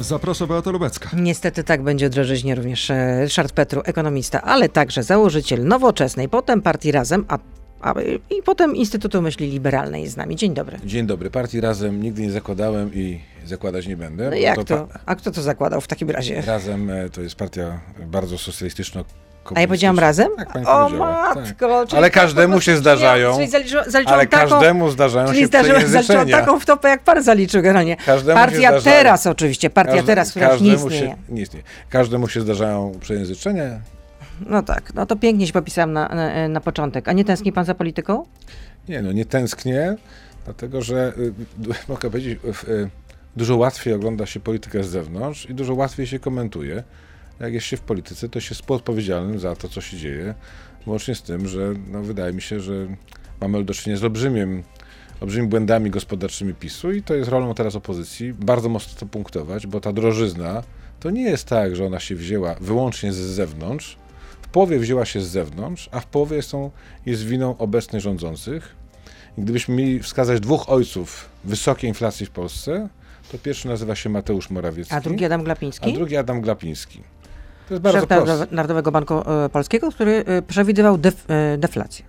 Zapraszam 0.00 0.48
Beata 0.48 0.70
Lubecka. 0.70 1.10
Niestety 1.16 1.64
tak 1.64 1.82
będzie 1.82 2.10
drożyźnie 2.10 2.54
również 2.54 2.90
e, 2.90 3.20
Ryszard 3.20 3.52
Petru, 3.52 3.82
ekonomista, 3.84 4.42
ale 4.42 4.68
także 4.68 5.02
założyciel 5.02 5.64
nowoczesnej, 5.64 6.28
potem 6.28 6.62
partii 6.62 6.92
Razem, 6.92 7.24
a, 7.28 7.38
i 8.30 8.42
potem 8.42 8.76
Instytutu 8.76 9.22
Myśli 9.22 9.50
Liberalnej 9.50 10.02
jest 10.02 10.14
z 10.14 10.16
nami. 10.16 10.36
Dzień 10.36 10.54
dobry. 10.54 10.78
Dzień 10.84 11.06
dobry. 11.06 11.30
Partii 11.30 11.60
Razem 11.60 12.02
nigdy 12.02 12.22
nie 12.22 12.30
zakładałem 12.32 12.94
i 12.94 13.20
zakładać 13.46 13.86
nie 13.86 13.96
będę. 13.96 14.30
No 14.30 14.36
jak 14.36 14.64
to? 14.64 14.86
pa- 14.86 14.98
A 15.06 15.14
kto 15.14 15.30
to 15.30 15.42
zakładał 15.42 15.80
w 15.80 15.86
takim 15.86 16.10
razie? 16.10 16.40
Razem 16.42 16.90
e, 16.90 17.10
to 17.10 17.20
jest 17.22 17.34
partia 17.36 17.80
bardzo 18.06 18.38
socjalistyczno 18.38 19.04
A 19.54 19.60
ja 19.60 19.66
powiedziałam 19.66 19.98
razem? 19.98 20.28
Tak, 20.36 20.52
pani 20.52 20.66
o 20.66 20.84
powiedziała. 20.84 21.34
matko! 21.34 21.84
Tak. 21.86 21.94
Ale 21.98 22.10
tak 22.10 22.12
każdemu 22.12 22.60
się 22.60 22.76
zdarzają. 22.76 23.34
Czyli 23.36 23.48
zaliczyłam, 23.48 23.84
zaliczyłam 23.90 24.18
Ale 24.20 24.28
taką, 24.28 24.48
każdemu 24.50 24.90
zdarzają 24.90 25.26
czyli 25.28 25.40
się 25.40 25.46
zdarzyłam, 25.46 25.80
zaliczyłam 25.80 26.02
przejęzyczenia. 26.04 26.38
taką 26.40 26.60
wtopę, 26.60 26.88
jak 26.88 27.02
pan 27.02 27.22
zaliczył 27.22 27.62
generalnie. 27.62 27.96
Każdemu 27.96 28.38
się 28.38 28.44
Partia 28.46 28.58
zdarzają. 28.68 28.96
teraz 28.96 29.26
oczywiście, 29.26 29.70
partia 29.70 29.92
Każde- 29.92 30.06
teraz, 30.06 30.30
która 30.30 30.52
już 30.52 30.60
nie 30.62 30.70
każdemu 30.70 30.90
istnieje. 30.90 31.10
Się, 31.12 31.16
nie 31.28 31.42
istnieje. 31.42 31.64
Każdemu 31.90 32.28
się 32.28 32.40
zdarzają 32.40 32.92
przejęzyczenia. 33.00 33.80
No 34.46 34.62
tak, 34.62 34.94
no 34.94 35.06
to 35.06 35.16
pięknie 35.16 35.46
się 35.46 35.52
popisałam 35.52 35.92
na, 35.92 36.08
na, 36.08 36.48
na 36.48 36.60
początek. 36.60 37.08
A 37.08 37.12
nie 37.12 37.24
tęskni 37.24 37.52
pan 37.52 37.64
za 37.64 37.74
polityką? 37.74 38.24
Nie 38.88 39.02
no, 39.02 39.12
nie 39.12 39.24
tęsknię, 39.24 39.96
dlatego 40.44 40.82
że 40.82 41.12
y, 41.18 41.32
d- 41.58 41.74
mogę 41.88 42.10
powiedzieć, 42.10 42.38
y, 42.68 42.70
y, 42.72 42.90
dużo 43.36 43.56
łatwiej 43.56 43.94
ogląda 43.94 44.26
się 44.26 44.40
politykę 44.40 44.84
z 44.84 44.88
zewnątrz 44.88 45.46
i 45.50 45.54
dużo 45.54 45.74
łatwiej 45.74 46.06
się 46.06 46.18
komentuje. 46.18 46.82
Jak 47.40 47.54
jest 47.54 47.66
się 47.66 47.76
w 47.76 47.80
polityce, 47.80 48.28
to 48.28 48.40
się 48.40 48.54
współodpowiedzialnym 48.54 49.38
za 49.38 49.56
to, 49.56 49.68
co 49.68 49.80
się 49.80 49.96
dzieje. 49.96 50.34
Łącznie 50.86 51.14
z 51.14 51.22
tym, 51.22 51.48
że 51.48 51.74
no, 51.92 52.02
wydaje 52.02 52.32
mi 52.32 52.42
się, 52.42 52.60
że 52.60 52.86
mamy 53.40 53.64
do 53.64 53.74
czynienia 53.74 54.00
z 54.00 54.04
olbrzymim, 54.04 54.62
olbrzymimi 55.20 55.48
błędami 55.50 55.90
gospodarczymi 55.90 56.54
PiSu 56.54 56.92
i 56.92 57.02
to 57.02 57.14
jest 57.14 57.30
rolą 57.30 57.54
teraz 57.54 57.76
opozycji 57.76 58.32
bardzo 58.32 58.68
mocno 58.68 59.00
to 59.00 59.06
punktować, 59.06 59.66
bo 59.66 59.80
ta 59.80 59.92
drożyzna 59.92 60.62
to 61.00 61.10
nie 61.10 61.22
jest 61.22 61.44
tak, 61.48 61.76
że 61.76 61.86
ona 61.86 62.00
się 62.00 62.14
wzięła 62.14 62.54
wyłącznie 62.54 63.12
z 63.12 63.16
zewnątrz. 63.16 63.96
W 64.42 64.48
połowie 64.48 64.78
wzięła 64.78 65.04
się 65.04 65.20
z 65.20 65.26
zewnątrz, 65.26 65.88
a 65.92 66.00
w 66.00 66.06
połowie 66.06 66.42
są, 66.42 66.70
jest 67.06 67.24
winą 67.24 67.58
obecnych 67.58 68.02
rządzących. 68.02 68.76
I 69.38 69.42
gdybyśmy 69.42 69.74
mieli 69.74 70.02
wskazać 70.02 70.40
dwóch 70.40 70.68
ojców 70.68 71.28
wysokiej 71.44 71.88
inflacji 71.88 72.26
w 72.26 72.30
Polsce, 72.30 72.88
to 73.32 73.38
pierwszy 73.38 73.68
nazywa 73.68 73.94
się 73.94 74.10
Mateusz 74.10 74.50
Morawiecki, 74.50 74.94
A 74.94 75.00
drugi 75.00 75.24
Adam 75.24 75.40
a 75.40 75.44
Glapiński? 75.44 75.92
drugi 75.92 76.16
Adam 76.16 76.40
Glapiński. 76.40 77.02
To 77.68 77.74
jest 77.74 77.82
bardzo 77.82 78.00
Szef 78.00 78.08
proste. 78.08 78.26
Narodowe- 78.32 78.52
Narodowego 78.52 78.92
Banku 78.92 79.14
e, 79.14 79.48
Polskiego, 79.48 79.90
który 79.90 80.24
e, 80.26 80.42
przewidywał 80.42 80.98
def, 80.98 81.24
e, 81.30 81.58
deflację. 81.58 82.04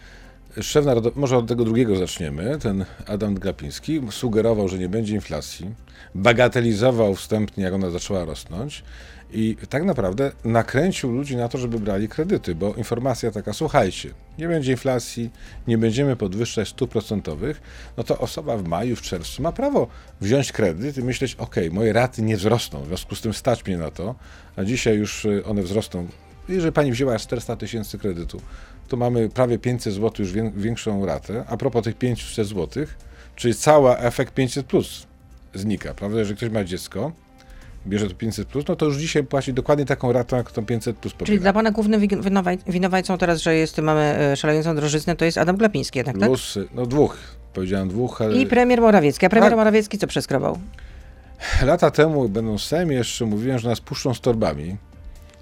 Szef 0.62 0.86
narodowy, 0.86 1.20
może 1.20 1.38
od 1.38 1.48
tego 1.48 1.66
drugiego 1.66 1.96
zaczniemy. 1.96 2.58
Ten 2.60 2.86
Adam 3.08 3.36
Glapiński 3.36 4.02
sugerował, 4.10 4.68
że 4.68 4.78
nie 4.78 4.90
będzie 4.90 5.16
inflacji, 5.16 5.70
bagatelizował 6.16 7.16
wstępnie, 7.16 7.64
jak 7.64 7.74
ona 7.74 7.90
zaczęła 7.90 8.26
rosnąć 8.26 8.84
i 9.32 9.58
tak 9.70 9.84
naprawdę 9.84 10.32
nakręcił 10.44 11.12
ludzi 11.12 11.36
na 11.36 11.50
to, 11.50 11.58
żeby 11.58 11.80
brali 11.80 12.08
kredyty, 12.08 12.56
bo 12.56 12.74
informacja 12.74 13.32
taka, 13.32 13.54
słuchajcie, 13.54 14.14
nie 14.38 14.48
będzie 14.48 14.72
inflacji, 14.72 15.30
nie 15.68 15.78
będziemy 15.78 16.16
podwyższać 16.16 16.68
stóp 16.68 16.92
procentowych, 16.92 17.62
no 17.98 18.04
to 18.04 18.18
osoba 18.18 18.58
w 18.58 18.64
maju, 18.64 18.96
w 18.96 19.02
czerwcu 19.02 19.42
ma 19.42 19.52
prawo 19.52 19.88
wziąć 20.22 20.52
kredyt 20.52 20.98
i 20.98 21.04
myśleć, 21.04 21.36
ok, 21.36 21.56
moje 21.72 21.94
raty 21.94 22.22
nie 22.22 22.38
wzrosną, 22.38 22.84
w 22.84 22.88
związku 22.88 23.16
z 23.16 23.22
tym 23.22 23.34
stać 23.34 23.66
mnie 23.66 23.78
na 23.78 23.92
to, 23.92 24.16
a 24.56 24.64
dzisiaj 24.64 24.98
już 24.98 25.26
y, 25.26 25.46
one 25.46 25.64
wzrosną. 25.64 26.08
Jeżeli 26.50 26.72
pani 26.72 26.92
wzięła 26.92 27.20
400 27.20 27.56
tysięcy 27.56 27.98
kredytu, 27.98 28.42
to 28.88 28.98
mamy 28.98 29.30
prawie 29.30 29.60
500 29.60 29.94
zł 29.94 30.12
już 30.20 30.32
wię- 30.34 30.52
większą 30.56 31.06
ratę. 31.06 31.44
A 31.50 31.58
propos 31.58 31.84
tych 31.84 31.96
500 31.98 32.48
zł, 32.48 32.86
czyli 33.36 33.56
cały 33.56 33.98
efekt 33.98 34.34
500 34.34 34.66
plus 34.66 35.08
znika, 35.54 35.94
prawda? 35.94 36.20
Jeżeli 36.20 36.38
ktoś 36.38 36.50
ma 36.50 36.64
dziecko, 36.64 37.12
bierze 37.88 38.08
to 38.10 38.16
500 38.16 38.48
plus, 38.48 38.66
no 38.68 38.76
to 38.76 38.86
już 38.86 38.98
dzisiaj 38.98 39.24
płaci 39.24 39.54
dokładnie 39.54 39.86
taką 39.86 40.12
ratę, 40.12 40.36
jak 40.38 40.52
tą 40.52 40.66
500 40.66 40.98
plus 40.98 41.14
Czyli 41.14 41.20
pobiera. 41.20 41.42
dla 41.42 41.54
pana 41.54 41.72
głównym 41.72 42.02
winowaj- 42.02 42.72
winowajcą 42.72 43.18
teraz, 43.18 43.42
że 43.42 43.56
jest, 43.56 43.78
mamy 43.78 44.02
e, 44.02 44.36
szalejącą 44.38 44.76
drożyznę, 44.76 45.16
to 45.16 45.26
jest 45.26 45.38
Adam 45.38 45.58
Glapiński 45.58 46.00
jednak, 46.00 46.18
tak? 46.20 46.30
Plus, 46.30 46.58
no 46.74 46.86
dwóch, 46.86 47.18
powiedziałem 47.54 47.90
dwóch, 47.90 48.22
ale 48.22 48.36
I 48.38 48.46
premier 48.46 48.82
Morawiecki. 48.82 49.26
A 49.26 49.30
premier 49.30 49.52
Tak. 49.52 49.58
Morawiecki 49.58 49.98
co 49.98 50.08
przeskrobał? 50.08 50.60
lata 51.66 51.92
temu, 51.92 52.30
będąc 52.30 52.62
w 52.62 52.66
Sejmie, 52.66 52.96
jeszcze 52.96 53.26
mówiłem, 53.26 53.60
że 53.60 53.70
nas 53.70 53.82
puszczą 53.82 54.14
z 54.14 54.22
torbami, 54.22 54.78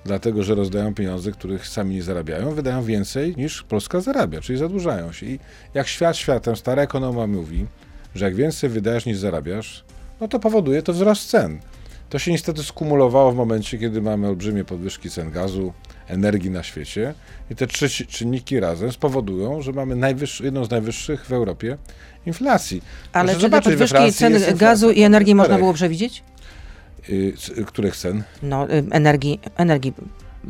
dlatego, 0.05 0.43
że 0.43 0.55
rozdają 0.55 0.93
pieniądze, 0.93 1.31
których 1.31 1.67
sami 1.67 1.95
nie 1.95 2.03
zarabiają, 2.03 2.51
wydają 2.51 2.83
więcej 2.83 3.35
niż 3.37 3.63
Polska 3.63 4.01
zarabia, 4.01 4.41
czyli 4.41 4.59
zadłużają 4.59 5.11
się. 5.11 5.25
I 5.25 5.39
jak 5.73 5.87
świat 5.87 6.17
światem, 6.17 6.55
stara 6.55 6.81
ekonoma 6.81 7.27
mówi, 7.27 7.65
że 8.15 8.25
jak 8.25 8.35
więcej 8.35 8.69
wydajesz 8.69 9.05
niż 9.05 9.17
zarabiasz, 9.17 9.83
no 10.21 10.27
to 10.27 10.39
powoduje 10.39 10.81
to 10.81 10.93
wzrost 10.93 11.29
cen. 11.29 11.59
To 12.09 12.19
się 12.19 12.31
niestety 12.31 12.63
skumulowało 12.63 13.31
w 13.31 13.35
momencie, 13.35 13.77
kiedy 13.77 14.01
mamy 14.01 14.27
olbrzymie 14.27 14.63
podwyżki 14.63 15.09
cen 15.09 15.31
gazu, 15.31 15.73
energii 16.07 16.51
na 16.51 16.63
świecie 16.63 17.13
i 17.51 17.55
te 17.55 17.67
trzy 17.67 17.89
czynniki 18.07 18.59
razem 18.59 18.91
spowodują, 18.91 19.61
że 19.61 19.71
mamy 19.71 20.13
jedną 20.43 20.65
z 20.65 20.69
najwyższych 20.69 21.25
w 21.25 21.33
Europie 21.33 21.77
inflacji. 22.25 22.81
Ale 23.13 23.33
Proszę 23.33 23.35
czy 23.35 23.49
te 23.49 23.57
zobaczyć, 23.57 23.91
podwyżki 23.91 24.13
cen 24.13 24.57
gazu 24.57 24.91
i 24.91 25.01
energii 25.01 25.35
można 25.35 25.57
było 25.57 25.73
przewidzieć? 25.73 26.23
Y, 27.09 27.65
których 27.65 27.95
cen? 27.95 28.23
No, 28.43 28.69
y, 28.69 28.83
energii, 28.91 29.39
energii 29.57 29.93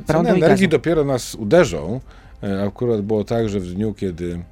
prądu 0.08 0.30
Ceny 0.30 0.46
energii 0.46 0.68
dopiero 0.68 1.04
nas 1.04 1.36
uderzą. 1.36 2.02
E, 2.44 2.64
Akurat 2.64 3.02
było 3.02 3.24
tak, 3.24 3.50
że 3.50 3.60
w 3.60 3.74
dniu, 3.74 3.94
kiedy 3.94 4.44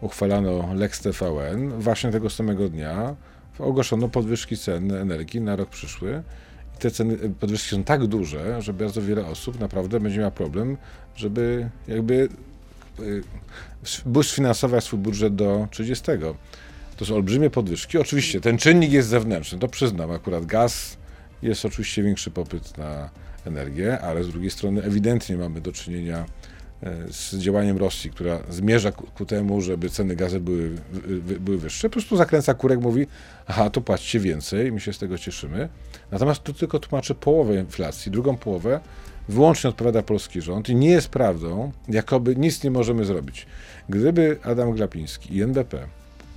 uchwalano 0.00 0.74
Lex 0.74 1.00
TVN, 1.00 1.68
właśnie 1.78 2.10
tego 2.10 2.30
samego 2.30 2.68
dnia 2.68 3.16
ogłoszono 3.58 4.08
podwyżki 4.08 4.56
cen 4.56 4.92
energii 4.92 5.40
na 5.40 5.56
rok 5.56 5.68
przyszły. 5.68 6.22
I 6.76 6.78
te 6.78 6.90
ceny, 6.90 7.14
e, 7.14 7.28
podwyżki 7.28 7.70
są 7.70 7.84
tak 7.84 8.06
duże, 8.06 8.62
że 8.62 8.72
bardzo 8.72 9.02
wiele 9.02 9.26
osób 9.26 9.60
naprawdę 9.60 10.00
będzie 10.00 10.18
miała 10.18 10.30
problem, 10.30 10.76
żeby 11.16 11.70
jakby 11.88 12.28
e, 14.16 14.22
sfinansować 14.22 14.84
swój 14.84 14.98
budżet 14.98 15.34
do 15.34 15.68
30. 15.70 16.04
To 16.96 17.04
są 17.04 17.14
olbrzymie 17.14 17.50
podwyżki. 17.50 17.98
Oczywiście 17.98 18.40
ten 18.40 18.58
czynnik 18.58 18.92
jest 18.92 19.08
zewnętrzny, 19.08 19.58
to 19.58 19.68
przyznam. 19.68 20.10
Akurat 20.10 20.46
gaz 20.46 20.96
jest 21.42 21.64
oczywiście 21.64 22.02
większy 22.02 22.30
popyt 22.30 22.78
na 22.78 23.10
energię, 23.46 24.00
ale 24.00 24.24
z 24.24 24.28
drugiej 24.28 24.50
strony 24.50 24.82
ewidentnie 24.82 25.36
mamy 25.36 25.60
do 25.60 25.72
czynienia 25.72 26.24
e, 26.82 26.96
z 27.10 27.34
działaniem 27.34 27.76
Rosji, 27.76 28.10
która 28.10 28.42
zmierza 28.50 28.92
ku, 28.92 29.26
temu, 29.26 29.60
żeby 29.60 29.90
ceny 29.90 30.16
gazu 30.16 30.40
były, 30.40 30.70
były 31.40 31.58
wyższe. 31.58 31.88
Po 31.88 31.92
prostu 31.92 32.16
zakręca 32.16 32.54
kurek, 32.54 32.80
mówi, 32.80 33.06
aha, 33.46 33.70
to 33.70 33.80
płacicie 33.80 34.20
więcej, 34.20 34.72
my 34.72 34.80
się 34.80 34.92
z 34.92 34.98
tego 34.98 35.18
cieszymy. 35.18 35.68
Natomiast 36.10 36.42
to 36.44 36.52
tylko 36.52 36.78
tłumaczy 36.78 37.14
połowę 37.14 37.56
inflacji, 37.56 38.12
drugą 38.12 38.36
połowę 38.36 38.80
wyłącznie 39.28 39.70
odpowiada 39.70 40.02
polski 40.02 40.40
rząd 40.40 40.68
i 40.68 40.74
nie 40.74 40.90
jest 40.90 41.08
prawdą, 41.08 41.72
jakoby 41.88 42.36
nic 42.36 42.64
nie 42.64 42.70
możemy 42.70 43.04
zrobić. 43.04 43.46
Gdyby 43.88 44.38
Adam 44.42 44.72
Glapiński 44.72 45.36
i 45.36 45.42
NBP, 45.42 45.88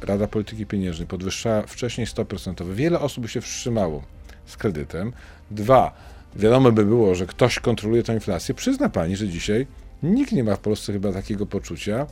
Rada 0.02 0.28
Polityki 0.28 0.66
Pieniężnej 0.66 1.08
podwyższała 1.08 1.62
wcześniej 1.62 2.08
100%, 2.08 2.74
wiele 2.74 3.00
osób 3.00 3.22
by 3.22 3.28
się 3.28 3.42
wstrzymało 3.42 4.15
z 4.46 4.58
kredytem. 4.58 5.14
Dwa, 5.52 5.94
wiadomo 6.36 6.72
by 6.72 6.86
było, 6.86 7.16
że 7.16 7.26
ktoś 7.26 7.60
kontroluje 7.60 8.04
tę 8.04 8.14
inflację. 8.14 8.56
Przyzna 8.56 8.90
pani, 8.90 9.16
że 9.16 9.28
dzisiaj 9.28 9.68
nikt 10.04 10.32
nie 10.32 10.44
ma 10.44 10.56
w 10.56 10.60
Polsce 10.60 10.94
chyba 10.94 11.14
takiego 11.14 11.46
poczucia, 11.46 12.08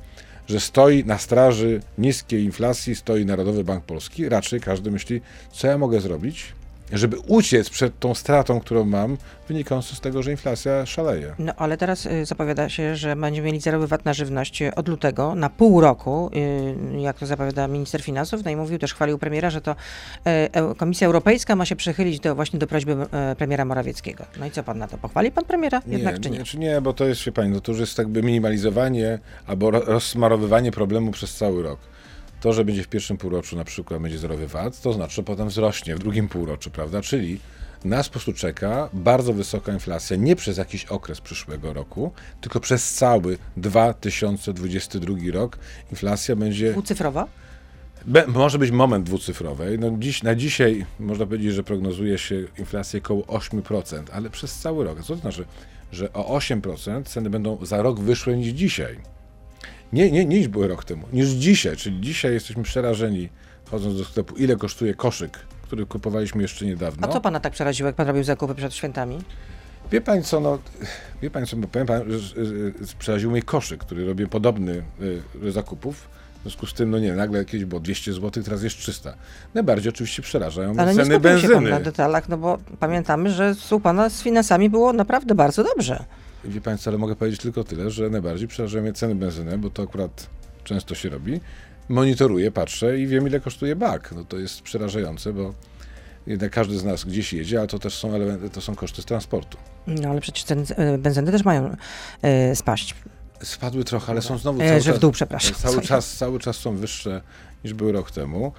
że 0.48 0.60
stoi 0.60 1.06
na 1.06 1.18
straży 1.18 1.82
niskiej 1.98 2.44
inflacji, 2.44 2.96
stoi 2.96 3.26
Narodowy 3.26 3.64
Bank 3.64 3.84
Polski. 3.84 4.30
Raczej 4.30 4.60
każdy 4.60 4.92
myśli, 4.92 5.22
co 5.52 5.68
ja 5.68 5.78
mogę 5.78 6.02
zrobić, 6.02 6.54
żeby 6.94 7.18
uciec 7.28 7.70
przed 7.70 8.00
tą 8.00 8.16
stratą, 8.16 8.60
którą 8.60 8.86
mam, 8.86 9.18
wynikającą 9.48 9.96
z 9.96 10.00
tego, 10.02 10.24
że 10.24 10.32
inflacja 10.32 10.86
szaleje. 10.86 11.36
No 11.40 11.54
ale 11.58 11.78
teraz 11.78 12.06
y, 12.06 12.26
zapowiada 12.26 12.70
się, 12.70 12.96
że 12.96 13.16
będziemy 13.16 13.46
mieli 13.46 13.60
zerowy 13.60 13.88
VAT 13.88 14.06
na 14.06 14.14
żywność 14.14 14.62
y, 14.62 14.76
od 14.76 14.88
lutego 14.88 15.36
na 15.36 15.50
pół 15.50 15.82
roku, 15.82 16.30
y, 16.96 17.02
jak 17.02 17.20
to 17.20 17.26
zapowiada 17.26 17.68
minister 17.68 18.02
finansów. 18.02 18.44
No 18.46 18.52
i 18.52 18.56
mówił 18.56 18.80
też, 18.80 18.94
chwalił 18.94 19.18
premiera, 19.18 19.50
że 19.50 19.62
to 19.62 19.76
Komisja 20.78 21.08
Europejska 21.08 21.56
ma 21.56 21.66
się 21.66 21.76
przychylić 21.76 22.20
do, 22.20 22.36
właśnie 22.36 22.60
do 22.60 22.68
prośby 22.68 22.96
premiera 23.38 23.66
Morawieckiego. 23.66 24.26
No 24.40 24.46
i 24.46 24.52
co 24.52 24.64
pan 24.64 24.78
na 24.78 24.88
to? 24.88 24.98
Pochwali 24.98 25.32
pan 25.32 25.46
premiera 25.46 25.82
jednak, 25.88 26.20
czy 26.20 26.30
nie? 26.30 26.38
Nie, 26.38 26.44
czy 26.46 26.58
nie, 26.58 26.82
bo 26.82 26.94
to 26.94 27.06
jest, 27.06 27.24
wie 27.26 27.32
pani, 27.32 27.50
no 27.50 27.62
to 27.62 27.72
już 27.72 27.82
jest 27.82 27.98
jakby 27.98 28.24
minimalizowanie 28.24 29.20
albo 29.48 29.72
ro- 29.72 29.82
rozsmarowywanie 29.86 30.72
problemu 30.72 31.12
przez 31.12 31.36
cały 31.36 31.64
rok. 31.64 31.80
To, 32.44 32.54
że 32.54 32.66
będzie 32.66 32.84
w 32.84 32.88
pierwszym 32.88 33.18
półroczu 33.18 33.56
na 33.56 33.64
przykład 33.64 34.02
będzie 34.02 34.18
zerowy 34.18 34.48
VAT, 34.48 34.82
to 34.82 34.94
znaczy, 34.94 35.16
że 35.16 35.24
potem 35.24 35.50
wzrośnie 35.50 35.96
w 35.96 36.00
drugim 36.00 36.30
półroczu, 36.30 36.72
prawda? 36.72 37.02
Czyli 37.02 37.40
nas 37.86 38.08
po 38.08 38.12
prostu 38.12 38.34
czeka 38.34 38.90
bardzo 38.94 39.34
wysoka 39.34 39.74
inflacja 39.74 40.18
nie 40.18 40.36
przez 40.36 40.58
jakiś 40.58 40.86
okres 40.86 41.22
przyszłego 41.22 41.74
roku, 41.74 42.12
tylko 42.42 42.60
przez 42.60 42.94
cały 42.94 43.38
2022 43.58 45.16
rok. 45.34 45.58
Inflacja 45.92 46.36
będzie 46.36 46.72
Dwucyfrowa? 46.72 47.28
Be, 48.06 48.28
może 48.28 48.60
być 48.60 48.72
moment 48.72 49.06
dwucyfrowej. 49.06 49.80
No 49.80 49.92
dziś, 50.00 50.24
na 50.24 50.36
dzisiaj 50.36 50.86
można 51.00 51.26
powiedzieć, 51.26 51.54
że 51.54 51.64
prognozuje 51.64 52.18
się 52.18 52.44
inflację 52.58 53.00
około 53.00 53.24
8%, 53.24 54.04
ale 54.14 54.30
przez 54.30 54.56
cały 54.56 54.86
rok. 54.86 55.00
Co 55.04 55.16
to 55.16 55.22
znaczy? 55.22 55.46
Że 55.92 56.14
o 56.14 56.38
8% 56.38 57.04
ceny 57.04 57.30
będą 57.30 57.66
za 57.66 57.82
rok 57.82 58.00
wyższe 58.00 58.38
niż 58.38 58.48
dzisiaj. 58.48 58.98
Nie, 59.94 60.12
nie, 60.12 60.26
niż 60.26 60.48
były 60.48 60.68
rok 60.68 60.84
temu, 60.84 61.08
niż 61.14 61.28
dzisiaj. 61.28 61.78
Czyli 61.78 62.02
dzisiaj 62.02 62.34
jesteśmy 62.34 62.64
przerażeni, 62.64 63.30
chodząc 63.72 63.98
do 63.98 64.06
sklepu, 64.06 64.36
ile 64.36 64.56
kosztuje 64.56 64.94
koszyk 64.94 65.40
który 65.74 65.86
kupowaliśmy 65.86 66.42
jeszcze 66.42 66.66
niedawno. 66.66 67.08
A 67.08 67.12
co 67.12 67.22
pana 67.22 67.40
tak 67.40 67.54
przeraziło, 67.54 67.88
jak 67.88 67.96
pan 67.96 68.08
robił 68.08 68.24
zakupy 68.24 68.56
przed 68.56 68.74
świętami? 68.74 69.20
Wie 69.92 70.02
pan 70.02 70.24
co, 70.24 70.40
no, 70.40 70.60
wie 71.22 71.30
pan 71.30 71.46
co, 71.46 71.58
bo 71.58 71.68
powiem 71.68 71.88
pan, 71.88 72.12
że, 72.12 72.20
że, 72.20 72.46
że 72.46 72.72
przeraził 73.00 73.32
mnie 73.32 73.42
koszyk, 73.42 73.80
który 73.80 74.06
robię 74.06 74.28
podobny 74.28 74.84
y, 75.44 75.52
zakupów. 75.52 76.10
W 76.40 76.42
związku 76.42 76.66
z 76.66 76.74
tym, 76.74 76.92
no 76.92 77.00
nie, 77.00 77.14
nagle 77.14 77.40
jakieś 77.40 77.66
było 77.66 77.82
200 77.82 78.14
zł, 78.14 78.44
teraz 78.44 78.64
jest 78.64 78.78
300. 78.78 79.14
Najbardziej 79.54 79.90
oczywiście 79.90 80.22
przerażają 80.22 80.74
Ale 80.78 80.92
nie 80.92 81.04
ceny 81.04 81.16
skupił 81.16 81.38
się 81.38 81.48
pan 81.48 81.50
benzyny. 81.50 81.70
na 81.70 81.80
detalach, 81.80 82.30
no 82.30 82.38
bo 82.38 82.58
pamiętamy, 82.80 83.32
że 83.32 83.56
u 83.72 83.80
pana 83.80 84.10
z 84.10 84.22
finansami 84.22 84.70
było 84.70 84.94
naprawdę 84.94 85.36
bardzo 85.36 85.64
dobrze. 85.64 86.04
Wie 86.46 86.62
Państwo, 86.62 86.90
ale 86.90 86.98
mogę 86.98 87.16
powiedzieć 87.16 87.42
tylko 87.42 87.64
tyle, 87.64 87.92
że 87.92 88.10
najbardziej 88.10 88.48
przerażają 88.48 88.84
mnie 88.84 88.94
ceny 88.94 89.16
benzyny, 89.16 89.58
bo 89.58 89.70
to 89.70 89.84
akurat 89.84 90.28
często 90.64 90.96
się 90.96 91.10
robi. 91.10 91.40
Monitoruję, 91.90 92.52
patrzę 92.52 93.00
i 93.00 93.08
wiem, 93.08 93.28
ile 93.28 93.40
kosztuje 93.40 93.76
bak. 93.76 94.12
No 94.16 94.26
to 94.26 94.38
jest 94.40 94.62
przerażające, 94.62 95.34
bo 95.34 95.54
jednak 96.28 96.52
każdy 96.52 96.80
z 96.80 96.84
nas 96.84 97.06
gdzieś 97.06 97.34
jedzie, 97.34 97.62
a 97.62 97.68
to 97.68 97.80
też 97.80 97.94
są, 97.98 98.14
elementy, 98.14 98.50
to 98.50 98.62
są 98.62 98.76
koszty 98.76 99.02
z 99.02 99.06
transportu. 99.06 99.58
No 99.88 100.10
ale 100.10 100.22
przecież 100.22 100.44
ceny 100.44 100.64
e, 100.76 100.98
benzyny 100.98 101.32
też 101.32 101.44
mają 101.46 101.76
e, 102.22 102.56
spaść. 102.56 102.96
Spadły 103.44 103.84
trochę, 103.84 104.12
ale 104.12 104.22
są 104.22 104.38
znowu 104.38 104.62
E, 104.62 104.68
cały 104.68 104.82
że 104.82 104.92
w 104.92 104.94
czas, 104.94 105.02
dół, 105.02 105.12
przepraszam. 105.12 105.54
cały, 105.56 105.74
Sorry. 105.76 105.88
czas, 105.88 106.18
cały 106.18 106.40
czas 106.40 106.56
są 106.56 106.76
wyższe 106.76 107.22
niż 107.64 107.74
były 107.74 107.92
rok 107.92 108.12
temu. 108.12 108.54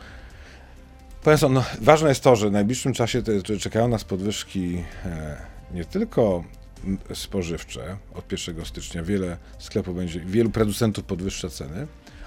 Co, 1.39 1.49
no, 1.49 1.65
ważne 1.81 2.09
jest 2.09 2.23
to, 2.23 2.37
że 2.37 2.49
w 2.49 2.53
najbliższym 2.53 2.93
czasie 2.93 3.23
te, 3.23 3.43
czekają 3.59 3.89
nas 3.89 4.05
podwyżki 4.05 4.85
e, 5.05 5.37
nie 5.75 5.85
tylko 5.85 6.45
spożywcze 7.15 7.97
od 8.15 8.33
1 8.33 8.65
stycznia. 8.65 9.03
Wiele 9.03 9.37
sklepów 9.59 9.97
będzie, 9.97 10.21
wielu 10.21 10.51
producentów 10.51 11.05
podwyższa 11.05 11.49
ceny, 11.49 11.87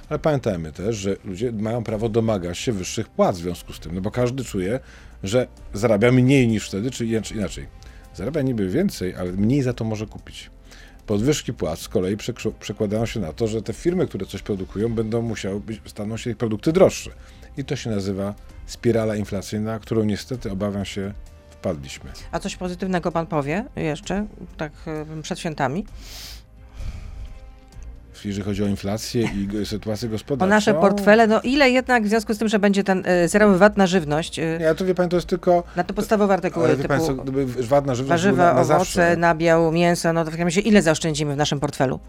ale 0.09 0.19
pamiętajmy 0.19 0.71
też, 0.71 0.95
że 0.95 1.15
ludzie 1.25 1.51
mają 1.51 1.83
prawo 1.83 2.09
domagać 2.09 2.57
się 2.57 2.71
wyższych 2.71 3.09
płac 3.09 3.37
w 3.37 3.41
związku 3.41 3.73
z 3.73 3.79
tym, 3.79 3.95
no 3.95 4.01
bo 4.01 4.11
każdy 4.11 4.43
czuje, 4.43 4.79
że 5.23 5.47
zarabia 5.73 6.11
mniej 6.11 6.47
niż 6.47 6.67
wtedy, 6.67 6.91
czy 6.91 7.05
inaczej. 7.05 7.67
Zarabia 8.15 8.41
niby 8.41 8.69
więcej, 8.69 9.15
ale 9.15 9.31
mniej 9.31 9.61
za 9.61 9.73
to 9.73 9.85
może 9.85 10.05
kupić. 10.05 10.49
Podwyżki 11.05 11.53
płac 11.53 11.79
z 11.79 11.89
kolei 11.89 12.17
przekładają 12.59 13.05
się 13.05 13.19
na 13.19 13.33
to, 13.33 13.47
że 13.47 13.61
te 13.61 13.73
firmy, 13.73 14.07
które 14.07 14.25
coś 14.25 14.41
produkują, 14.41 14.93
będą 14.93 15.21
musiały 15.21 15.59
być, 15.59 15.81
staną 15.85 16.17
się 16.17 16.29
ich 16.29 16.37
produkty 16.37 16.73
droższe. 16.73 17.11
I 17.57 17.65
to 17.65 17.75
się 17.75 17.89
nazywa 17.89 18.35
spirala 18.65 19.15
inflacyjna, 19.15 19.79
którą 19.79 20.03
niestety 20.03 20.51
obawiam 20.51 20.85
się 20.85 21.13
wpadliśmy. 21.57 22.09
A 22.31 22.39
coś 22.39 22.55
pozytywnego 22.55 23.11
pan 23.11 23.27
powie 23.27 23.65
jeszcze, 23.75 24.25
tak 24.57 24.71
e, 24.87 25.21
przed 25.21 25.39
świętami? 25.39 25.85
Jeżeli 28.25 28.43
chodzi 28.43 28.63
o 28.63 28.67
inflację 28.67 29.21
i 29.21 29.65
sytuację 29.65 30.07
O 30.07 30.11
gospodarczą. 30.11 30.49
nasze 30.49 30.73
portfele, 30.73 31.27
no 31.27 31.41
ile 31.41 31.69
jednak 31.69 32.03
w 32.03 32.07
związku 32.07 32.33
z 32.33 32.37
tym, 32.37 32.47
że 32.47 32.59
będzie 32.59 32.83
ten 32.83 33.03
e, 33.05 33.27
zerowy 33.27 33.57
VAT 33.57 33.77
na 33.77 33.87
żywność, 33.87 34.39
e, 34.39 34.57
Nie, 34.59 34.75
to 34.75 34.85
wie 34.85 34.95
pan, 34.95 35.09
to 35.09 35.17
jest 35.17 35.27
tylko. 35.27 35.63
na 35.75 35.83
te 35.83 35.93
podstawowe 35.93 36.33
artykuły 36.33 36.65
Ale 36.65 36.77
typu 36.77 37.15
gdyby 37.23 37.45
VAT 37.45 37.85
na 37.85 37.95
żywność 37.95 38.09
warzywa, 38.23 38.43
na, 38.43 38.53
na 38.53 38.61
owoce, 38.61 38.65
zawsze, 38.79 39.17
nabiał, 39.17 39.71
mięso, 39.71 40.13
no 40.13 40.23
to 40.25 40.29
w 40.31 40.33
takim 40.33 40.47
razie 40.47 40.61
ile 40.61 40.81
zaoszczędzimy 40.81 41.33
w 41.33 41.37
naszym 41.37 41.59
portfelu? 41.59 41.99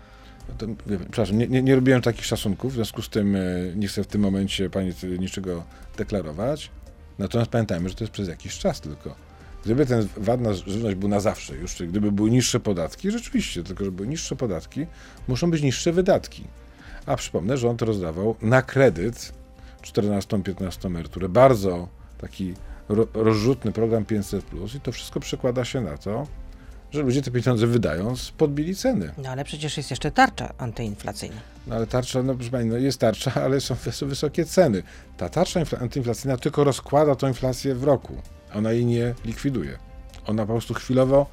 To, 0.58 0.66
wie, 0.66 0.98
przepraszam, 0.98 1.38
nie, 1.38 1.48
nie, 1.48 1.62
nie 1.62 1.74
robiłem 1.74 2.02
takich 2.02 2.24
szacunków, 2.24 2.72
w 2.72 2.74
związku 2.74 3.02
z 3.02 3.08
tym 3.08 3.36
nie 3.76 3.88
chcę 3.88 4.04
w 4.04 4.06
tym 4.06 4.20
momencie 4.20 4.70
pani 4.70 4.92
niczego 5.18 5.62
deklarować. 5.96 6.70
Natomiast 7.18 7.50
pamiętajmy, 7.50 7.88
że 7.88 7.94
to 7.94 8.04
jest 8.04 8.12
przez 8.12 8.28
jakiś 8.28 8.58
czas 8.58 8.80
tylko. 8.80 9.27
Gdyby 9.68 9.86
ten 9.86 10.08
VAT 10.16 10.40
na 10.40 10.54
żywność 10.54 10.96
był 10.96 11.08
na 11.08 11.20
zawsze 11.20 11.56
już, 11.56 11.74
czyli 11.74 11.90
gdyby 11.90 12.12
były 12.12 12.30
niższe 12.30 12.60
podatki, 12.60 13.10
rzeczywiście, 13.10 13.62
tylko 13.62 13.84
że 13.84 13.92
były 13.92 14.08
niższe 14.08 14.36
podatki, 14.36 14.86
muszą 15.28 15.50
być 15.50 15.62
niższe 15.62 15.92
wydatki. 15.92 16.44
A 17.06 17.16
przypomnę, 17.16 17.56
że 17.58 17.68
on 17.68 17.76
to 17.76 17.84
rozdawał 17.86 18.36
na 18.42 18.62
kredyt 18.62 19.32
14-15 19.82 20.86
emeryturę. 20.86 21.28
Bardzo 21.28 21.88
taki 22.20 22.54
ro, 22.88 23.06
rozrzutny 23.14 23.72
program 23.72 24.04
500 24.04 24.44
i 24.76 24.80
to 24.80 24.92
wszystko 24.92 25.20
przekłada 25.20 25.64
się 25.64 25.80
na 25.80 25.98
to, 25.98 26.26
że 26.90 27.02
ludzie 27.02 27.22
te 27.22 27.30
pieniądze 27.30 27.66
wydając 27.66 28.30
podbili 28.30 28.76
ceny. 28.76 29.12
No 29.18 29.28
ale 29.28 29.44
przecież 29.44 29.76
jest 29.76 29.90
jeszcze 29.90 30.10
tarcza 30.10 30.54
antyinflacyjna. 30.58 31.36
No 31.66 31.74
ale 31.74 31.86
tarcza, 31.86 32.22
no 32.22 32.34
proszę 32.34 32.50
pani, 32.50 32.68
no 32.68 32.76
jest 32.76 32.98
tarcza, 33.00 33.34
ale 33.34 33.60
są 33.60 33.74
wys- 33.74 34.06
wysokie 34.06 34.44
ceny. 34.44 34.82
Ta 35.16 35.28
tarcza 35.28 35.60
infla- 35.60 35.82
antyinflacyjna 35.82 36.36
tylko 36.36 36.64
rozkłada 36.64 37.14
tą 37.14 37.28
inflację 37.28 37.74
w 37.74 37.84
roku. 37.84 38.14
Ona 38.54 38.72
jej 38.72 38.86
nie 38.86 39.14
likwiduje. 39.24 39.78
Ona 40.26 40.46
po 40.46 40.52
prostu 40.52 40.74
chwilowo 40.74 41.26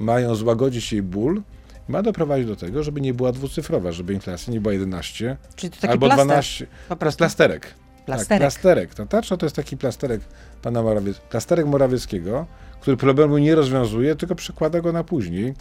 mają 0.00 0.34
złagodzić 0.34 0.92
jej 0.92 1.02
ból, 1.02 1.42
ma 1.88 2.02
doprowadzić 2.02 2.46
do 2.46 2.56
tego, 2.56 2.82
żeby 2.82 3.00
nie 3.00 3.14
była 3.14 3.32
dwucyfrowa, 3.32 3.92
żeby 3.92 4.14
inflacja 4.14 4.52
nie 4.52 4.60
była 4.60 4.72
11 4.72 5.36
Czyli 5.56 5.70
to 5.70 5.76
taki 5.80 5.92
albo 5.92 6.06
plaster, 6.06 6.26
12. 6.26 6.66
po 6.88 6.96
prostu. 6.96 7.18
plasterek. 7.18 7.62
Tak, 7.66 8.04
Plasterek. 8.06 8.40
plasterek. 8.40 8.94
Ta 8.94 9.06
tarcza 9.06 9.36
to 9.36 9.46
jest 9.46 9.56
taki 9.56 9.76
plasterek 9.76 10.20
pana 10.62 10.82
Morawiec, 10.82 11.18
plasterek 11.18 11.66
Morawieckiego, 11.66 12.46
który 12.80 12.96
problemu 12.96 13.38
nie 13.38 13.54
rozwiązuje, 13.54 14.16
tylko 14.16 14.34
przekłada 14.34 14.80
go 14.80 14.92
na 14.92 15.04
później, 15.04 15.54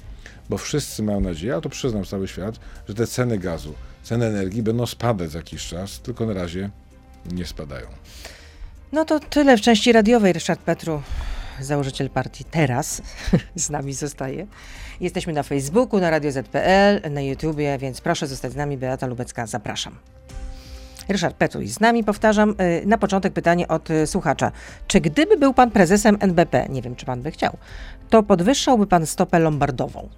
bo 0.50 0.58
wszyscy 0.58 1.04
mają 1.04 1.20
nadzieję, 1.20 1.56
a 1.56 1.62
to 1.62 1.70
przyznam 1.70 2.06
cały 2.06 2.28
świat, 2.28 2.60
że 2.88 2.94
te 2.96 3.08
ceny 3.08 3.38
gazu, 3.38 3.74
ceny 4.04 4.26
energii 4.26 4.64
będą 4.64 4.86
spadać 4.86 5.32
za 5.32 5.40
jakiś 5.40 5.68
czas, 5.68 6.00
tylko 6.00 6.26
na 6.26 6.34
razie 6.34 6.70
nie 7.32 7.46
spadają. 7.46 7.88
No 8.94 9.06
to 9.06 9.20
tyle 9.20 9.58
w 9.58 9.62
części 9.62 9.92
radiowej. 9.92 10.34
Ryszard 10.34 10.60
Petru, 10.60 11.02
założyciel 11.62 12.10
partii 12.10 12.46
Teraz, 12.46 13.02
z 13.56 13.70
nami 13.70 13.94
zostaje. 13.94 14.48
Jesteśmy 15.00 15.34
na 15.34 15.44
Facebooku, 15.44 16.00
na 16.00 16.10
Radio 16.10 16.32
ZPL, 16.32 17.12
na 17.12 17.22
YouTubie, 17.22 17.78
więc 17.78 18.02
proszę 18.02 18.28
zostać 18.28 18.52
z 18.52 18.56
nami. 18.56 18.78
Beata 18.78 19.08
Lubecka, 19.08 19.48
zapraszam. 19.48 19.96
Ryszard 21.10 21.36
Petru 21.36 21.62
jest 21.62 21.74
z 21.74 21.80
nami, 21.80 22.04
powtarzam. 22.04 22.56
y, 22.62 22.84
Na 22.86 22.98
początek 22.98 23.34
pytanie 23.34 23.68
od 23.68 23.90
y, 23.90 24.08
słuchacza. 24.08 24.52
Czy 24.88 25.02
gdyby 25.02 25.38
był 25.38 25.54
pan 25.54 25.72
prezesem 25.72 26.18
NBP, 26.20 26.66
nie 26.70 26.82
wiem 26.82 26.96
czy 26.96 27.06
pan 27.06 27.22
by 27.22 27.32
chciał, 27.32 27.58
to 28.10 28.24
podwyższałby 28.24 28.88
pan 28.88 29.06
stopę 29.06 29.40
lombardową? 29.40 30.10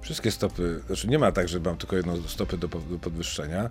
Wszystkie 0.00 0.30
stopy, 0.30 0.80
znaczy 0.86 1.08
nie 1.08 1.18
ma 1.18 1.32
tak, 1.32 1.48
że 1.48 1.60
mam 1.60 1.76
tylko 1.76 1.96
jedną 1.96 2.22
stopę 2.22 2.56
do, 2.58 2.68
po- 2.68 2.78
do 2.80 2.98
podwyższenia. 2.98 3.70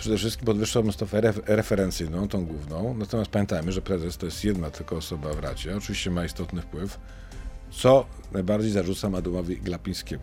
Przede 0.00 0.16
wszystkim 0.16 0.46
podwyższałbym 0.46 0.92
stopę 0.92 1.20
ref, 1.20 1.40
referencyjną, 1.46 2.28
tą 2.28 2.46
główną. 2.46 2.94
Natomiast 2.98 3.30
pamiętajmy, 3.30 3.72
że 3.72 3.82
prezes 3.82 4.16
to 4.16 4.26
jest 4.26 4.44
jedna 4.44 4.70
tylko 4.70 4.96
osoba 4.96 5.32
w 5.32 5.38
Radzie. 5.38 5.76
Oczywiście 5.76 6.10
ma 6.10 6.24
istotny 6.24 6.62
wpływ. 6.62 6.98
Co 7.70 8.06
najbardziej 8.32 8.70
zarzucam 8.70 9.14
Adamowi 9.14 9.56
Glapińskiemu? 9.56 10.22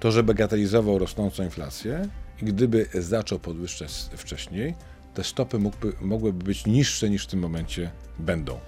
To, 0.00 0.12
że 0.12 0.22
bagatelizował 0.22 0.98
rosnącą 0.98 1.44
inflację 1.44 2.08
i 2.42 2.44
gdyby 2.44 2.86
zaczął 2.94 3.38
podwyższać 3.38 3.92
wcześniej, 4.16 4.74
te 5.14 5.24
stopy 5.24 5.58
mógłby, 5.58 5.92
mogłyby 6.00 6.44
być 6.44 6.66
niższe 6.66 7.10
niż 7.10 7.24
w 7.24 7.26
tym 7.26 7.40
momencie 7.40 7.90
będą. 8.18 8.58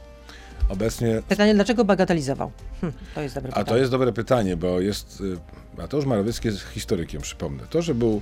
Obecnie 0.69 1.23
Pytanie, 1.29 1.55
dlaczego 1.55 1.85
bagatelizował? 1.85 2.51
Hm, 2.81 2.93
to 3.15 3.21
jest 3.21 3.35
dobre 3.35 3.51
a 3.51 3.55
pytanie. 3.55 3.67
to 3.69 3.77
jest 3.79 3.91
dobre 3.91 4.13
pytanie, 4.13 4.57
bo 4.57 4.81
jest. 4.81 5.21
y, 5.21 5.37
Mateusz 5.79 6.05
Morawiecki 6.05 6.49
jest 6.49 6.61
historykiem, 6.61 7.21
przypomnę. 7.21 7.63
To, 7.71 7.83
że 7.83 7.95
był, 7.95 8.21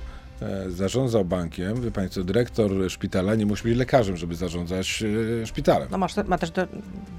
zarządzał 0.67 1.25
bankiem, 1.25 1.81
wie 1.81 1.91
Państwo, 1.91 2.23
dyrektor 2.23 2.71
szpitala 2.89 3.35
nie 3.35 3.45
musi 3.45 3.63
być 3.63 3.77
lekarzem, 3.77 4.17
żeby 4.17 4.35
zarządzać 4.35 5.03
e, 5.43 5.45
szpitalem. 5.45 5.87
No 5.91 5.97
masz, 5.97 6.15
ma 6.27 6.37
też 6.37 6.51
do, 6.51 6.67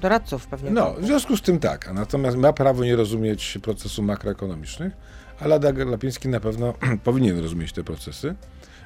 doradców 0.01 0.47
pewnie. 0.47 0.71
No, 0.71 0.93
w 0.93 1.05
związku 1.05 1.37
z 1.37 1.41
tym 1.41 1.59
tak. 1.59 1.87
A 1.87 1.93
natomiast 1.93 2.37
ma 2.37 2.53
prawo 2.53 2.83
nie 2.83 2.95
rozumieć 2.95 3.57
procesu 3.61 4.03
makroekonomicznych, 4.03 4.93
ale 5.39 5.73
Glapiński 5.73 6.27
na 6.27 6.39
pewno 6.39 6.73
powinien 7.03 7.39
rozumieć 7.39 7.73
te 7.73 7.83
procesy. 7.83 8.35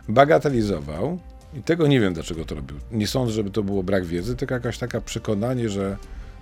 Bagatelizował 0.10 1.20
i 1.54 1.64
tego 1.64 1.88
nie 1.88 2.00
wiem, 2.00 2.14
dlaczego 2.14 2.46
to 2.46 2.56
robił. 2.56 2.78
Nie 2.92 3.08
sądzę, 3.08 3.34
żeby 3.34 3.52
to 3.52 3.64
było 3.64 3.84
brak 3.84 4.06
wiedzy, 4.06 4.36
tylko 4.36 4.54
jakaś 4.54 4.78
taka 4.78 5.02
przekonanie, 5.02 5.70
że 5.70 5.98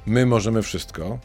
my 0.05 0.25
możemy 0.25 0.61
wszystko. 0.61 1.19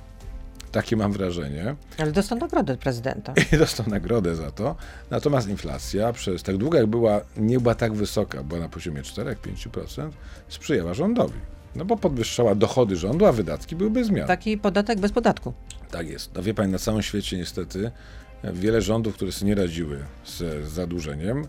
Takie 0.73 0.97
mam 0.97 1.13
wrażenie. 1.13 1.77
Ale 1.99 2.13
dostał 2.13 2.39
nagrodę 2.39 2.73
od 2.73 2.79
prezydenta. 2.79 3.35
i 3.53 3.59
dostał 3.59 3.87
nagrodę 3.89 4.37
za 4.37 4.51
to. 4.51 4.77
Natomiast 5.11 5.49
inflacja 5.49 6.13
przez 6.13 6.43
tak 6.43 6.57
długo 6.57 6.79
jak 6.79 6.87
była, 6.87 7.21
nie 7.37 7.61
była 7.61 7.75
tak 7.75 7.93
wysoka, 7.93 8.43
była 8.43 8.61
na 8.61 8.69
poziomie 8.69 9.03
4-5%, 9.03 10.11
sprzyjała 10.49 10.95
rządowi. 10.95 11.39
No 11.77 11.85
bo 11.85 11.97
podwyższała 11.97 12.55
dochody 12.55 12.97
rządu, 12.97 13.27
a 13.27 13.33
wydatki 13.33 13.77
były 13.77 13.91
bez 13.91 14.07
zmian. 14.07 14.27
Tak, 14.27 14.39
Taki 14.39 14.59
podatek 14.59 15.01
bez 15.01 15.13
podatku. 15.13 15.53
jest. 16.05 16.35
No 16.35 16.43
wie 16.43 16.55
pani, 16.55 16.73
na 16.73 16.79
całym 16.79 17.03
świecie 17.03 17.37
niestety 17.37 17.91
e, 18.43 18.53
wiele 18.53 18.83
rządów, 18.83 19.15
które 19.15 19.33
sobie 19.33 19.49
nie 19.49 19.55
radziły 19.55 19.99
z 20.25 20.69
zadłużeniem, 20.69 21.47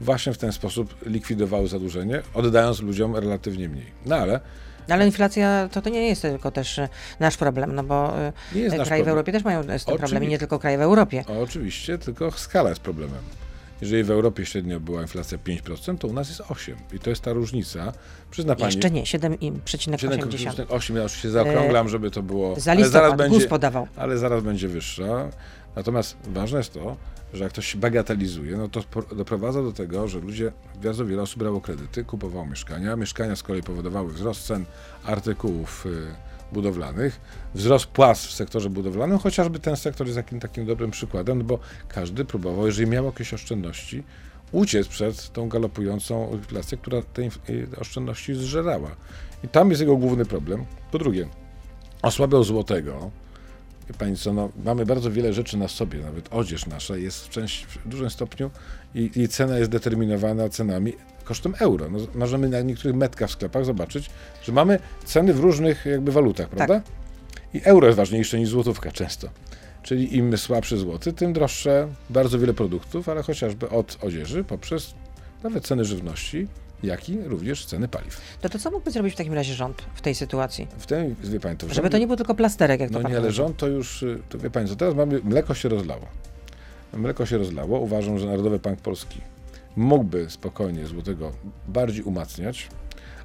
właśnie 0.00 0.32
w 0.32 0.38
ten 0.38 0.52
sposób 0.52 0.94
likwidowały 1.06 1.68
zadłużenie, 1.68 2.22
oddając 2.34 2.80
ludziom 2.82 3.16
relatywnie 3.16 3.68
mniej. 3.68 3.92
No 4.06 4.16
ale 4.16 4.40
Ale 4.88 5.06
inflacja 5.06 5.68
to, 5.72 5.82
to 5.82 5.90
nie 5.90 6.08
jest 6.08 6.22
tylko 6.22 6.50
też 6.50 6.78
e, 6.78 6.88
nasz 7.20 7.36
problem, 7.36 7.74
no 7.74 7.84
bo 7.84 8.18
e, 8.18 8.32
kraje 8.52 8.68
w 8.68 8.86
problem. 8.86 9.08
Europie 9.08 9.32
też 9.32 9.44
mają 9.44 9.78
z 9.78 9.84
tym 9.84 9.98
problem, 9.98 10.24
i 10.24 10.28
nie 10.28 10.38
tylko 10.38 10.58
kraje 10.58 10.78
w 10.78 10.80
Europie. 10.80 11.24
Oczywiście, 11.42 11.98
tylko 11.98 12.30
skala 12.30 12.68
jest 12.68 12.80
problemem. 12.80 13.20
Jeżeli 13.82 14.04
w 14.04 14.10
Europie 14.10 14.46
średnio 14.46 14.80
była 14.80 15.02
inflacja 15.02 15.38
5%, 15.38 15.98
to 15.98 16.08
u 16.08 16.12
nas 16.12 16.28
jest 16.28 16.40
8%. 16.40 16.74
I 16.92 16.98
to 16.98 17.10
jest 17.10 17.22
ta 17.22 17.32
różnica. 17.32 17.92
Przyzna 18.30 18.56
pani. 18.56 18.66
Jeszcze 18.66 18.90
nie, 18.90 19.02
7,80. 19.02 19.96
7,8, 19.96 20.96
ja 20.96 21.04
oczywiście 21.04 21.30
zaokrąglam, 21.30 21.88
żeby 21.88 22.10
to 22.10 22.22
było. 22.22 22.56
E, 22.56 22.60
Za 22.60 22.70
ale 22.70 22.80
listopad 22.80 23.10
zaraz, 23.10 23.30
będzie, 23.30 23.48
podawał. 23.48 23.86
ale 23.96 24.18
zaraz 24.18 24.42
będzie 24.42 24.68
wyższa. 24.68 25.30
Natomiast 25.76 26.16
ważne 26.24 26.58
jest 26.58 26.72
to, 26.72 26.96
że 27.32 27.44
jak 27.44 27.52
ktoś 27.52 27.76
bagatelizuje, 27.76 28.56
no 28.56 28.68
to 28.68 28.82
doprowadza 29.16 29.62
do 29.62 29.72
tego, 29.72 30.08
że 30.08 30.20
ludzie, 30.20 30.52
bardzo 30.82 31.06
wiele 31.06 31.22
osób 31.22 31.38
brało 31.38 31.60
kredyty, 31.60 32.04
kupowało 32.04 32.46
mieszkania. 32.46 32.96
Mieszkania 32.96 33.36
z 33.36 33.42
kolei 33.42 33.62
powodowały 33.62 34.12
wzrost 34.12 34.46
cen 34.46 34.64
artykułów 35.04 35.86
y, 35.86 36.14
budowlanych, 36.52 37.20
wzrost 37.54 37.86
płac 37.86 38.18
w 38.18 38.32
sektorze 38.32 38.70
budowlanym, 38.70 39.18
chociażby 39.18 39.58
ten 39.58 39.76
sektor 39.76 40.06
jest 40.06 40.16
takim, 40.16 40.40
takim 40.40 40.66
dobrym 40.66 40.90
przykładem, 40.90 41.44
bo 41.44 41.58
każdy 41.88 42.24
próbował, 42.24 42.66
jeżeli 42.66 42.90
miał 42.90 43.04
jakieś 43.04 43.34
oszczędności, 43.34 44.02
uciec 44.52 44.88
przed 44.88 45.32
tą 45.32 45.48
galopującą 45.48 46.30
inflację, 46.32 46.78
która 46.78 47.02
te 47.02 47.22
oszczędności 47.80 48.34
zżerała. 48.34 48.90
I 49.44 49.48
tam 49.48 49.70
jest 49.70 49.80
jego 49.80 49.96
główny 49.96 50.24
problem. 50.24 50.64
Po 50.90 50.98
drugie, 50.98 51.28
osłabiał 52.02 52.44
złotego. 52.44 53.10
Co, 54.16 54.32
no, 54.32 54.50
mamy 54.64 54.86
bardzo 54.86 55.10
wiele 55.10 55.32
rzeczy 55.32 55.56
na 55.56 55.68
sobie, 55.68 55.98
nawet 55.98 56.28
odzież 56.30 56.66
nasza 56.66 56.96
jest 56.96 57.26
w, 57.26 57.28
części, 57.28 57.66
w 57.66 57.88
dużym 57.88 58.10
stopniu 58.10 58.50
i, 58.94 59.10
i 59.16 59.28
cena 59.28 59.58
jest 59.58 59.70
determinowana 59.70 60.48
cenami 60.48 60.92
kosztem 61.24 61.54
euro. 61.58 61.88
No, 61.90 61.98
możemy 62.14 62.48
na 62.48 62.60
niektórych 62.60 62.96
metkach 62.96 63.28
w 63.28 63.32
sklepach 63.32 63.64
zobaczyć, 63.64 64.10
że 64.42 64.52
mamy 64.52 64.78
ceny 65.04 65.34
w 65.34 65.40
różnych 65.40 65.86
jakby 65.86 66.12
walutach, 66.12 66.48
Tak. 66.48 66.56
prawda? 66.56 66.82
I 67.54 67.60
euro 67.64 67.86
jest 67.86 67.96
ważniejsze 67.96 68.38
niż 68.38 68.48
złotówka 68.48 68.92
często. 68.92 69.28
Czyli 69.82 70.16
im 70.16 70.38
słabszy 70.38 70.76
złoty, 70.78 71.12
tym 71.12 71.32
droższe 71.32 71.88
bardzo 72.10 72.38
wiele 72.38 72.54
produktów, 72.54 73.08
ale 73.08 73.22
chociażby 73.22 73.68
od 73.70 73.98
odzieży 74.00 74.44
poprzez 74.44 74.94
nawet 75.42 75.66
ceny 75.66 75.84
żywności, 75.84 76.48
jak 76.82 77.08
i 77.08 77.18
również 77.24 77.66
ceny 77.66 77.88
paliw. 77.88 78.20
To, 78.40 78.48
to 78.48 78.58
co 78.58 78.70
mógłby 78.70 78.90
zrobić 78.90 79.14
w 79.14 79.16
takim 79.16 79.32
razie 79.32 79.54
rząd 79.54 79.82
w 79.94 80.00
tej 80.00 80.14
sytuacji? 80.14 80.66
W 80.78 80.86
tym, 80.86 81.16
wie 81.24 81.40
Pani, 81.40 81.56
to 81.56 81.66
w 81.66 81.72
Żeby 81.72 81.90
to 81.90 81.98
nie 81.98 82.06
był 82.06 82.16
tylko 82.16 82.34
plasterek, 82.34 82.80
jak 82.80 82.90
to 82.90 82.96
No 82.96 83.02
pan 83.02 83.12
nie, 83.12 83.18
ale 83.18 83.32
rząd 83.32 83.56
to 83.56 83.66
już, 83.68 84.02
y, 84.02 84.18
to 84.28 84.38
wie 84.38 84.50
Pani 84.50 84.68
co, 84.68 84.76
teraz 84.76 84.94
mamy, 84.94 85.20
mleko 85.24 85.54
się 85.54 85.68
rozlało. 85.68 86.06
Mleko 86.92 87.26
się 87.26 87.38
rozlało. 87.38 87.80
Uważam, 87.80 88.18
że 88.18 88.26
Narodowy 88.26 88.58
Bank 88.58 88.80
Polski 88.80 89.20
mógłby 89.76 90.30
spokojnie 90.30 90.86
złotego 90.86 91.32
bardziej 91.68 92.02
umacniać, 92.02 92.68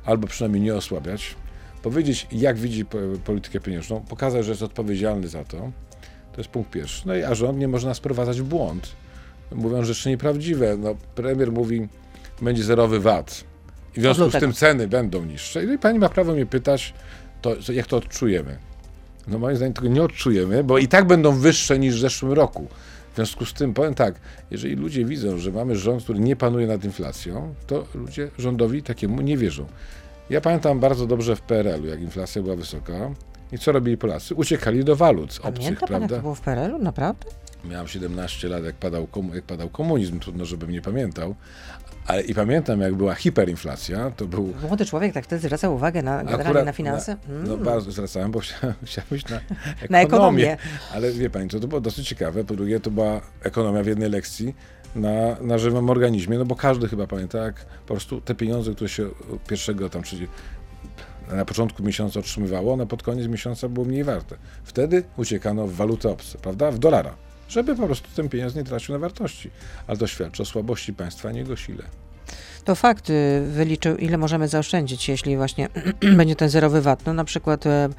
albo 0.06 0.28
przynajmniej 0.28 0.62
nie 0.62 0.76
osłabiać, 0.76 1.36
powiedzieć, 1.84 2.28
jak 2.32 2.58
widzi 2.58 2.86
po- 2.86 2.98
politykę 3.26 3.60
pieniężną, 3.60 4.02
pokazać, 4.02 4.46
że 4.46 4.52
jest 4.52 4.62
odpowiedzialny 4.64 5.28
za 5.28 5.44
to. 5.44 5.58
To 6.32 6.42
jest 6.42 6.50
punkt 6.50 6.72
pierwszy. 6.72 7.08
No 7.08 7.16
i 7.16 7.24
a 7.24 7.36
rząd 7.36 7.60
nie 7.60 7.68
może 7.68 7.88
nas 7.88 7.98
sprowadzać 7.98 8.42
w 8.42 8.44
błąd. 8.44 8.88
Mówią 9.52 9.84
rzeczy 9.86 10.10
nieprawdziwe. 10.10 10.78
No, 10.78 10.96
premier 11.16 11.52
mówi, 11.52 11.88
będzie 12.42 12.64
zerowy 12.64 13.00
VAT. 13.00 13.44
W 13.98 14.01
związku 14.01 14.30
z 14.32 14.39
tym 14.39 14.54
ceny 14.54 14.88
będą 14.88 15.25
niższe. 15.25 15.63
No 15.63 15.74
i 15.74 15.77
pani 15.77 16.00
ma 16.00 16.10
prawo 16.10 16.34
mnie 16.34 16.46
pytać, 16.46 16.94
to, 17.42 17.56
jak 17.74 17.88
to 17.88 17.98
odczujemy. 17.98 18.58
No 19.27 19.39
moim 19.39 19.56
zdaniem 19.56 19.74
tego 19.74 19.88
nie 19.88 20.04
odczujemy, 20.04 20.63
bo 20.63 20.77
i 20.77 20.88
tak 20.88 21.08
będą 21.08 21.32
wyższe 21.32 21.80
niż 21.80 21.96
w 21.96 22.00
zeszłym 22.00 22.32
roku. 22.32 22.68
W 23.13 23.16
związku 23.16 23.46
z 23.46 23.54
tym 23.54 23.74
powiem 23.74 23.94
tak, 23.96 24.16
jeżeli 24.51 24.75
ludzie 24.75 25.06
widzą, 25.06 25.38
że 25.38 25.51
mamy 25.51 25.75
rząd, 25.75 26.04
który 26.04 26.20
nie 26.20 26.36
panuje 26.36 26.68
nad 26.68 26.84
inflacją, 26.84 27.54
to 27.68 27.86
ludzie 27.96 28.30
rządowi 28.38 28.84
takiemu 28.84 29.22
nie 29.22 29.38
wierzą. 29.38 29.66
Ja 30.30 30.42
pamiętam 30.42 30.80
bardzo 30.80 31.08
dobrze 31.08 31.36
w 31.36 31.42
PRL-u, 31.42 31.86
jak 31.86 32.01
inflacja 32.01 32.42
była 32.42 32.56
wysoka 32.56 32.94
i 33.51 33.58
co 33.60 33.72
robili 33.72 33.98
Polacy? 33.98 34.36
Uciekali 34.36 34.84
do 34.84 34.96
walut 34.96 35.30
obcych, 35.30 35.42
Pamięta 35.54 35.63
pan, 35.63 35.72
jak 35.72 35.88
prawda? 35.88 36.16
to 36.16 36.22
było 36.22 36.36
w 36.36 36.42
PRL-u? 36.42 36.80
Naprawdę? 36.80 37.25
Miałem 37.66 37.88
17 37.88 38.48
lat, 38.50 38.63
jak 38.63 38.75
padał, 38.75 39.08
komu- 39.08 39.36
jak 39.36 39.44
padał 39.44 39.70
komunizm, 39.70 40.20
trudno, 40.20 40.46
żebym 40.46 40.72
nie 40.72 40.82
pamiętał. 40.82 41.36
Ale 42.08 42.22
i 42.22 42.34
pamiętam, 42.34 42.82
jak 42.82 42.96
była 42.96 43.16
hiperinflacja, 43.16 44.12
to 44.12 44.26
był 44.26 44.54
Młody 44.68 44.86
człowiek 44.86 45.14
tak 45.14 45.24
wtedy 45.24 45.42
zwracał 45.42 45.76
uwagę 45.76 46.02
na, 46.02 46.24
generalnie 46.24 46.64
na 46.64 46.72
finanse? 46.74 47.12
Na, 47.28 47.34
Mm. 47.36 47.48
no 47.48 47.58
bardzo 47.58 47.92
zwracałem, 47.92 48.32
bo 48.32 48.40
chciałem, 48.44 48.76
chciałem 48.84 49.08
iść 49.12 49.26
na 49.32 49.38
ekonomię. 49.38 49.90
Na 49.90 50.00
ekonomię. 50.00 50.58
Ale 50.94 51.12
wie 51.12 51.30
pani, 51.30 51.50
co 51.50 51.60
to 51.60 51.68
było 51.68 51.82
dosyć 51.82 52.08
ciekawe. 52.08 52.44
Po 52.44 52.56
drugie, 52.56 52.80
to 52.80 52.92
była 52.92 53.22
ekonomia 53.44 53.84
w 53.84 53.88
jednej 53.88 54.10
lekcji 54.10 54.56
na, 54.96 55.38
na 55.42 55.58
żywym 55.58 55.90
organizmie, 55.90 56.38
no 56.38 56.46
bo 56.46 56.56
każdy 56.56 56.88
chyba 56.88 57.08
pamięta, 57.08 57.38
jak 57.38 57.66
po 57.66 57.94
prostu 57.94 58.22
te 58.22 58.36
pieniądze, 58.36 58.72
które 58.72 58.90
się 58.90 59.10
pierwszego 59.48 59.90
tam, 59.90 60.04
czyli 60.04 60.28
na 61.32 61.46
początku 61.46 61.84
miesiąca 61.84 62.20
otrzymywało, 62.20 62.74
one 62.74 62.88
pod 62.88 63.04
koniec 63.04 63.28
miesiąca 63.28 63.70
były 63.70 63.88
mniej 63.88 64.04
warte. 64.04 64.36
Wtedy 64.64 65.04
uciekano 65.18 65.68
w 65.68 65.74
waluty 65.76 66.10
obce, 66.10 66.38
prawda? 66.38 66.72
W 66.72 66.80
dolara. 66.80 67.16
Żeby 67.50 67.75
po 67.75 67.86
prostu 67.86 68.08
ten 68.16 68.30
pieniądz 68.30 68.56
nie 68.56 68.63
tracił 68.63 68.94
na 68.94 69.00
wartości. 69.00 69.51
Ale 69.88 69.98
to 69.98 70.08
świadczy 70.08 70.44
o 70.44 70.46
słabości 70.46 70.94
państwa, 70.94 71.30
a 71.30 71.32
nie 71.32 71.39
jego 71.39 71.56
sile. 71.56 71.84
To 72.66 72.75
fakt 72.75 73.10
y, 73.10 73.42
wyliczył, 73.51 73.96
ile 73.98 74.18
możemy 74.18 74.48
zaoszczędzić, 74.48 75.10
jeśli 75.10 75.38
właśnie 75.38 75.70
będzie 76.18 76.36
ten 76.36 76.50
zerowy 76.50 76.82
VAT. 76.82 77.06
No 77.06 77.13
na 77.13 77.24
przykład 77.24 77.66
e, 77.66 77.89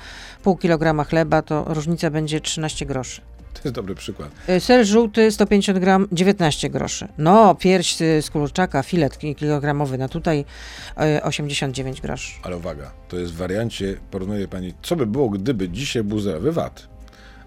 pół 0.42 0.56
kilograma 0.56 1.04
chleba, 1.04 1.42
to 1.42 1.64
różnica 1.68 2.10
będzie 2.10 2.40
13 2.40 2.86
groszy. 2.86 3.20
To 3.54 3.60
jest 3.64 3.74
dobry 3.74 3.94
przykład. 3.94 4.30
Y, 4.48 4.60
Ser 4.60 4.86
żółty 4.86 5.30
150 5.32 5.78
gram 5.78 6.08
19 6.12 6.70
groszy. 6.70 7.08
No, 7.18 7.54
pierś 7.54 8.02
y, 8.02 8.22
z 8.22 8.30
kurczaka, 8.30 8.82
filet 8.82 9.18
ki- 9.18 9.34
kilogramowy, 9.34 9.98
no 9.98 10.08
tutaj 10.08 10.44
y, 11.18 11.22
89 11.22 12.00
groszy. 12.00 12.32
Ale 12.42 12.56
uwaga, 12.56 12.90
to 13.08 13.16
jest 13.18 13.32
w 13.32 13.36
wariancie, 13.36 13.96
porównuje 14.10 14.48
pani, 14.48 14.74
co 14.82 14.96
by 14.96 15.06
było, 15.06 15.28
gdyby 15.30 15.68
dzisiaj 15.68 16.04
był 16.04 16.18
zerowy 16.20 16.52
VAT. 16.52 16.88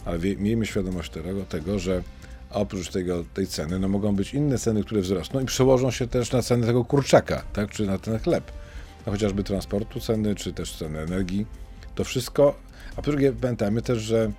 Ale 0.06 0.20
miejmy 0.20 0.66
świadomość 0.66 1.12
tego, 1.12 1.44
tego, 1.44 1.80
że 1.80 2.04
oprócz 2.50 2.90
tego, 2.90 3.24
tej 3.34 3.48
ceny, 3.48 3.80
no 3.80 3.88
mogą 3.88 4.16
być 4.16 4.34
inne 4.34 4.58
ceny, 4.58 4.84
które 4.84 5.02
wzrosną 5.02 5.40
i 5.40 5.46
przełożą 5.46 5.92
się 5.92 6.08
też 6.08 6.32
na 6.32 6.42
cenę 6.42 6.68
tego 6.68 6.86
kurczaka, 6.86 7.44
tak, 7.54 7.70
czy 7.70 7.86
na 7.86 7.98
ten 7.98 8.20
chleb. 8.20 8.52
No, 9.06 9.12
chociażby 9.12 9.44
transportu 9.44 10.00
ceny, 10.00 10.36
czy 10.36 10.54
też 10.54 10.78
ceny 10.78 11.00
energii. 11.00 11.46
To 11.96 12.04
wszystko, 12.04 12.56
a 12.96 13.02
po 13.02 13.12
drugie 13.12 13.34
pamiętajmy 13.34 13.82
też, 13.82 14.00
że 14.00 14.32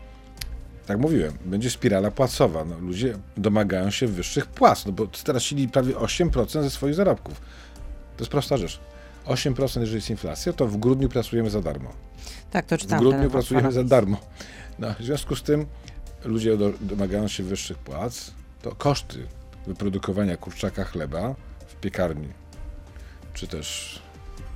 tak 0.87 0.99
mówiłem, 0.99 1.33
będzie 1.45 1.71
spirala 1.71 2.11
płacowa. 2.11 2.64
No, 2.64 2.78
ludzie 2.78 3.19
domagają 3.37 3.90
się 3.90 4.07
wyższych 4.07 4.47
płac, 4.47 4.87
no 4.87 4.92
bo 4.92 5.09
stracili 5.12 5.69
prawie 5.69 5.95
8% 5.95 6.62
ze 6.62 6.71
swoich 6.71 6.95
zarobków. 6.95 7.40
To 8.16 8.23
jest 8.23 8.31
prosta 8.31 8.57
rzecz. 8.57 8.81
8% 9.26 9.81
jeżeli 9.81 9.97
jest 9.97 10.11
inflacja, 10.11 10.52
to 10.52 10.67
w 10.67 10.76
grudniu 10.76 11.09
pracujemy 11.09 11.50
za 11.50 11.62
darmo. 11.62 11.91
Tak, 12.50 12.67
to 12.67 12.76
W 12.76 12.81
czytam. 12.81 12.99
grudniu 12.99 13.21
ten 13.21 13.31
pracujemy 13.31 13.73
za 13.73 13.85
darmo. 13.85 14.17
No, 14.79 14.95
w 15.00 15.02
związku 15.05 15.37
z 15.37 15.43
tym 15.43 15.67
ludzie 16.25 16.57
do, 16.57 16.73
domagają 16.81 17.29
się 17.29 17.43
wyższych 17.43 17.79
płac, 17.79 18.31
to 18.62 18.75
koszty 18.75 19.26
wyprodukowania 19.67 20.37
kurczaka 20.37 20.85
chleba 20.85 21.35
w 21.67 21.75
piekarni, 21.75 22.29
czy 23.35 23.47
też 23.47 23.99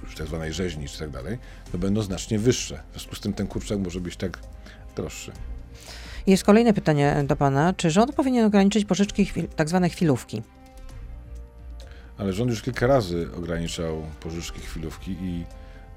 już 0.05 0.15
tak 0.15 0.27
zwanej 0.27 0.53
rzeźni, 0.53 0.89
czy 0.89 0.99
tak 0.99 1.11
dalej, 1.11 1.39
to 1.73 1.79
będą 1.79 2.03
znacznie 2.03 2.39
wyższe. 2.39 2.83
W 2.89 2.93
związku 2.93 3.15
z 3.15 3.21
tym 3.21 3.33
ten 3.33 3.47
kurczak 3.47 3.79
może 3.79 4.01
być 4.01 4.17
tak 4.17 4.39
droższy. 4.97 5.33
Jest 6.27 6.45
kolejne 6.45 6.73
pytanie 6.73 7.25
do 7.27 7.37
pana. 7.37 7.73
Czy 7.77 7.91
rząd 7.91 8.15
powinien 8.15 8.47
ograniczyć 8.47 8.85
pożyczki, 8.85 9.25
chwil, 9.25 9.49
tak 9.49 9.69
zwane 9.69 9.89
chwilówki? 9.89 10.43
Ale 12.19 12.33
rząd 12.33 12.51
już 12.51 12.63
kilka 12.63 12.87
razy 12.87 13.29
ograniczał 13.37 14.03
pożyczki 14.21 14.61
chwilówki 14.61 15.11
i 15.11 15.45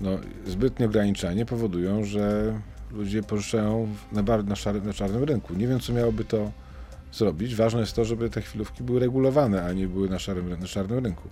no, 0.01 0.09
zbytnie 0.47 0.85
ograniczanie 0.85 1.45
powodują, 1.45 2.03
że 2.05 2.53
ludzie 2.91 3.23
pożyczają 3.23 3.87
na, 4.11 4.23
bar- 4.23 4.45
na, 4.45 4.55
na 4.83 4.93
czarnym 4.93 5.23
rynku. 5.23 5.53
Nie 5.53 5.67
wiem, 5.67 5.79
co 5.79 5.93
miałoby 5.93 6.25
to 6.25 6.51
zrobić. 7.13 7.55
Ważne 7.55 7.79
jest 7.79 7.95
to, 7.95 8.05
żeby 8.05 8.29
te 8.29 8.41
chwilówki 8.41 8.83
były 8.83 8.99
regulowane, 8.99 9.65
a 9.65 9.73
nie 9.73 9.87
były 9.87 10.09
na, 10.09 10.19
szarym, 10.19 10.49
na 10.59 10.67
czarnym 10.67 11.03
rynku. 11.03 11.29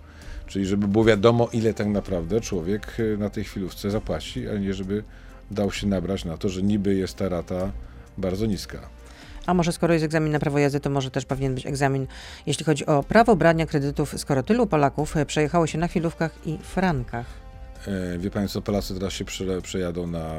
Czyli 0.47 0.65
żeby 0.65 0.87
było 0.87 1.05
wiadomo, 1.05 1.49
ile 1.53 1.73
tak 1.73 1.87
naprawdę 1.87 2.41
człowiek 2.41 2.99
y, 2.99 3.17
na 3.17 3.29
tej 3.29 3.43
chwilówce 3.43 3.91
zapłaci, 3.91 4.49
a 4.49 4.57
nie 4.57 4.73
żeby 4.73 5.03
dał 5.51 5.71
się 5.71 5.87
nabrać 5.87 6.25
na 6.25 6.37
to, 6.37 6.49
że 6.49 6.63
niby 6.63 6.95
jest 6.95 7.15
ta 7.15 7.29
rata 7.29 7.71
bardzo 8.17 8.45
niska. 8.45 8.89
A 9.47 9.53
może 9.53 9.71
skoro 9.71 9.93
jest 9.93 10.05
egzamin 10.05 10.31
na 10.31 10.39
prawo 10.39 10.59
jazdy, 10.59 10.79
to 10.79 10.89
może 10.89 11.11
też 11.11 11.25
powinien 11.25 11.55
być 11.55 11.65
egzamin, 11.65 12.07
jeśli 12.45 12.65
chodzi 12.65 12.85
o 12.85 13.03
prawo 13.03 13.35
brania 13.35 13.65
kredytów, 13.65 14.13
skoro 14.17 14.43
tylu 14.43 14.67
Polaków 14.67 15.17
e, 15.17 15.25
przejechało 15.25 15.67
się 15.67 15.77
na 15.77 15.87
chwilówkach 15.87 16.31
i 16.45 16.57
frankach. 16.57 17.25
E, 17.87 18.17
Wie 18.17 18.31
Państwo, 18.31 18.61
Polacy 18.61 18.93
teraz 18.93 19.13
się 19.13 19.25
prze, 19.25 19.61
przejadą 19.61 20.07
na 20.07 20.29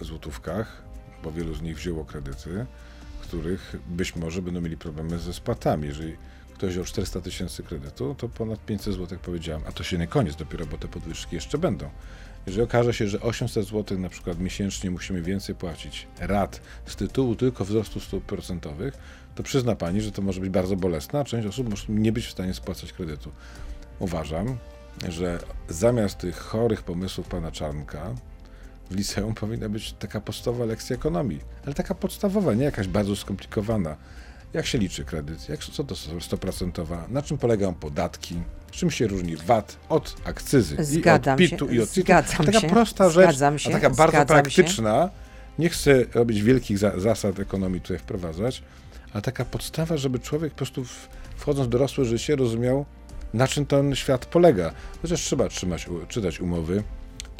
złotówkach, 0.00 0.82
bo 1.24 1.32
wielu 1.32 1.54
z 1.54 1.62
nich 1.62 1.76
wzięło 1.76 2.04
kredyty, 2.04 2.66
których 3.20 3.76
być 3.88 4.16
może 4.16 4.42
będą 4.42 4.60
mieli 4.60 4.76
problemy 4.76 5.18
ze 5.18 5.32
spłatami. 5.32 5.88
Jeżeli 5.88 6.16
ktoś 6.54 6.72
wziął 6.72 6.84
400 6.84 7.20
tysięcy 7.20 7.62
kredytu, 7.62 8.14
to 8.18 8.28
ponad 8.28 8.64
500 8.64 8.94
zł 8.94 9.18
powiedziałem, 9.22 9.62
a 9.68 9.72
to 9.72 9.84
się 9.84 9.98
nie 9.98 10.06
koniec 10.06 10.36
dopiero, 10.36 10.66
bo 10.66 10.78
te 10.78 10.88
podwyżki 10.88 11.34
jeszcze 11.34 11.58
będą. 11.58 11.90
Jeżeli 12.50 12.64
okaże 12.64 12.94
się, 12.94 13.08
że 13.08 13.20
800 13.20 13.66
zł 13.66 13.98
na 13.98 14.08
przykład 14.08 14.38
miesięcznie 14.38 14.90
musimy 14.90 15.22
więcej 15.22 15.54
płacić 15.54 16.06
rat 16.20 16.60
z 16.86 16.96
tytułu 16.96 17.36
tylko 17.36 17.64
wzrostu 17.64 18.00
stóp 18.00 18.24
procentowych, 18.24 18.94
to 19.34 19.42
przyzna 19.42 19.76
Pani, 19.76 20.00
że 20.00 20.12
to 20.12 20.22
może 20.22 20.40
być 20.40 20.50
bardzo 20.50 20.76
bolesne, 20.76 21.20
a 21.20 21.24
część 21.24 21.48
osób 21.48 21.70
może 21.70 21.84
nie 21.88 22.12
być 22.12 22.26
w 22.26 22.30
stanie 22.30 22.54
spłacać 22.54 22.92
kredytu. 22.92 23.30
Uważam, 23.98 24.58
że 25.08 25.38
zamiast 25.68 26.18
tych 26.18 26.38
chorych 26.38 26.82
pomysłów 26.82 27.28
pana 27.28 27.50
Czarnka 27.50 28.14
w 28.90 28.94
liceum 28.94 29.34
powinna 29.34 29.68
być 29.68 29.92
taka 29.92 30.20
podstawowa 30.20 30.64
lekcja 30.64 30.96
ekonomii, 30.96 31.40
ale 31.64 31.74
taka 31.74 31.94
podstawowa, 31.94 32.54
nie 32.54 32.64
jakaś 32.64 32.88
bardzo 32.88 33.16
skomplikowana. 33.16 33.96
Jak 34.52 34.66
się 34.66 34.78
liczy 34.78 35.04
kredyt? 35.04 35.48
Jak, 35.48 35.60
co 35.60 35.84
to 35.84 35.96
są 35.96 36.18
100%? 36.18 37.08
Na 37.08 37.22
czym 37.22 37.38
polegają 37.38 37.74
podatki? 37.74 38.34
Czym 38.70 38.90
się 38.90 39.06
różni 39.06 39.36
VAT 39.36 39.76
od 39.88 40.16
akcyzy 40.24 40.84
Zgadzam 40.84 41.38
i 41.40 41.44
od 41.44 41.50
się, 41.50 41.56
PIT-u 41.56 41.68
i 41.68 41.80
od 41.80 41.90
CIT-u? 41.90 42.00
zgadzam 42.06 42.46
Taka 42.46 42.60
się, 42.60 42.68
prosta 42.68 43.10
rzecz, 43.10 43.24
zgadzam 43.30 43.58
się, 43.58 43.70
a 43.70 43.72
taka 43.72 43.90
bardzo 43.90 44.16
zgadzam 44.16 44.36
się. 44.36 44.42
praktyczna. 44.42 45.10
Nie 45.58 45.68
chcę 45.68 46.04
robić 46.14 46.42
wielkich 46.42 46.78
za 46.78 47.00
zasad 47.00 47.38
ekonomii 47.40 47.80
tutaj 47.80 47.98
wprowadzać, 47.98 48.62
ale 49.12 49.22
taka 49.22 49.44
podstawa, 49.44 49.96
żeby 49.96 50.18
człowiek 50.18 50.52
po 50.52 50.56
prostu 50.56 50.84
w, 50.84 51.08
wchodząc 51.36 51.66
w 51.66 51.70
dorosłe 51.70 52.04
życie 52.04 52.36
rozumiał, 52.36 52.86
na 53.34 53.48
czym 53.48 53.66
ten 53.66 53.94
świat 53.94 54.26
polega. 54.26 54.72
Chociaż 55.02 55.20
trzeba 55.20 55.48
trzymać, 55.48 55.86
czytać 56.08 56.40
umowy, 56.40 56.82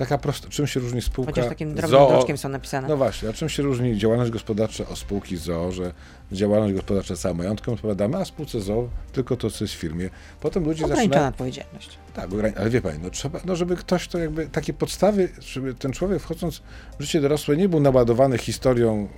taka 0.00 0.18
prosta, 0.18 0.48
czym 0.48 0.66
się 0.66 0.80
różni 0.80 1.02
spółka 1.02 1.30
Chociaż 1.30 1.48
takim 1.48 1.74
drobnym 1.74 2.00
ZOO, 2.00 2.12
druczkiem 2.12 2.38
są 2.38 2.48
napisane. 2.48 2.88
no 2.88 2.96
właśnie, 2.96 3.28
a 3.28 3.32
czym 3.32 3.48
się 3.48 3.62
różni 3.62 3.98
działalność 3.98 4.30
gospodarcza 4.30 4.88
od 4.88 4.98
spółki 4.98 5.36
ZOO, 5.36 5.72
że 5.72 5.92
działalność 6.32 6.74
gospodarcza 6.74 7.16
całym 7.16 7.38
majątkiem 7.38 7.74
odpowiadamy, 7.74 8.16
a 8.16 8.24
spółce 8.24 8.60
ZOO 8.60 8.88
tylko 9.12 9.36
to, 9.36 9.50
co 9.50 9.64
jest 9.64 9.74
w 9.74 9.76
firmie. 9.76 10.10
Potem 10.40 10.64
ludzie 10.64 10.84
Ograniczona 10.84 11.08
zaczynają... 11.08 11.28
odpowiedzialność. 11.28 11.98
Tak, 12.14 12.30
ale 12.56 12.70
wie 12.70 12.82
pani, 12.82 12.98
no 13.02 13.10
trzeba, 13.10 13.40
no 13.44 13.56
żeby 13.56 13.76
ktoś 13.76 14.08
to 14.08 14.18
jakby, 14.18 14.46
takie 14.46 14.72
podstawy, 14.72 15.28
żeby 15.40 15.74
ten 15.74 15.92
człowiek 15.92 16.22
wchodząc 16.22 16.62
w 16.98 17.02
życie 17.02 17.20
dorosłe 17.20 17.56
nie 17.56 17.68
był 17.68 17.80
naładowany 17.80 18.38
historią 18.38 19.08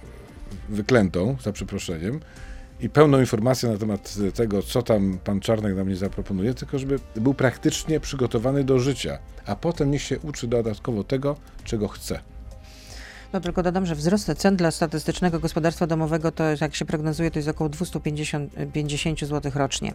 wyklętą, 0.69 1.37
za 1.43 1.53
przeproszeniem, 1.53 2.21
i 2.83 2.91
pełną 2.91 3.21
informacją 3.21 3.73
na 3.73 3.79
temat 3.79 4.15
tego, 4.35 4.63
co 4.63 4.83
tam 4.83 5.19
pan 5.25 5.41
Czarnek 5.41 5.77
nam 5.77 5.89
nie 5.89 5.97
zaproponuje, 5.97 6.55
tylko 6.55 6.79
żeby 6.79 6.99
był 7.17 7.35
praktycznie 7.35 8.01
przygotowany 8.01 8.65
do 8.65 8.79
życia, 8.79 9.19
a 9.47 9.57
potem 9.57 9.91
niech 9.91 10.03
się 10.03 10.19
uczy 10.19 10.47
dodatkowo 10.47 11.05
tego, 11.05 11.37
czego 11.65 11.89
chce. 11.89 12.21
No 13.33 13.41
tylko 13.41 13.63
dodam, 13.63 13.87
że 13.87 13.95
wzrost 13.95 14.35
cen 14.37 14.57
dla 14.57 14.71
statystycznego 14.71 15.41
gospodarstwa 15.41 15.87
domowego 15.87 16.33
to 16.33 16.45
jak 16.61 16.75
się 16.75 16.85
prognozuje, 16.85 17.31
to 17.31 17.39
jest 17.39 17.49
około 17.49 17.71
250 17.71 18.53
50 18.73 19.21
zł 19.21 19.53
rocznie. 19.55 19.95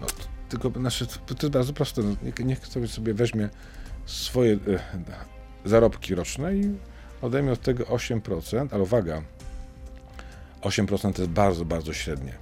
No, 0.00 0.06
tylko 0.48 0.70
znaczy, 0.70 1.06
to 1.38 1.50
bardzo 1.50 1.72
proste. 1.72 2.02
No, 2.02 2.16
niech, 2.22 2.38
niech 2.38 2.66
sobie, 2.66 2.88
sobie 2.88 3.14
weźmie 3.14 3.48
swoje 4.06 4.52
e, 4.52 4.58
zarobki 5.64 6.14
roczne 6.14 6.56
i 6.56 6.74
odejmie 7.22 7.52
od 7.52 7.60
tego 7.60 7.84
8%, 7.84 8.68
ale 8.72 8.82
uwaga, 8.82 9.22
8% 10.62 11.12
to 11.12 11.22
jest 11.22 11.32
bardzo, 11.32 11.64
bardzo 11.64 11.92
średnie. 11.92 12.32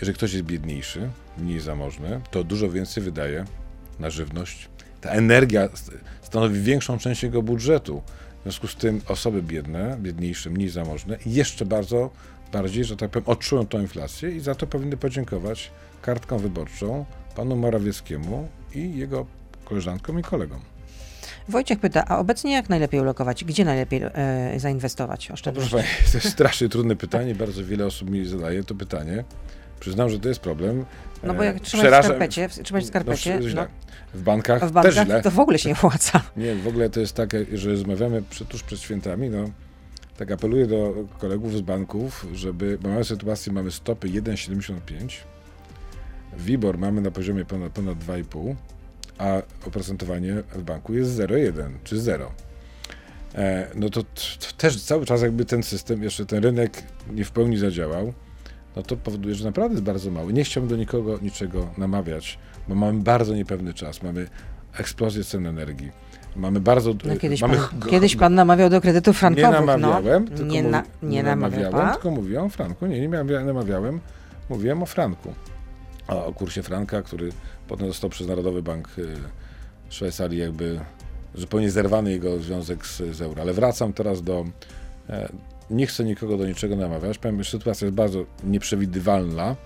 Jeżeli 0.00 0.14
ktoś 0.14 0.32
jest 0.32 0.44
biedniejszy, 0.44 1.10
mniej 1.38 1.60
zamożny, 1.60 2.20
to 2.30 2.44
dużo 2.44 2.70
więcej 2.70 3.02
wydaje 3.02 3.44
na 3.98 4.10
żywność. 4.10 4.68
Ta 5.00 5.10
energia 5.10 5.68
st- 5.74 5.90
stanowi 6.22 6.60
większą 6.60 6.98
część 6.98 7.22
jego 7.22 7.42
budżetu. 7.42 8.02
W 8.40 8.42
związku 8.42 8.66
z 8.66 8.76
tym 8.76 9.00
osoby 9.06 9.42
biedne, 9.42 9.96
biedniejsze, 10.00 10.50
mniej 10.50 10.68
zamożne, 10.68 11.18
jeszcze 11.26 11.64
bardzo 11.66 12.10
bardziej, 12.52 12.84
że 12.84 12.96
tak 12.96 13.10
powiem, 13.10 13.28
odczują 13.28 13.66
tą 13.66 13.80
inflację 13.80 14.30
i 14.30 14.40
za 14.40 14.54
to 14.54 14.66
powinny 14.66 14.96
podziękować 14.96 15.70
kartką 16.02 16.38
wyborczą 16.38 17.04
panu 17.36 17.56
Morawieckiemu 17.56 18.48
i 18.74 18.96
jego 18.96 19.26
koleżankom 19.64 20.18
i 20.18 20.22
kolegom. 20.22 20.60
Wojciech 21.50 21.78
pyta, 21.80 22.04
a 22.08 22.18
obecnie 22.18 22.52
jak 22.52 22.68
najlepiej 22.68 23.00
ulokować? 23.00 23.44
Gdzie 23.44 23.64
najlepiej 23.64 24.02
e, 24.04 24.54
zainwestować 24.60 25.20
Proszę 25.20 25.34
oszczędności? 25.34 25.70
Pani, 25.72 25.86
to 26.12 26.18
jest 26.18 26.28
strasznie 26.28 26.68
trudne 26.68 26.96
pytanie, 26.96 27.34
bardzo 27.34 27.64
wiele 27.64 27.86
osób 27.86 28.10
mi 28.10 28.24
zadaje 28.26 28.64
to 28.64 28.74
pytanie. 28.74 29.24
Przyznam, 29.80 30.10
że 30.10 30.18
to 30.20 30.28
jest 30.28 30.40
problem. 30.40 30.84
No 31.22 31.34
bo 31.34 31.42
E, 31.42 31.46
jak 31.46 31.60
trzymać 31.60 31.86
w 31.86 31.88
przeraża- 31.90 32.04
skarpecie, 32.04 32.48
w- 32.48 32.62
trzymać 32.62 32.84
w 32.84 32.86
skarpecie, 32.86 33.40
no, 33.40 33.54
no, 33.54 33.66
W 34.14 34.22
bankach, 34.22 34.58
w 34.58 34.60
też 34.62 34.72
bankach 34.72 35.04
źle. 35.06 35.22
to 35.22 35.30
w 35.30 35.40
ogóle 35.40 35.58
się 35.58 35.68
nie 35.68 35.74
opłaca. 35.74 36.20
Nie, 36.36 36.54
w 36.54 36.68
ogóle 36.68 36.90
to 36.90 37.00
jest 37.00 37.14
tak, 37.14 37.30
że 37.54 37.70
rozmawiamy 37.70 38.22
tuż 38.48 38.62
przed 38.62 38.80
świętami, 38.80 39.30
no 39.30 39.44
tak 40.16 40.30
apeluję 40.30 40.66
do 40.66 40.94
kolegów 41.18 41.56
z 41.56 41.60
banków, 41.60 42.26
żeby, 42.34 42.78
bo 42.82 42.88
mamy 42.88 43.04
sytuację, 43.04 43.52
mamy 43.52 43.70
stopy 43.70 44.08
1,75, 44.08 44.80
WIBOR 46.36 46.78
mamy 46.78 47.00
na 47.00 47.10
poziomie 47.10 47.44
ponad, 47.44 47.72
ponad 47.72 47.98
2,5, 47.98 48.54
a 49.20 49.42
oprocentowanie 49.66 50.34
w 50.54 50.62
banku 50.62 50.94
jest 50.94 51.10
0,1 51.10 51.70
czy 51.84 52.00
0. 52.00 52.32
E, 53.34 53.66
no 53.74 53.90
to, 53.90 54.02
też 54.56 54.82
cały 54.82 55.06
czas 55.06 55.22
jakby 55.22 55.44
ten 55.44 55.62
system, 55.62 56.02
jeszcze 56.02 56.26
ten 56.26 56.42
rynek 56.42 56.82
nie 57.12 57.24
w 57.24 57.30
pełni 57.30 57.58
zadziałał, 57.58 58.12
no 58.76 58.82
to 58.82 58.96
powoduje, 58.96 59.34
że 59.34 59.44
naprawdę 59.44 59.74
jest 59.74 59.84
bardzo 59.84 60.10
mały. 60.10 60.32
Nie 60.32 60.44
chciałbym 60.44 60.70
do 60.70 60.76
nikogo 60.76 61.18
niczego 61.22 61.68
namawiać, 61.78 62.38
bo 62.68 62.74
mamy 62.74 63.00
bardzo 63.00 63.34
niepewny 63.34 63.74
czas, 63.74 64.02
mamy 64.02 64.26
eksplozję 64.78 65.24
cen 65.24 65.46
energii, 65.46 65.90
mamy 66.36 66.60
bardzo... 66.60 66.94
No, 67.04 67.16
kiedyś, 67.16 67.40
mamy 67.40 67.56
pan, 67.56 67.90
kiedyś 67.90 68.16
pan 68.16 68.34
namawiał 68.34 68.70
do 68.70 68.80
kredytów 68.80 69.18
frankowych. 69.18 69.60
nie 69.60 69.66
namawiałem, 69.66 70.24
no. 70.30 70.36
tylko 70.36 70.52
nie, 70.52 70.62
na, 70.62 70.82
nie 71.02 71.22
namawiał 71.22 71.72
pan? 71.72 71.92
tylko 71.92 72.10
mówiłem 72.10 72.44
o 72.44 72.48
franku. 72.48 72.86
Nie, 72.86 73.00
nie 73.00 73.08
namawiałem, 73.44 74.00
mówiłem 74.48 74.82
o 74.82 74.86
franku. 74.86 75.34
O, 76.10 76.32
kursie 76.32 76.62
franka, 76.62 77.02
który 77.02 77.32
potem 77.68 77.88
został 77.88 78.10
przez 78.10 78.26
Narodowy 78.28 78.62
Bank 78.62 78.88
y, 78.98 79.16
Szwajcarii 79.90 80.38
jakby 80.38 80.80
zupełnie 81.34 81.70
zerwany 81.70 82.10
jego 82.10 82.38
związek 82.38 82.86
z, 82.86 83.16
z 83.16 83.22
euro. 83.22 83.42
Ale 83.42 83.52
wracam 83.52 83.92
teraz 83.92 84.22
do... 84.22 84.44
E, 85.08 85.32
nie 85.70 85.86
chcę 85.86 86.04
nikogo 86.04 86.36
do 86.36 86.46
niczego 86.46 86.76
namawiać. 86.76 87.18
Powiem, 87.18 87.42
że 87.42 87.50
sytuacja 87.50 87.84
jest 87.84 87.94
bardzo 87.94 88.24
nieprzewidywalna. 88.44 89.56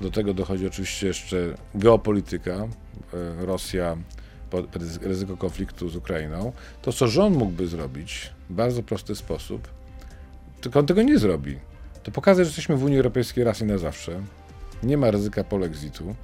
Do 0.00 0.10
tego 0.10 0.34
dochodzi 0.34 0.66
oczywiście 0.66 1.06
jeszcze 1.06 1.54
geopolityka, 1.74 2.52
e, 2.52 2.68
Rosja, 3.46 3.96
ryzyko 5.00 5.36
konfliktu 5.36 5.88
z 5.88 5.96
Ukrainą. 5.96 6.52
To, 6.82 6.92
co 6.92 7.08
rząd 7.08 7.36
mógłby 7.36 7.66
zrobić 7.66 8.30
w 8.50 8.54
bardzo 8.54 8.82
prosty 8.82 9.14
sposób, 9.14 9.68
tylko 10.60 10.78
on 10.78 10.86
tego 10.86 11.02
nie 11.02 11.18
zrobi. 11.18 11.58
To 12.02 12.10
pokazać, 12.10 12.46
że 12.46 12.48
jesteśmy 12.48 12.76
w 12.76 12.84
Unii 12.84 12.96
Europejskiej 12.96 13.44
raz 13.44 13.60
i 13.60 13.64
na 13.64 13.78
zawsze. 13.78 14.22
Nie 14.82 14.96
ma 14.96 15.10
ryzyka 15.10 15.44
polexitu, 15.44 16.14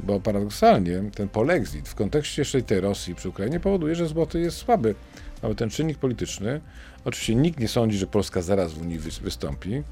bo 0.00 0.20
paradoksalnie 0.20 1.02
ten 1.14 1.28
polexit 1.28 1.88
w 1.88 1.94
kontekście 1.94 2.42
jeszcze 2.42 2.62
tej 2.62 2.80
Rosji 2.80 3.14
przy 3.14 3.28
Ukrainie 3.28 3.60
powoduje, 3.60 3.94
że 3.94 4.06
złoty 4.08 4.40
jest 4.40 4.56
słaby. 4.56 4.94
Mamy 5.42 5.54
ten 5.54 5.70
czynnik 5.70 5.98
polityczny. 5.98 6.60
Oczywiście 7.04 7.34
nikt 7.34 7.60
nie 7.60 7.68
sądzi, 7.68 7.98
że 7.98 8.06
Polska 8.06 8.42
zaraz 8.42 8.72
w 8.72 8.82
Unii 8.82 9.00
wys- 9.00 9.20
wystąpi, 9.22 9.82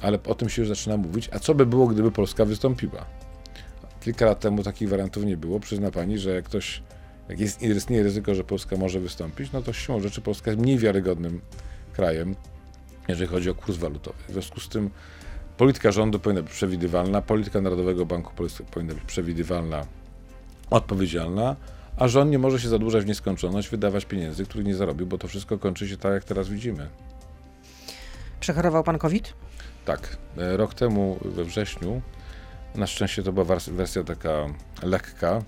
ale 0.00 0.18
o 0.22 0.34
tym 0.34 0.48
się 0.48 0.62
już 0.62 0.68
zaczyna 0.68 0.96
mówić. 0.96 1.28
A 1.32 1.38
co 1.38 1.54
by 1.54 1.66
było, 1.66 1.86
gdyby 1.86 2.10
Polska 2.12 2.44
wystąpiła? 2.44 3.04
Kilka 4.00 4.26
lat 4.26 4.40
temu 4.40 4.62
takich 4.62 4.88
wariantów 4.88 5.24
nie 5.24 5.36
było. 5.36 5.60
Przyzna 5.60 5.90
pani, 5.90 6.18
że 6.18 6.30
jak 6.30 6.44
ktoś, 6.44 6.82
jak 7.28 7.40
jest, 7.40 7.62
istnieje 7.62 8.02
ryzyko, 8.02 8.34
że 8.34 8.44
Polska 8.44 8.76
może 8.76 9.00
wystąpić, 9.00 9.52
no 9.52 9.62
to 9.62 9.72
siłą 9.72 10.00
rzeczy 10.00 10.20
Polska 10.20 10.50
jest 10.50 10.62
mniej 10.62 10.78
wiarygodnym 10.78 11.40
krajem, 11.92 12.36
jeżeli 13.08 13.30
chodzi 13.30 13.50
o 13.50 13.54
kurs 13.54 13.76
walutowy. 13.78 14.18
W 14.28 14.32
związku 14.32 14.60
z 14.60 14.68
tym 14.68 14.90
polityka 15.56 15.92
rządu 15.92 16.18
powinna 16.18 16.42
być 16.42 16.52
przewidywalna, 16.52 17.22
polityka 17.22 17.60
Narodowego 17.60 18.06
Banku 18.06 18.34
Polskiego 18.34 18.70
powinna 18.70 18.94
być 18.94 19.04
przewidywalna, 19.04 19.86
odpowiedzialna, 20.70 21.56
a 21.96 22.08
rząd 22.08 22.30
nie 22.30 22.38
może 22.38 22.60
się 22.60 22.68
zadłużać 22.68 23.04
w 23.04 23.06
nieskończoność, 23.06 23.68
wydawać 23.68 24.04
pieniędzy, 24.04 24.44
których 24.44 24.66
nie 24.66 24.74
zarobił, 24.74 25.06
bo 25.06 25.18
to 25.18 25.28
wszystko 25.28 25.58
kończy 25.58 25.88
się 25.88 25.96
tak, 25.96 26.12
jak 26.12 26.24
teraz 26.24 26.48
widzimy. 26.48 26.88
Przechorował 28.40 28.84
pan 28.84 28.98
COVID? 28.98 29.34
Tak, 29.84 30.16
e, 30.38 30.56
rok 30.56 30.74
temu 30.74 31.18
we 31.24 31.44
wrześniu, 31.44 32.02
na 32.74 32.86
szczęście 32.86 33.22
to 33.22 33.32
była 33.32 33.46
wers- 33.46 33.70
wersja 33.70 34.04
taka 34.04 34.46
lekka, 34.82 35.42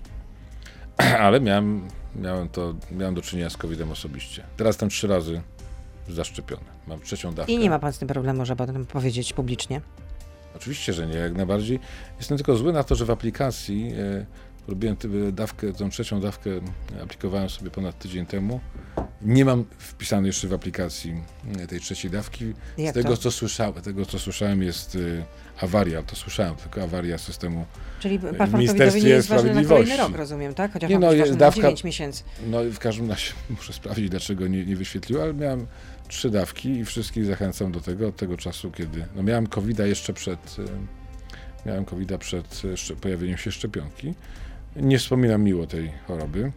ale 1.25 1.41
miałem, 1.41 1.87
miałem, 2.15 2.49
to, 2.49 2.73
miałem 2.91 3.15
do 3.15 3.21
czynienia 3.21 3.49
z 3.49 3.57
COVID-em 3.57 3.91
osobiście. 3.91 4.43
Teraz 4.57 4.73
jestem 4.73 4.89
trzy 4.89 5.07
razy 5.07 5.41
zaszczepiony. 6.09 6.65
Mam 6.87 7.01
trzecią 7.01 7.33
dawkę. 7.33 7.51
I 7.51 7.57
nie 7.57 7.69
ma 7.69 7.79
pan 7.79 7.93
z 7.93 7.97
tym 7.97 8.07
problemu, 8.07 8.45
żeby 8.45 8.63
o 8.63 8.65
tym 8.65 8.85
powiedzieć 8.85 9.33
publicznie. 9.33 9.81
Oczywiście, 10.55 10.93
że 10.93 11.07
nie, 11.07 11.15
jak 11.15 11.33
najbardziej. 11.33 11.79
Jestem 12.17 12.37
tylko 12.37 12.55
zły 12.55 12.73
na 12.73 12.83
to, 12.83 12.95
że 12.95 13.05
w 13.05 13.11
aplikacji 13.11 13.93
e, 13.97 14.25
robiłem 14.67 14.95
tę 14.95 15.07
dawkę, 15.31 15.73
tą 15.73 15.89
trzecią 15.89 16.21
dawkę 16.21 16.49
aplikowałem 17.03 17.49
sobie 17.49 17.71
ponad 17.71 17.99
tydzień 17.99 18.25
temu. 18.25 18.59
Nie 19.21 19.45
mam 19.45 19.65
wpisanej 19.77 20.27
jeszcze 20.27 20.47
w 20.47 20.53
aplikacji 20.53 21.23
e, 21.59 21.67
tej 21.67 21.79
trzeciej 21.79 22.11
dawki. 22.11 22.53
Z 22.77 22.93
tego, 22.93 23.17
co 23.17 23.31
słyszałem, 23.31 23.73
tego, 23.73 24.05
co 24.05 24.19
słyszałem 24.19 24.63
jest 24.63 24.95
e, 24.95 25.25
awaria, 25.61 26.03
to 26.03 26.15
słyszałem, 26.15 26.55
tylko 26.55 26.83
awaria 26.83 27.17
systemu. 27.17 27.65
Czyli 27.99 28.19
paszport 28.19 28.53
Ministerstwie 28.53 28.85
covidowy 28.85 29.01
nie 29.01 29.09
jest 29.09 29.27
ważny 29.27 29.53
na 29.53 29.63
kolejny 29.63 29.97
rok, 29.97 30.15
rozumiem, 30.15 30.53
tak? 30.53 30.73
Chociaż 30.73 30.89
Nie, 30.89 30.99
no, 30.99 31.11
jest 31.13 31.31
ważny 31.31 31.45
dawka- 31.45 31.61
na 31.61 31.63
9 31.63 31.83
miesięcy. 31.83 32.23
No 32.47 32.63
i 32.63 32.71
w 32.71 32.79
każdym 32.79 33.09
razie 33.09 33.33
muszę 33.49 33.73
sprawdzić, 33.73 34.09
dlaczego 34.09 34.47
nie, 34.47 34.65
nie 34.65 34.75
wyświetliło, 34.75 35.23
ale 35.23 35.33
miałem 35.33 35.67
trzy 36.07 36.29
dawki 36.29 36.69
i 36.69 36.85
wszystkich 36.85 37.25
zachęcam 37.25 37.71
do 37.71 37.81
tego, 37.81 38.07
od 38.07 38.15
tego 38.15 38.37
czasu, 38.37 38.71
kiedy, 38.71 39.05
no 39.15 39.23
miałem 39.23 39.47
covid 39.47 39.79
jeszcze 39.79 40.13
przed, 40.13 40.55
e, 40.59 41.67
miałem 41.69 41.85
covid 41.85 42.17
przed 42.17 42.61
e, 42.91 42.95
pojawieniem 42.95 43.37
się 43.37 43.51
szczepionki. 43.51 44.13
Nie 44.75 44.99
wspominam 44.99 45.43
miło 45.43 45.67
tej 45.67 45.91
choroby. 46.07 46.51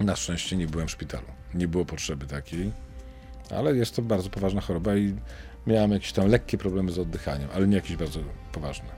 Na 0.00 0.16
szczęście 0.16 0.56
nie 0.56 0.66
byłem 0.66 0.88
w 0.88 0.90
szpitalu. 0.90 1.26
Nie 1.54 1.68
było 1.68 1.84
potrzeby 1.84 2.26
takiej, 2.26 2.72
ale 3.50 3.76
jest 3.76 3.96
to 3.96 4.02
bardzo 4.02 4.30
poważna 4.30 4.60
choroba 4.60 4.96
i 4.96 5.14
miałem 5.68 5.92
jakieś 5.92 6.12
tam 6.12 6.28
lekkie 6.28 6.58
problemy 6.58 6.92
z 6.92 6.98
oddychaniem, 6.98 7.48
ale 7.54 7.66
nie 7.68 7.76
jakieś 7.76 7.96
bardzo 7.96 8.20
poważne. 8.52 8.88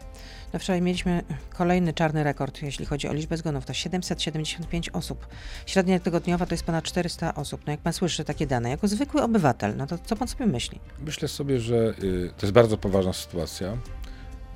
No 0.53 0.59
wczoraj 0.59 0.83
mieliśmy 0.83 1.23
kolejny 1.57 1.93
czarny 1.93 2.25
rekord, 2.25 2.63
jeśli 2.63 2.87
chodzi 2.87 3.09
o 3.09 3.13
liczbę 3.13 3.37
zgonów. 3.37 3.65
To 3.67 3.75
775 3.75 4.89
osób. 4.89 5.27
Średnia 5.67 6.01
tygodniowa 6.01 6.47
to 6.47 6.55
jest 6.55 6.65
ponad 6.65 6.85
400 6.85 7.35
osób. 7.35 7.61
No 7.67 7.71
jak 7.73 7.81
pan 7.81 7.93
słyszy 7.93 8.25
takie 8.25 8.47
dane, 8.47 8.71
jako 8.71 8.89
zwykły 8.89 9.23
obywatel, 9.23 9.77
no 9.77 9.87
to 9.87 9.99
co 9.99 10.17
pan 10.17 10.29
sobie 10.29 10.47
myśli? 10.47 10.79
Myślę 11.01 11.29
sobie, 11.29 11.61
że 11.61 11.75
y, 12.03 12.31
to 12.37 12.47
jest 12.47 12.53
bardzo 12.53 12.79
poważna 12.79 13.13
sytuacja. 13.13 13.77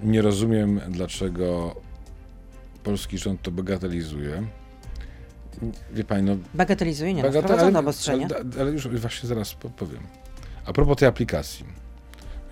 Nie 0.02 0.22
rozumiem, 0.22 0.80
dlaczego 0.88 1.76
polski 2.82 3.18
rząd 3.18 3.42
to 3.42 3.50
bagatelizuje. 3.50 4.42
Wie 5.92 6.04
pani, 6.04 6.22
no. 6.22 6.36
Bagatelizuje, 6.54 7.14
nie 7.14 7.22
no, 7.22 7.28
bagatel- 7.28 7.42
wprowadzono 7.42 7.78
obostrzenia. 7.78 8.28
ale, 8.36 8.44
ale 8.62 8.70
już 8.70 8.88
właśnie 8.88 9.28
zaraz 9.28 9.54
po- 9.54 9.70
powiem. 9.70 10.02
A 10.66 10.72
propos 10.72 10.96
tej 10.96 11.08
aplikacji. 11.08 11.64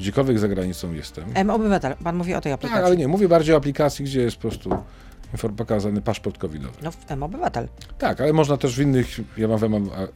Gdziekolwiek 0.01 0.39
za 0.39 0.49
granicą 0.49 0.93
jestem. 0.93 1.25
M-Obywatel, 1.35 1.95
pan 2.05 2.17
mówi 2.17 2.35
o 2.35 2.41
tej 2.41 2.53
aplikacji. 2.53 2.77
Tak, 2.77 2.87
ale 2.87 2.97
nie, 2.97 3.09
mówię 3.09 3.29
bardziej 3.29 3.55
o 3.55 3.59
aplikacji, 3.59 4.05
gdzie 4.05 4.23
jest 4.23 4.37
po 4.37 4.41
prostu 4.49 4.71
pokazany 5.57 6.01
paszport 6.03 6.39
covidowy. 6.39 6.75
No, 6.83 6.91
w 6.93 6.97
M-Obywatel. 7.11 7.69
Tak, 7.99 8.21
ale 8.21 8.33
można 8.33 8.57
też 8.57 8.77
w 8.77 8.81
innych, 8.81 9.07
ja 9.37 9.49
mam 9.49 9.59
w 9.59 9.65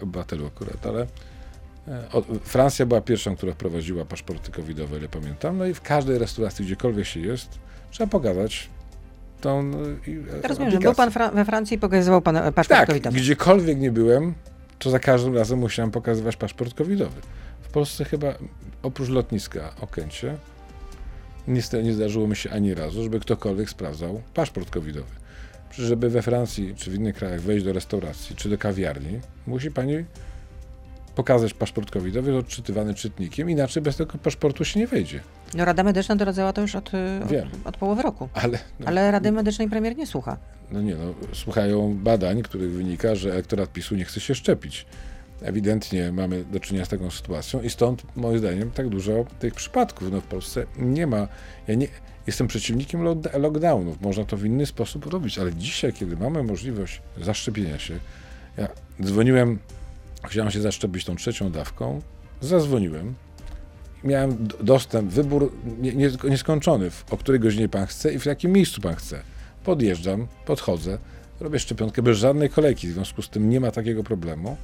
obywatelu 0.02 0.46
akurat, 0.46 0.86
ale 0.86 1.06
e, 1.88 2.08
o, 2.12 2.22
Francja 2.44 2.86
była 2.86 3.00
pierwszą, 3.00 3.36
która 3.36 3.52
wprowadziła 3.52 4.04
paszporty 4.04 4.52
covidowe, 4.52 4.98
ile 4.98 5.08
pamiętam, 5.08 5.58
no 5.58 5.66
i 5.66 5.74
w 5.74 5.80
każdej 5.80 6.18
restauracji, 6.18 6.64
gdziekolwiek 6.64 7.06
się 7.06 7.20
jest, 7.20 7.48
trzeba 7.90 8.10
pokazać 8.10 8.68
tą 9.40 9.60
e, 9.60 10.10
i- 10.10 10.18
e, 10.44 10.48
Rozumiem, 10.48 10.70
że 10.70 10.78
był 10.78 10.94
pan 10.94 11.10
Fra- 11.10 11.30
we 11.30 11.44
Francji 11.44 11.76
i 11.76 11.80
pokazywał 11.80 12.22
pan 12.22 12.34
paszport 12.34 12.68
Tak, 12.68 12.86
covidowy. 12.88 13.16
gdziekolwiek 13.18 13.78
nie 13.78 13.92
byłem, 13.92 14.34
to 14.78 14.90
za 14.90 14.98
każdym 14.98 15.34
razem 15.36 15.58
musiałem 15.58 15.90
pokazywać 15.90 16.36
paszport 16.36 16.74
covidowy. 16.74 17.20
W 17.62 17.68
Polsce 17.68 18.04
chyba 18.04 18.34
oprócz 18.82 19.08
lotniska 19.08 19.74
Okęcie 19.80 20.36
niestety 21.48 21.84
nie 21.84 21.94
zdarzyło 21.94 22.26
mi 22.26 22.36
się 22.36 22.50
ani 22.50 22.74
razu, 22.74 23.02
żeby 23.02 23.20
ktokolwiek 23.20 23.70
sprawdzał 23.70 24.22
paszport 24.34 24.70
covidowy. 24.70 25.10
Przecież 25.70 25.88
żeby 25.88 26.10
we 26.10 26.22
Francji 26.22 26.74
czy 26.76 26.90
w 26.90 26.94
innych 26.94 27.14
krajach 27.14 27.40
wejść 27.40 27.64
do 27.64 27.72
restauracji 27.72 28.36
czy 28.36 28.48
do 28.48 28.58
kawiarni, 28.58 29.20
musi 29.46 29.70
pani 29.70 30.04
pokazać 31.14 31.54
paszport 31.54 31.90
covidowy 31.90 32.36
odczytywany 32.36 32.94
czytnikiem, 32.94 33.50
inaczej 33.50 33.82
bez 33.82 33.96
tego 33.96 34.18
paszportu 34.18 34.64
się 34.64 34.80
nie 34.80 34.86
wejdzie. 34.86 35.20
No, 35.54 35.64
Rada 35.64 35.82
Medyczna 35.82 36.16
doradzała 36.16 36.52
to 36.52 36.60
już 36.60 36.74
od, 36.74 36.90
Wiem. 37.30 37.48
od, 37.64 37.66
od 37.66 37.76
połowy 37.76 38.02
roku. 38.02 38.28
Ale, 38.34 38.58
no, 38.80 38.86
Ale 38.86 39.10
Rady 39.10 39.32
Medycznej 39.32 39.68
premier 39.68 39.96
nie 39.96 40.06
słucha. 40.06 40.36
No 40.72 40.82
nie, 40.82 40.94
no, 40.94 41.14
słuchają 41.32 41.94
badań, 41.94 42.42
których 42.42 42.70
wynika, 42.70 43.14
że 43.14 43.32
elektorat 43.32 43.72
PiSu 43.72 43.94
nie 43.94 44.04
chce 44.04 44.20
się 44.20 44.34
szczepić. 44.34 44.86
Ewidentnie 45.42 46.12
mamy 46.12 46.44
do 46.44 46.60
czynienia 46.60 46.84
z 46.84 46.88
taką 46.88 47.10
sytuacją 47.10 47.62
i 47.62 47.70
stąd 47.70 48.16
moim 48.16 48.38
zdaniem 48.38 48.70
tak 48.70 48.88
dużo 48.88 49.24
tych 49.38 49.54
przypadków. 49.54 50.12
No 50.12 50.20
w 50.20 50.26
Polsce 50.26 50.66
nie 50.78 51.06
ma, 51.06 51.28
ja 51.68 51.74
nie, 51.74 51.88
jestem 52.26 52.46
przeciwnikiem 52.46 53.02
lockdownów, 53.38 54.00
można 54.00 54.24
to 54.24 54.36
w 54.36 54.44
inny 54.44 54.66
sposób 54.66 55.06
robić, 55.06 55.38
ale 55.38 55.54
dzisiaj, 55.54 55.92
kiedy 55.92 56.16
mamy 56.16 56.42
możliwość 56.42 57.02
zaszczepienia 57.20 57.78
się, 57.78 57.98
ja 58.56 58.68
dzwoniłem, 59.02 59.58
chciałem 60.28 60.50
się 60.50 60.60
zaszczepić 60.60 61.04
tą 61.04 61.16
trzecią 61.16 61.50
dawką, 61.50 62.00
zadzwoniłem, 62.40 63.14
miałem 64.04 64.48
dostęp, 64.60 65.10
wybór 65.10 65.52
nie, 65.80 65.94
nie, 65.94 66.10
nieskończony, 66.30 66.90
o 67.10 67.16
której 67.16 67.40
godzinie 67.40 67.68
pan 67.68 67.86
chce 67.86 68.12
i 68.12 68.18
w 68.18 68.26
jakim 68.26 68.52
miejscu 68.52 68.80
pan 68.80 68.94
chce. 68.94 69.22
Podjeżdżam, 69.64 70.26
podchodzę, 70.46 70.98
robię 71.40 71.58
szczepionkę 71.58 72.02
bez 72.02 72.18
żadnej 72.18 72.50
kolejki, 72.50 72.88
w 72.88 72.92
związku 72.92 73.22
z 73.22 73.28
tym 73.28 73.50
nie 73.50 73.60
ma 73.60 73.70
takiego 73.70 74.04
problemu. 74.04 74.56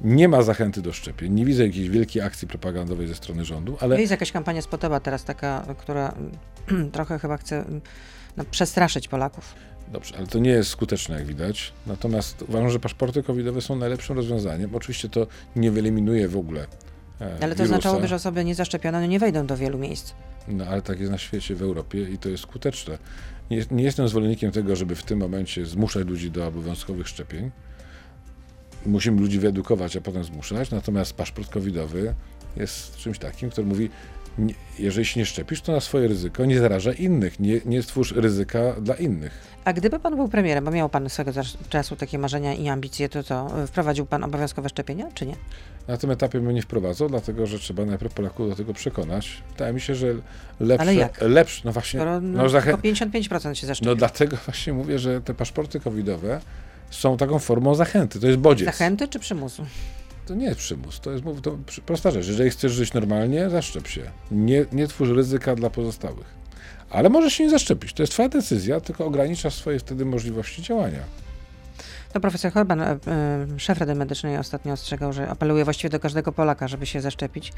Nie 0.00 0.28
ma 0.28 0.42
zachęty 0.42 0.82
do 0.82 0.92
szczepień, 0.92 1.32
nie 1.32 1.44
widzę 1.44 1.66
jakiejś 1.66 1.88
wielkiej 1.88 2.22
akcji 2.22 2.48
propagandowej 2.48 3.06
ze 3.06 3.14
strony 3.14 3.44
rządu, 3.44 3.76
ale 3.80 4.00
Jest 4.00 4.10
jakaś 4.10 4.32
kampania 4.32 4.62
spotowa 4.62 5.00
teraz 5.00 5.24
taka, 5.24 5.66
która 5.78 6.14
trochę 6.92 7.18
chyba 7.18 7.36
chce 7.36 7.64
no, 8.36 8.44
przestraszyć 8.50 9.08
Polaków. 9.08 9.54
dobrze, 9.92 10.14
ale 10.18 10.26
to 10.26 10.38
nie 10.38 10.50
jest 10.50 10.70
skuteczne, 10.70 11.14
jak 11.18 11.26
widać. 11.26 11.72
Natomiast 11.86 12.42
uważam, 12.42 12.70
że 12.70 12.80
paszporty 12.80 13.22
covidowe 13.22 13.60
są 13.60 13.76
najlepszym 13.76 14.16
rozwiązaniem. 14.16 14.74
Oczywiście 14.74 15.08
to 15.08 15.26
nie 15.56 15.70
wyeliminuje 15.70 16.28
w 16.28 16.36
ogóle. 16.36 16.66
e, 17.20 17.36
Ale 17.42 17.54
to 17.54 17.62
oznaczałoby, 17.62 18.08
że 18.08 18.14
osoby 18.14 18.44
niezaszczepione 18.44 19.00
no, 19.00 19.06
nie 19.06 19.18
wejdą 19.18 19.46
do 19.46 19.56
wielu 19.56 19.78
miejsc. 19.78 20.14
No 20.48 20.64
ale 20.66 20.82
tak 20.82 21.00
jest 21.00 21.12
na 21.12 21.18
świecie, 21.18 21.54
w 21.54 21.62
Europie 21.62 22.02
i 22.10 22.18
to 22.18 22.28
jest 22.28 22.42
skuteczne. 22.42 22.98
Nie, 23.50 23.64
nie 23.70 23.84
jestem 23.84 24.08
zwolennikiem 24.08 24.52
tego, 24.52 24.76
żeby 24.76 24.94
w 24.94 25.02
tym 25.02 25.18
momencie 25.18 25.66
zmuszać 25.66 26.06
ludzi 26.06 26.30
do 26.30 26.46
obowiązkowych 26.46 27.08
szczepień. 27.08 27.50
Musimy 28.86 29.20
ludzi 29.20 29.38
wyedukować, 29.38 29.96
a 29.96 30.00
potem 30.00 30.24
zmuszać. 30.24 30.70
Natomiast 30.70 31.12
paszport 31.12 31.50
covidowy 31.50 32.14
jest 32.56 32.96
czymś 32.96 33.18
takim, 33.18 33.50
który 33.50 33.66
mówi, 33.66 33.90
nie, 34.38 34.54
jeżeli 34.78 35.06
się 35.06 35.20
nie 35.20 35.26
szczepisz, 35.26 35.60
to 35.60 35.72
na 35.72 35.80
swoje 35.80 36.08
ryzyko 36.08 36.44
nie 36.44 36.58
zaraża 36.58 36.92
innych, 36.92 37.40
nie, 37.40 37.60
nie 37.66 37.82
stwórz 37.82 38.12
ryzyka 38.12 38.72
dla 38.80 38.94
innych. 38.94 39.48
A 39.64 39.72
gdyby 39.72 39.98
pan 40.00 40.16
był 40.16 40.28
premierem, 40.28 40.64
bo 40.64 40.70
miał 40.70 40.88
pan 40.88 41.10
swego 41.10 41.32
czas- 41.32 41.56
czasu 41.68 41.96
takie 41.96 42.18
marzenia 42.18 42.54
i 42.54 42.68
ambicje, 42.68 43.08
to 43.08 43.22
co, 43.22 43.50
wprowadził 43.66 44.06
pan 44.06 44.24
obowiązkowe 44.24 44.68
szczepienia, 44.68 45.08
czy 45.14 45.26
nie? 45.26 45.34
Na 45.88 45.96
tym 45.96 46.10
etapie 46.10 46.40
bym 46.40 46.54
nie 46.54 46.62
wprowadzał, 46.62 47.08
dlatego 47.08 47.46
że 47.46 47.58
trzeba 47.58 47.84
najpierw 47.84 48.14
Polaków 48.14 48.48
do 48.48 48.56
tego 48.56 48.74
przekonać. 48.74 49.42
Wydaje 49.52 49.72
mi 49.72 49.80
się, 49.80 49.94
że 49.94 50.06
lepsze, 50.60 50.80
Ale 50.82 50.94
jak? 50.94 51.20
lepsze, 51.20 51.62
no 51.64 51.72
właśnie, 51.72 52.00
Skoro 52.00 52.20
no, 52.20 52.42
no, 52.42 52.48
zachę- 52.48 52.64
tylko 52.64 52.82
55% 52.82 53.54
się 53.54 53.66
zaszczepiło. 53.66 53.94
No 53.94 53.98
dlatego 53.98 54.36
właśnie 54.44 54.72
mówię, 54.72 54.98
że 54.98 55.20
te 55.20 55.34
paszporty 55.34 55.80
covidowe 55.80 56.40
są 56.90 57.16
taką 57.16 57.38
formą 57.38 57.74
zachęty. 57.74 58.20
To 58.20 58.26
jest 58.26 58.38
bodziec. 58.38 58.66
Zachęty 58.66 59.08
czy 59.08 59.18
przymusu? 59.18 59.66
To 60.26 60.34
nie 60.34 60.46
jest 60.46 60.58
przymus. 60.58 61.00
To 61.00 61.10
jest 61.10 61.24
to 61.42 61.58
prosta 61.86 62.10
rzecz. 62.10 62.26
Jeżeli 62.26 62.50
chcesz 62.50 62.72
żyć 62.72 62.92
normalnie, 62.92 63.50
zaszczep 63.50 63.86
się. 63.86 64.02
Nie, 64.30 64.64
nie 64.72 64.86
twórz 64.86 65.08
ryzyka 65.08 65.54
dla 65.54 65.70
pozostałych. 65.70 66.38
Ale 66.90 67.08
możesz 67.08 67.32
się 67.32 67.44
nie 67.44 67.50
zaszczepić. 67.50 67.92
To 67.92 68.02
jest 68.02 68.12
twoja 68.12 68.28
decyzja, 68.28 68.80
tylko 68.80 69.06
ograniczasz 69.06 69.54
swoje 69.54 69.78
wtedy 69.78 70.04
możliwości 70.04 70.62
działania. 70.62 71.00
To 72.12 72.20
profesor 72.20 72.52
Horban, 72.52 72.80
e, 72.80 72.90
e, 72.90 72.98
szef 73.56 73.78
Rady 73.78 73.94
Medycznej 73.94 74.36
ostatnio 74.36 74.72
ostrzegał, 74.72 75.12
że 75.12 75.28
apeluje 75.28 75.64
właściwie 75.64 75.90
do 75.90 76.00
każdego 76.00 76.32
Polaka, 76.32 76.68
żeby 76.68 76.86
się 76.86 77.00
zaszczepić. 77.00 77.52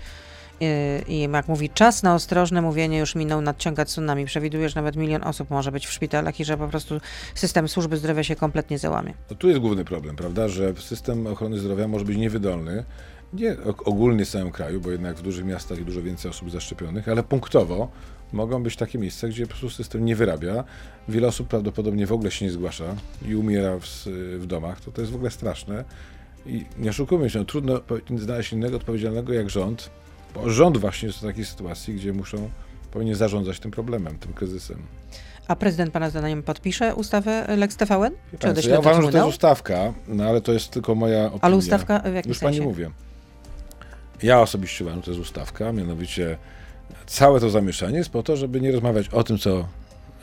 I 1.09 1.29
jak 1.33 1.49
mówi, 1.49 1.70
czas 1.70 2.03
na 2.03 2.14
ostrożne 2.14 2.62
mówienie 2.62 2.99
już 2.99 3.14
minął, 3.14 3.40
nadciąga 3.40 3.85
tsunami. 3.85 4.25
Przewiduje, 4.25 4.68
że 4.68 4.75
nawet 4.75 4.96
milion 4.96 5.25
osób 5.25 5.51
może 5.51 5.73
być 5.73 5.87
w 5.87 5.92
szpitalach 5.92 6.40
i 6.40 6.44
że 6.44 6.57
po 6.57 6.68
prostu 6.68 7.01
system 7.35 7.68
służby 7.68 7.96
zdrowia 7.96 8.25
się 8.25 8.37
kompletnie 8.37 8.79
załamie. 8.79 9.14
No 9.31 9.37
tu 9.37 9.49
jest 9.49 9.61
główny 9.61 9.85
problem, 9.85 10.16
prawda, 10.16 10.49
że 10.49 10.75
system 10.75 11.27
ochrony 11.27 11.59
zdrowia 11.59 11.88
może 11.88 12.05
być 12.05 12.16
niewydolny. 12.16 12.85
Nie 13.33 13.57
ogólnie 13.85 14.25
w 14.25 14.29
całym 14.29 14.51
kraju, 14.53 14.81
bo 14.81 14.90
jednak 14.90 15.16
w 15.16 15.23
dużych 15.23 15.44
miastach 15.44 15.79
jest 15.79 15.87
dużo 15.87 16.03
więcej 16.03 16.31
osób 16.31 16.51
zaszczepionych, 16.51 17.09
ale 17.09 17.23
punktowo 17.23 17.90
mogą 18.33 18.62
być 18.62 18.77
takie 18.77 18.99
miejsca, 18.99 19.29
gdzie 19.29 19.42
po 19.42 19.49
prostu 19.49 19.70
system 19.70 20.05
nie 20.05 20.16
wyrabia. 20.16 20.64
Wiele 21.09 21.29
osób 21.29 21.49
prawdopodobnie 21.49 22.07
w 22.07 22.12
ogóle 22.12 22.31
się 22.31 22.44
nie 22.44 22.51
zgłasza 22.51 22.94
i 23.29 23.35
umiera 23.35 23.79
w, 23.79 23.87
w 24.38 24.46
domach. 24.46 24.81
To, 24.81 24.92
to 24.92 25.01
jest 25.01 25.12
w 25.12 25.14
ogóle 25.14 25.31
straszne. 25.31 25.85
I 26.46 26.64
nie 26.79 26.90
oszukujmy 26.90 27.31
się, 27.31 27.38
no, 27.38 27.44
trudno 27.44 27.81
znaleźć 28.16 28.53
innego 28.53 28.77
odpowiedzialnego 28.77 29.33
jak 29.33 29.51
rząd, 29.51 29.90
bo 30.35 30.51
rząd 30.51 30.77
właśnie 30.77 31.07
jest 31.07 31.19
w 31.19 31.23
takiej 31.23 31.45
sytuacji, 31.45 31.95
gdzie 31.95 32.12
muszą, 32.12 32.51
powinien 32.93 33.14
zarządzać 33.14 33.61
tym 33.61 33.71
problemem, 33.71 34.19
tym 34.19 34.33
kryzysem. 34.33 34.77
A 35.49 35.57
prezydent 35.57 35.93
pana 35.93 36.11
zdaniem 36.11 36.43
podpisze 36.43 36.95
ustawę 36.95 37.57
Lex 37.57 37.77
TVN? 37.77 38.12
Czy 38.38 38.49
odeśle 38.49 38.73
ja 38.73 38.79
uważam, 38.81 39.03
że 39.03 39.09
to 39.12 39.16
jest 39.19 39.29
ustawka, 39.29 39.93
no 40.09 40.25
ale 40.25 40.40
to 40.40 40.53
jest 40.53 40.71
tylko 40.71 40.95
moja 40.95 41.25
opinia. 41.27 41.40
Ale 41.43 41.57
ustawka 41.57 41.99
w 42.01 42.14
jakim 42.14 42.29
Już 42.29 42.38
sensie? 42.38 42.59
pani 42.59 42.69
mówię. 42.71 42.90
Ja 44.23 44.40
osobiście 44.40 44.85
uważam, 44.85 45.01
że 45.01 45.05
to 45.05 45.11
jest 45.11 45.21
ustawka, 45.21 45.73
mianowicie 45.73 46.38
całe 47.07 47.40
to 47.40 47.51
zamieszanie 47.51 47.99
jest 47.99 48.11
po 48.11 48.23
to, 48.23 48.37
żeby 48.37 48.61
nie 48.61 48.73
rozmawiać 48.73 49.09
o 49.09 49.25
tym, 49.25 49.38
co 49.38 49.69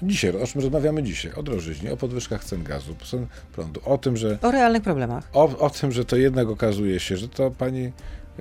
dzisiaj, 0.03 0.41
o 0.41 0.47
czym 0.47 0.61
rozmawiamy 0.61 1.03
dzisiaj, 1.03 1.31
o 1.33 1.43
drożyźnie, 1.43 1.93
o 1.93 1.97
podwyżkach 1.97 2.43
cen 2.45 2.63
gazu, 2.63 2.95
cen 3.11 3.27
prądu, 3.53 3.81
o 3.85 3.97
tym, 3.97 4.17
że 4.17 4.37
O 4.41 4.51
realnych 4.51 4.83
problemach. 4.83 5.23
o, 5.33 5.57
o 5.59 5.69
tym, 5.69 5.91
że 5.91 6.05
to 6.05 6.15
jednak 6.15 6.47
okazuje 6.47 6.99
się, 6.99 7.17
że 7.17 7.27
to 7.29 7.51
pani, 7.51 7.91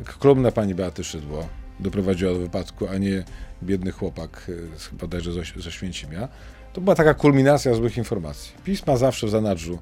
klubna 0.05 0.51
pani 0.53 0.75
Beaty 0.75 1.05
Szydło 1.05 1.49
doprowadziła 1.81 2.33
do 2.33 2.39
wypadku, 2.39 2.89
a 2.89 2.99
nie 2.99 3.25
biedny 3.63 3.91
chłopak, 3.93 4.47
y, 4.93 4.97
bodajże 4.97 5.33
ze, 5.33 5.71
Święcimia. 5.73 6.29
To 6.73 6.81
była 6.81 6.95
taka 6.97 7.15
kulminacja 7.15 7.75
złych 7.75 7.97
informacji. 7.99 8.53
PiS 8.65 8.87
ma 8.87 8.97
zawsze 8.97 9.27
w 9.27 9.31
zanadrzu 9.31 9.79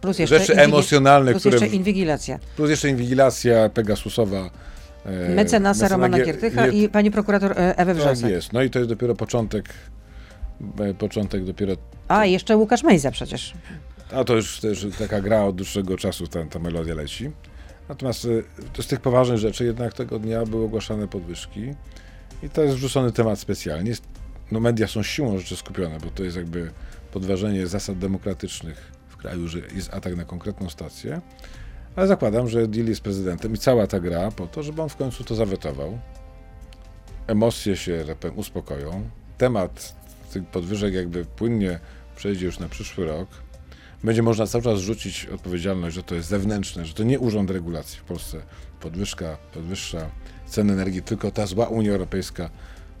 Plus 0.00 0.18
jeszcze, 0.18 0.38
rzeczy 0.38 0.56
emocjonalne, 0.56 1.30
plus 1.30 1.42
które... 1.42 1.58
jeszcze 1.58 1.76
inwigilacja. 1.76 2.38
Plus 2.56 2.70
jeszcze 2.70 2.88
inwigilacja 2.88 3.68
pegasusowa. 3.68 4.50
e, 5.04 5.28
Mecenasa 5.34 5.88
Romana 5.88 6.18
Gier- 6.18 6.24
Giertycha 6.24 6.62
Gier- 6.68 6.74
i 6.74 6.88
pani 6.88 7.10
prokurator 7.10 7.52
e, 7.52 7.76
Ewy 7.78 7.94
Tak 7.94 7.96
Wrzosek. 8.02 8.30
jest. 8.30 8.52
No 8.52 8.62
i 8.62 8.70
to 8.70 8.78
jest 8.78 8.88
dopiero 8.90 9.14
początek, 9.14 9.68
e, 10.80 10.94
początek 10.94 11.44
dopiero, 11.44 11.72
A, 12.08 12.26
jeszcze 12.26 12.56
Łukasz 12.56 12.82
Mejza 12.82 13.10
przecież. 13.10 13.54
a 14.12 14.24
to 14.24 14.34
już 14.34 14.60
też 14.60 14.86
taka 14.98 15.20
gra 15.20 15.44
od 15.44 15.56
dłuższego 15.56 15.96
czasu, 15.96 16.26
ta, 16.26 16.44
ta 16.44 16.58
melodia 16.58 16.94
leci. 16.94 17.30
Natomiast 17.88 18.28
to 18.72 18.82
z 18.82 18.86
tych 18.86 19.00
poważnych 19.00 19.38
rzeczy 19.38 19.64
jednak 19.64 19.94
tego 19.94 20.18
dnia 20.18 20.46
były 20.46 20.64
ogłaszane 20.64 21.08
podwyżki 21.08 21.74
i 22.42 22.50
to 22.50 22.62
jest 22.62 22.76
wrzucony 22.76 23.12
temat 23.12 23.38
specjalnie. 23.38 23.92
No 24.52 24.60
media 24.60 24.86
są 24.86 25.02
siłą 25.02 25.38
rzeczy 25.38 25.56
skupione, 25.56 25.98
bo 26.00 26.10
to 26.10 26.24
jest 26.24 26.36
jakby 26.36 26.70
podważenie 27.12 27.66
zasad 27.66 27.98
demokratycznych 27.98 28.92
w 29.08 29.16
kraju, 29.16 29.48
że 29.48 29.58
jest 29.58 29.94
atak 29.94 30.16
na 30.16 30.24
konkretną 30.24 30.70
stację. 30.70 31.20
Ale 31.96 32.06
zakładam, 32.06 32.48
że 32.48 32.68
deal 32.68 32.86
jest 32.86 33.00
prezydentem 33.00 33.54
i 33.54 33.58
cała 33.58 33.86
ta 33.86 34.00
gra 34.00 34.30
po 34.30 34.46
to, 34.46 34.62
żeby 34.62 34.82
on 34.82 34.88
w 34.88 34.96
końcu 34.96 35.24
to 35.24 35.34
zawetował. 35.34 35.98
Emocje 37.26 37.76
się, 37.76 38.04
uspokoją. 38.34 39.10
Temat 39.38 39.96
tych 40.32 40.46
podwyżek 40.46 40.94
jakby 40.94 41.24
płynnie 41.24 41.80
przejdzie 42.16 42.46
już 42.46 42.58
na 42.58 42.68
przyszły 42.68 43.06
rok. 43.06 43.28
Będzie 44.04 44.22
można 44.22 44.46
cały 44.46 44.64
czas 44.64 44.80
rzucić 44.80 45.26
odpowiedzialność, 45.26 45.96
że 45.96 46.02
to 46.02 46.14
jest 46.14 46.28
zewnętrzne, 46.28 46.86
że 46.86 46.94
to 46.94 47.02
nie 47.02 47.18
urząd 47.20 47.50
regulacji 47.50 47.98
w 47.98 48.02
Polsce. 48.04 48.42
Podwyżka, 48.80 49.36
podwyższa 49.54 50.10
ceny 50.46 50.72
energii, 50.72 51.02
tylko 51.02 51.30
ta 51.30 51.46
zła 51.46 51.66
Unia 51.68 51.92
Europejska. 51.92 52.50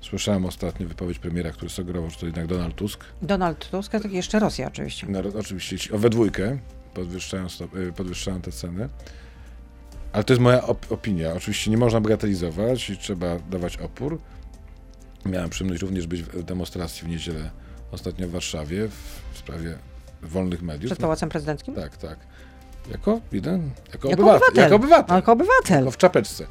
Słyszałem 0.00 0.44
ostatnio 0.44 0.88
wypowiedź 0.88 1.18
premiera, 1.18 1.50
który 1.52 1.70
sugerował, 1.70 2.10
że 2.10 2.16
to 2.16 2.26
jednak 2.26 2.46
Donald 2.46 2.74
Tusk. 2.74 3.04
Donald 3.22 3.70
Tusk, 3.70 3.94
a 3.94 4.00
tak 4.00 4.12
jeszcze 4.12 4.38
Rosja 4.38 4.66
oczywiście. 4.68 5.06
No, 5.10 5.18
oczywiście 5.38 5.78
ci- 5.78 5.92
o 5.92 5.98
we 5.98 6.10
dwójkę 6.10 6.58
podwyższają, 6.94 7.46
y, 7.88 7.92
podwyższają 7.92 8.40
te 8.40 8.52
ceny. 8.52 8.88
Ale 10.12 10.24
to 10.24 10.32
jest 10.32 10.40
moja 10.42 10.60
op- 10.62 10.92
opinia. 10.92 11.32
Oczywiście 11.32 11.70
nie 11.70 11.76
można 11.76 12.00
bagatelizować 12.00 12.90
i 12.90 12.96
trzeba 12.98 13.38
dawać 13.38 13.76
opór. 13.76 14.20
Miałem 15.24 15.50
przyjemność 15.50 15.82
również 15.82 16.06
być 16.06 16.22
w 16.22 16.42
demonstracji 16.42 17.06
w 17.06 17.10
niedzielę 17.10 17.50
ostatnio 17.92 18.28
w 18.28 18.30
Warszawie 18.30 18.88
w 19.32 19.38
sprawie 19.38 19.78
wolnych 20.28 20.62
mediów. 20.62 20.88
Przed 20.90 20.98
Pałacem 20.98 21.28
Prezydenckim? 21.28 21.74
Tak, 21.74 21.96
tak. 21.96 22.18
Jako 22.90 23.20
jeden, 23.32 23.70
jako, 23.92 24.08
Jako 24.08 24.22
obywatel. 24.22 24.36
obywatel. 24.36 24.62
Jako 24.64 24.76
obywatel. 24.76 25.16
Jako 25.16 25.32
obywatel. 25.32 25.76
Tylko 25.78 25.90
w 25.90 25.96
czapeczce. 25.96 26.46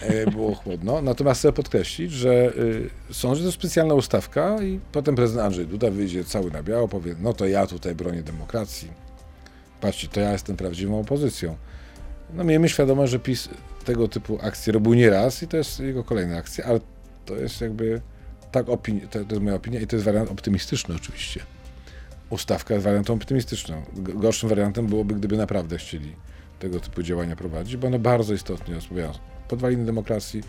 E, 0.00 0.30
Było 0.30 0.54
chłodno. 0.54 1.02
Natomiast 1.02 1.40
chcę 1.40 1.52
podkreślić, 1.52 2.12
że 2.12 2.52
y, 2.56 2.90
sądzę, 3.12 3.40
że 3.42 3.46
to 3.48 3.52
specjalna 3.52 3.94
ustawka 3.94 4.62
i 4.62 4.80
potem 4.92 5.14
prezydent 5.16 5.46
Andrzej 5.46 5.66
Duda 5.66 5.90
wyjdzie 5.90 6.24
cały 6.24 6.50
na 6.50 6.62
biało, 6.62 6.88
powie, 6.88 7.14
no 7.20 7.32
to 7.32 7.46
ja 7.46 7.66
tutaj 7.66 7.94
bronię 7.94 8.22
demokracji. 8.22 8.88
Patrzcie, 9.80 10.08
to 10.08 10.20
ja 10.20 10.32
jestem 10.32 10.56
prawdziwą 10.56 11.00
opozycją. 11.00 11.56
No 12.34 12.44
miejmy 12.44 12.68
świadomość, 12.68 13.12
że 13.12 13.18
PiS 13.18 13.48
tego 13.84 14.08
typu 14.08 14.38
akcje 14.42 14.72
robił 14.72 14.94
nieraz 14.94 15.42
i 15.42 15.48
to 15.48 15.56
jest 15.56 15.80
jego 15.80 16.04
kolejna 16.04 16.36
akcja, 16.36 16.64
ale 16.64 16.80
to 17.26 17.36
jest 17.36 17.60
jakby 17.60 18.00
tak 18.52 18.68
opinia, 18.68 19.06
to, 19.06 19.24
to 19.24 19.30
jest 19.34 19.42
moja 19.42 19.56
opinia 19.56 19.80
i 19.80 19.86
to 19.86 19.96
jest 19.96 20.06
wariant 20.06 20.30
optymistyczny 20.30 20.94
oczywiście. 20.94 21.40
Ustawka 22.30 22.74
jest 22.74 22.84
wariantem 22.86 23.16
optymistyczną. 23.16 23.82
Gorszym 23.96 24.48
wariantem 24.48 24.86
byłoby, 24.86 25.14
gdyby 25.14 25.36
naprawdę 25.36 25.78
chcieli 25.78 26.12
tego 26.58 26.80
typu 26.80 27.02
działania 27.02 27.36
prowadzić, 27.36 27.76
bo 27.76 27.86
one 27.86 27.98
bardzo 27.98 28.34
istotnie 28.34 28.76
osłabiają 28.76 29.12
podwaliny 29.48 29.84
demokracji 29.84 30.42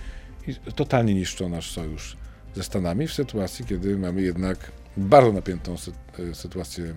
i 0.48 0.56
totalnie 0.76 1.14
niszczą 1.14 1.50
nasz 1.50 1.72
sojusz 1.72 2.18
ze 2.56 2.64
Stanami 2.64 3.08
w 3.08 3.14
sytuacji, 3.14 3.66
kiedy 3.66 3.98
mamy 3.98 4.22
jednak 4.22 4.72
bardzo 4.98 5.32
napiętą 5.32 5.74
sy- 5.78 5.92
e, 6.32 6.36
sytuację 6.36 6.94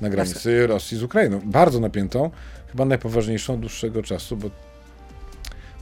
na 0.00 0.10
granicy 0.10 0.66
Rosji 0.66 0.98
z 0.98 1.02
Ukrainą. 1.02 1.40
Bardzo 1.44 1.80
napiętą, 1.80 2.30
chyba 2.70 2.84
najpoważniejszą 2.84 3.54
od 3.54 3.60
dłuższego 3.60 4.02
czasu, 4.02 4.36
bo 4.36 4.50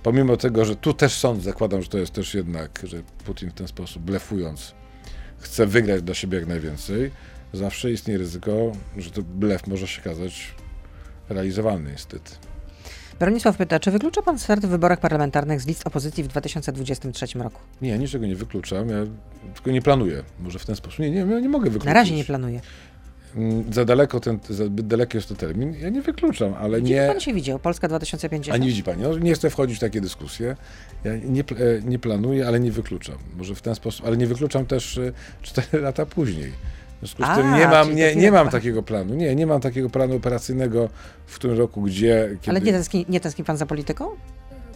pomimo 0.03 0.37
tego, 0.37 0.65
że 0.65 0.77
tu 0.77 0.95
też 0.95 1.13
sąd 1.15 1.43
zakładam, 1.43 1.83
że 1.83 1.89
to 1.89 1.99
jest 1.99 2.13
też 2.13 2.35
jednak, 2.35 2.81
że 2.85 3.03
Putin 3.25 3.51
w 3.51 3.55
ten 3.55 3.69
sposób 3.69 4.03
blefując 4.03 4.75
chce 5.39 5.67
wygrać 5.67 6.03
dla 6.03 6.15
siebie 6.15 6.39
jak 6.39 6.47
najwięcej, 6.47 7.11
zawsze 7.53 7.93
istnieje 7.93 8.19
ryzyko, 8.19 8.73
że 8.97 9.11
to 9.11 9.23
blef 9.23 9.67
może 9.67 9.87
się 9.87 10.01
okazać 10.03 10.55
realizowalny 11.29 11.91
niestety. 11.91 12.31
Bronisław 13.21 13.57
pyta, 13.57 13.81
czy 13.81 13.91
wyklucza 13.91 14.23
pan 14.23 14.39
start 14.39 14.67
w 14.67 14.69
wyborach 14.69 15.01
parlamentarnych 15.01 15.61
z 15.61 15.67
list 15.67 15.87
opozycji 15.87 16.25
w 16.25 16.29
2023 16.29 17.39
roku? 17.39 17.61
Nie, 17.83 17.91
ja 17.91 17.97
niczego 17.97 18.27
nie 18.27 18.37
wykluczam, 18.37 18.89
ja 18.89 18.97
tylko 19.55 19.71
nie 19.71 19.83
planuję. 19.83 20.23
Może 20.41 20.59
w 20.59 20.67
ten 20.67 20.77
sposób. 20.77 20.99
Nie, 20.99 21.11
nie, 21.11 21.19
ja 21.21 21.41
nie 21.41 21.49
mogę 21.49 21.65
wykluczyć. 21.65 21.87
Na 21.87 21.93
razie 21.95 22.17
nie 22.17 22.25
planuje. 22.25 22.61
Mm, 23.37 23.73
Za 23.73 23.85
daleko 23.85 24.21
ten, 24.21 24.39
za 24.49 24.65
zbyt 24.65 24.87
daleki 24.87 25.17
jest 25.17 25.29
to 25.29 25.35
termin. 25.35 25.75
Ja 25.81 25.89
nie 25.89 26.03
wykluczam, 26.03 26.55
ale 26.55 26.83
Gdzie 26.83 26.95
nie... 26.95 27.07
pan 27.07 27.21
się 27.21 27.35
widział? 27.35 27.59
Polska 27.59 27.89
2050? 27.89 28.55
A 28.55 28.59
nie 28.59 28.69
widzi 28.69 28.83
pani, 28.83 29.03
no, 29.03 29.19
nie 29.19 29.35
chcę 29.35 29.51
wchodzić 29.51 29.77
w 29.77 29.81
takie 29.81 30.01
dyskusje. 30.01 30.57
Ja 31.05 31.17
nie, 31.17 31.41
e, 31.41 31.83
nie 31.85 31.99
planuję, 31.99 32.49
ale 32.49 32.61
nie 32.61 32.73
wykluczam. 32.73 33.17
Może 33.37 33.55
w 33.55 33.63
ten 33.63 33.75
sposób, 33.75 34.07
ale 34.07 34.17
nie 34.17 34.27
wykluczam 34.27 34.67
też 34.67 34.99
e, 34.99 35.13
4 35.43 35.79
lata 35.83 36.07
później. 36.07 36.53
W 37.03 37.07
związku 37.07 37.23
z 37.23 37.27
A, 37.27 37.37
tym 37.37 37.55
nie 37.55 37.69
mam, 37.69 37.85
czyli 37.87 37.97
nie, 37.97 38.07
taki 38.09 38.19
nie 38.19 38.33
mam 38.33 38.49
takiego 38.49 38.83
planu. 38.83 39.15
Nie, 39.15 39.35
nie 39.35 39.47
mam 39.47 39.61
takiego 39.61 39.91
planu 39.91 40.17
operacyjnego, 40.17 40.89
w 41.27 41.35
którym 41.35 41.59
roku, 41.59 41.83
gdzie. 41.83 42.29
Kiedy... 42.41 42.51
Ale 42.51 42.61
nie 42.61 42.73
tęskni, 42.73 43.07
nie 43.09 43.21
tęskni 43.21 43.45
pan 43.45 43.57
za 43.57 43.67
polityką? 43.67 44.09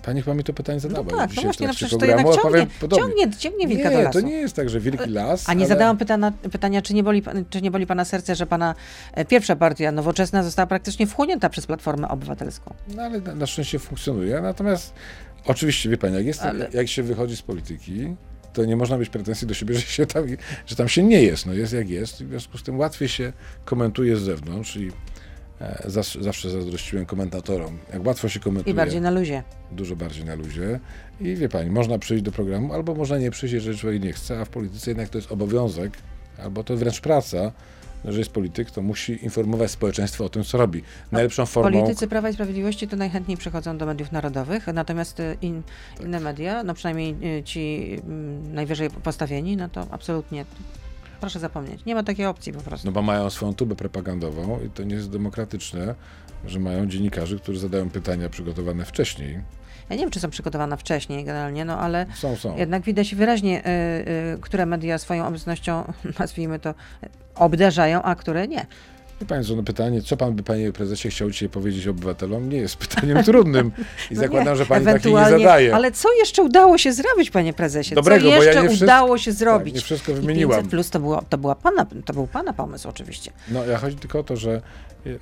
Pani 0.02 0.22
chyba 0.22 0.34
mi 0.34 0.44
to 0.44 0.52
pytanie 0.52 0.80
No 0.82 0.88
zadała. 0.88 1.04
tak, 1.06 1.18
no 1.18 1.26
dzisiaj 1.26 1.42
w 1.42 1.46
właśnie, 1.46 1.66
no 1.66 1.74
przecież 1.74 1.98
to 1.98 2.06
jednak 2.06 2.26
ciągnie, 2.34 2.66
ciągnie, 2.96 3.30
ciągnie 3.38 3.66
wilka 3.68 3.90
do 3.90 3.96
Nie, 3.96 4.04
lasu. 4.04 4.20
to 4.20 4.26
nie 4.26 4.32
jest 4.32 4.56
tak, 4.56 4.70
że 4.70 4.80
wielki 4.80 5.10
las. 5.10 5.48
A 5.48 5.54
nie 5.54 5.60
ale... 5.60 5.68
zadałam 5.68 5.98
pytania, 5.98 6.32
pytania 6.52 6.82
czy, 6.82 6.94
nie 6.94 7.02
boli, 7.02 7.22
czy 7.50 7.62
nie 7.62 7.70
boli 7.70 7.86
pana 7.86 8.04
serce, 8.04 8.34
że 8.34 8.46
pana 8.46 8.74
e, 9.12 9.24
pierwsza 9.24 9.56
partia 9.56 9.92
nowoczesna 9.92 10.42
została 10.42 10.66
praktycznie 10.66 11.06
wchłonięta 11.06 11.48
przez 11.48 11.66
Platformę 11.66 12.08
Obywatelską? 12.08 12.74
No 12.96 13.02
ale 13.02 13.20
na, 13.20 13.34
na 13.34 13.46
szczęście 13.46 13.78
funkcjonuje. 13.78 14.40
Natomiast 14.40 14.94
oczywiście, 15.46 15.88
wie 15.88 15.98
pani, 15.98 16.14
jak, 16.14 16.26
jest, 16.26 16.42
Ale- 16.42 16.68
jak 16.72 16.88
się 16.88 17.02
wychodzi 17.02 17.36
z 17.36 17.42
polityki, 17.42 18.16
to 18.57 18.64
nie 18.64 18.77
można 18.77 18.99
mieć 18.99 19.09
pretensji 19.09 19.47
do 19.47 19.55
siebie, 19.55 19.75
że, 19.79 19.81
się 19.81 20.07
tam, 20.07 20.25
że 20.66 20.77
tam 20.77 20.88
się 20.88 21.03
nie 21.03 21.23
jest. 21.23 21.47
No 21.47 21.55
jest 21.55 21.73
jak 21.73 21.90
jest. 21.90 22.21
I 22.21 22.25
w 22.25 22.29
związku 22.29 22.59
z 22.59 22.62
tym 22.62 22.79
łatwiej 22.79 23.09
się 23.09 23.33
komentuje 23.64 24.16
z 24.16 24.21
zewnątrz 24.21 24.77
i 24.77 24.90
e, 25.61 25.83
zawsze, 25.87 26.23
zawsze 26.23 26.51
zazdrościłem 26.51 27.07
komentatorom, 27.07 27.79
jak 27.92 28.07
łatwo 28.07 28.29
się 28.29 28.40
komentuje. 28.40 28.73
I 28.73 28.77
bardziej 28.77 29.01
na 29.01 29.11
luzie. 29.11 29.42
Dużo 29.73 29.97
bardziej 29.97 30.25
na 30.25 30.35
luzie. 30.35 30.81
I 31.21 31.35
wie 31.37 31.49
pani, 31.49 31.71
można 31.71 31.99
przyjść 31.99 32.25
do 32.25 32.33
programu, 32.33 32.73
albo 32.73 32.95
można 32.95 33.19
nie 33.19 33.31
przyjść, 33.31 33.55
jeżeli 33.55 33.79
człowiek 33.79 34.03
nie 34.03 34.12
chce, 34.12 34.40
a 34.40 34.45
w 34.45 34.49
polityce 34.49 34.90
jednak 34.90 35.09
to 35.09 35.19
jest 35.19 35.33
obowiązek, 35.33 35.92
albo 36.38 36.64
to 36.64 36.77
wręcz 36.77 37.01
praca, 37.01 37.53
że 38.07 38.19
jest 38.19 38.31
polityk, 38.31 38.71
to 38.71 38.83
musi 38.83 39.25
informować 39.25 39.71
społeczeństwo 39.71 40.25
o 40.25 40.29
tym, 40.29 40.45
co 40.45 40.59
robi. 40.59 40.83
Najlepszą 41.12 41.47
formą... 41.47 41.81
Politycy 41.81 42.07
Prawa 42.07 42.29
i 42.29 42.33
Sprawiedliwości 42.33 42.88
to 42.88 42.97
najchętniej 42.97 43.37
przychodzą 43.37 43.79
do 43.79 43.87
mediów 43.87 44.12
narodowych, 44.12 44.66
natomiast 44.66 45.21
e, 45.21 45.37
in, 45.42 45.62
Tak. 45.95 46.07
inne 46.07 46.21
media, 46.21 46.62
no 46.62 46.75
przynajmniej 46.75 47.38
e, 47.38 47.42
ci 47.42 47.97
mm, 48.07 48.55
najwyżej 48.55 48.90
postawieni, 48.90 49.57
no 49.57 49.69
to 49.69 49.87
absolutnie 49.90 50.45
proszę 51.21 51.40
zapomnieć. 51.40 51.85
Nie 51.85 51.95
ma 51.95 52.03
takiej 52.03 52.27
opcji 52.27 52.53
po 52.53 52.61
prostu. 52.61 52.87
No 52.87 52.92
bo 52.92 53.03
mają 53.03 53.31
swoją 53.31 53.55
tubę 53.55 53.77
propagandową 53.77 54.61
i 54.66 54.71
to 54.71 54.83
nie 54.83 54.95
jest 54.95 55.11
demokratyczne, 55.11 55.95
że 56.47 56.59
mają 56.59 56.87
dziennikarzy, 56.87 57.38
którzy 57.38 57.59
zadają 57.59 57.90
pytania 57.90 58.29
przygotowane 58.29 58.85
wcześniej. 58.85 59.40
Ja 59.90 59.96
nie 59.96 60.03
wiem, 60.03 60.11
czy 60.11 60.20
są 60.20 60.31
przygotowane 60.31 60.77
wcześniej 60.77 61.25
generalnie, 61.25 61.64
no 61.64 61.79
ale 61.79 62.07
Są, 62.14 62.37
są. 62.37 62.57
jednak 62.57 62.83
widać 62.83 63.14
wyraźnie, 63.14 63.61
y, 63.66 63.68
y, 64.35 64.38
które 64.40 64.66
media 64.66 64.99
swoją 64.99 65.27
obecnością, 65.27 65.92
nazwijmy 66.20 66.59
to, 66.59 66.75
obdarzają, 67.35 68.03
a 68.03 68.14
które 68.14 68.49
nie. 68.49 68.66
Wie 69.20 69.26
Pani 69.26 69.44
co, 69.44 69.57
no 69.57 69.62
pytanie, 69.62 70.02
co 70.02 70.16
pan 70.16 70.35
by, 70.35 70.42
panie 70.42 70.72
prezesie, 70.72 71.09
chciał 71.11 71.31
dzisiaj 71.31 71.48
powiedzieć 71.48 71.87
obywatelom, 71.87 72.48
nie 72.48 72.59
jest 72.59 72.76
pytaniem 72.76 73.24
trudnym. 73.24 73.72
I 74.11 74.14
No 74.14 74.20
zakładam, 74.20 74.48
nie, 74.48 74.57
że 74.57 74.66
pani 74.66 74.85
takiej 74.85 75.14
nie 75.14 75.24
zadaje. 75.31 75.74
Ale 75.74 75.92
co 75.92 76.14
jeszcze 76.14 76.42
udało 76.42 76.79
się 76.79 76.92
zrobić, 76.92 77.31
panie 77.31 77.52
prezesie? 77.52 77.94
Dobrego, 77.94 78.22
co 78.24 78.29
ja 78.31 78.37
jeszcze 78.37 78.62
nie 78.62 78.68
wszystko- 78.68 78.85
udało 78.85 79.18
się 79.18 79.31
Tak, 79.31 79.38
zrobić? 79.38 79.74
nie 79.74 79.81
wszystko 79.81 80.12
I 80.12 80.14
wymieniłam. 80.14 80.57
500 80.57 80.70
plus 80.70 80.90
to, 80.90 81.00
było, 81.00 81.22
to, 81.29 81.38
była 81.38 81.55
pana, 81.55 81.87
to 82.05 82.12
był 82.12 82.26
pana 82.26 82.52
pomysł 82.52 82.88
oczywiście. 82.88 83.31
No, 83.48 83.64
ja 83.64 83.79
chodzi 83.79 83.96
tylko 83.96 84.18
o 84.18 84.24
to, 84.24 84.37
że 84.37 84.62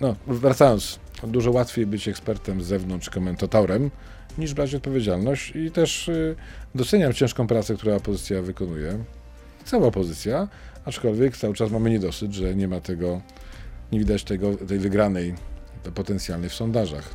no, 0.00 0.16
wracając, 0.26 0.98
dużo 1.24 1.50
łatwiej 1.50 1.86
być 1.86 2.08
ekspertem 2.08 2.62
z 2.62 2.66
zewnątrz, 2.66 3.10
komentatorem, 3.10 3.90
niż 4.38 4.54
brać 4.54 4.74
odpowiedzialność 4.74 5.56
i 5.56 5.70
też 5.70 6.08
y, 6.08 6.36
doceniam 6.74 7.12
ciężką 7.12 7.46
pracę, 7.46 7.74
którą 7.76 7.96
opozycja 7.96 8.42
wykonuje. 8.42 8.98
Cała 9.64 9.86
opozycja, 9.86 10.48
aczkolwiek 10.84 11.36
cały 11.36 11.54
czas 11.54 11.70
mamy 11.70 11.90
niedosyt, 11.90 12.32
że 12.32 12.54
nie 12.54 12.68
ma 12.68 12.80
tego, 12.80 13.20
nie 13.94 14.00
widać 14.00 14.24
tego, 14.24 14.54
tej 14.54 14.78
wygranej 14.78 15.34
potencjalnej 15.94 16.50
w 16.50 16.54
sondażach. 16.54 17.14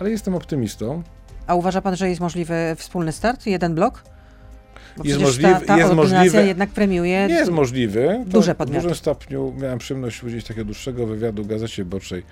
Ale 0.00 0.10
jestem 0.10 0.34
optymistą. 0.34 1.02
A 1.46 1.54
uważa 1.54 1.80
pan, 1.80 1.96
że 1.96 2.08
jest 2.08 2.20
możliwy 2.20 2.54
wspólny 2.76 3.12
start, 3.12 3.46
jeden 3.46 3.74
blok? 3.74 4.02
Bo 4.96 5.04
Jest 5.04 5.20
możliwy- 5.20 5.42
ta, 5.60 5.60
ta 5.60 5.78
jest 5.78 5.92
możliwe- 5.92 6.46
jednak 6.46 6.70
premiuje 6.70 7.26
Nie 7.28 7.34
jest 7.34 7.50
możliwy. 7.50 8.24
Duże 8.26 8.54
W 8.54 8.70
dużym 8.70 8.94
stopniu 8.94 9.54
miałem 9.62 9.78
przyjemność 9.78 10.22
udzielić 10.24 10.46
takiego 10.46 10.64
dłuższego 10.64 11.06
wywiadu 11.06 11.44
w 11.44 11.46
Gazecie 11.46 11.84
Wyborczej 11.84 12.22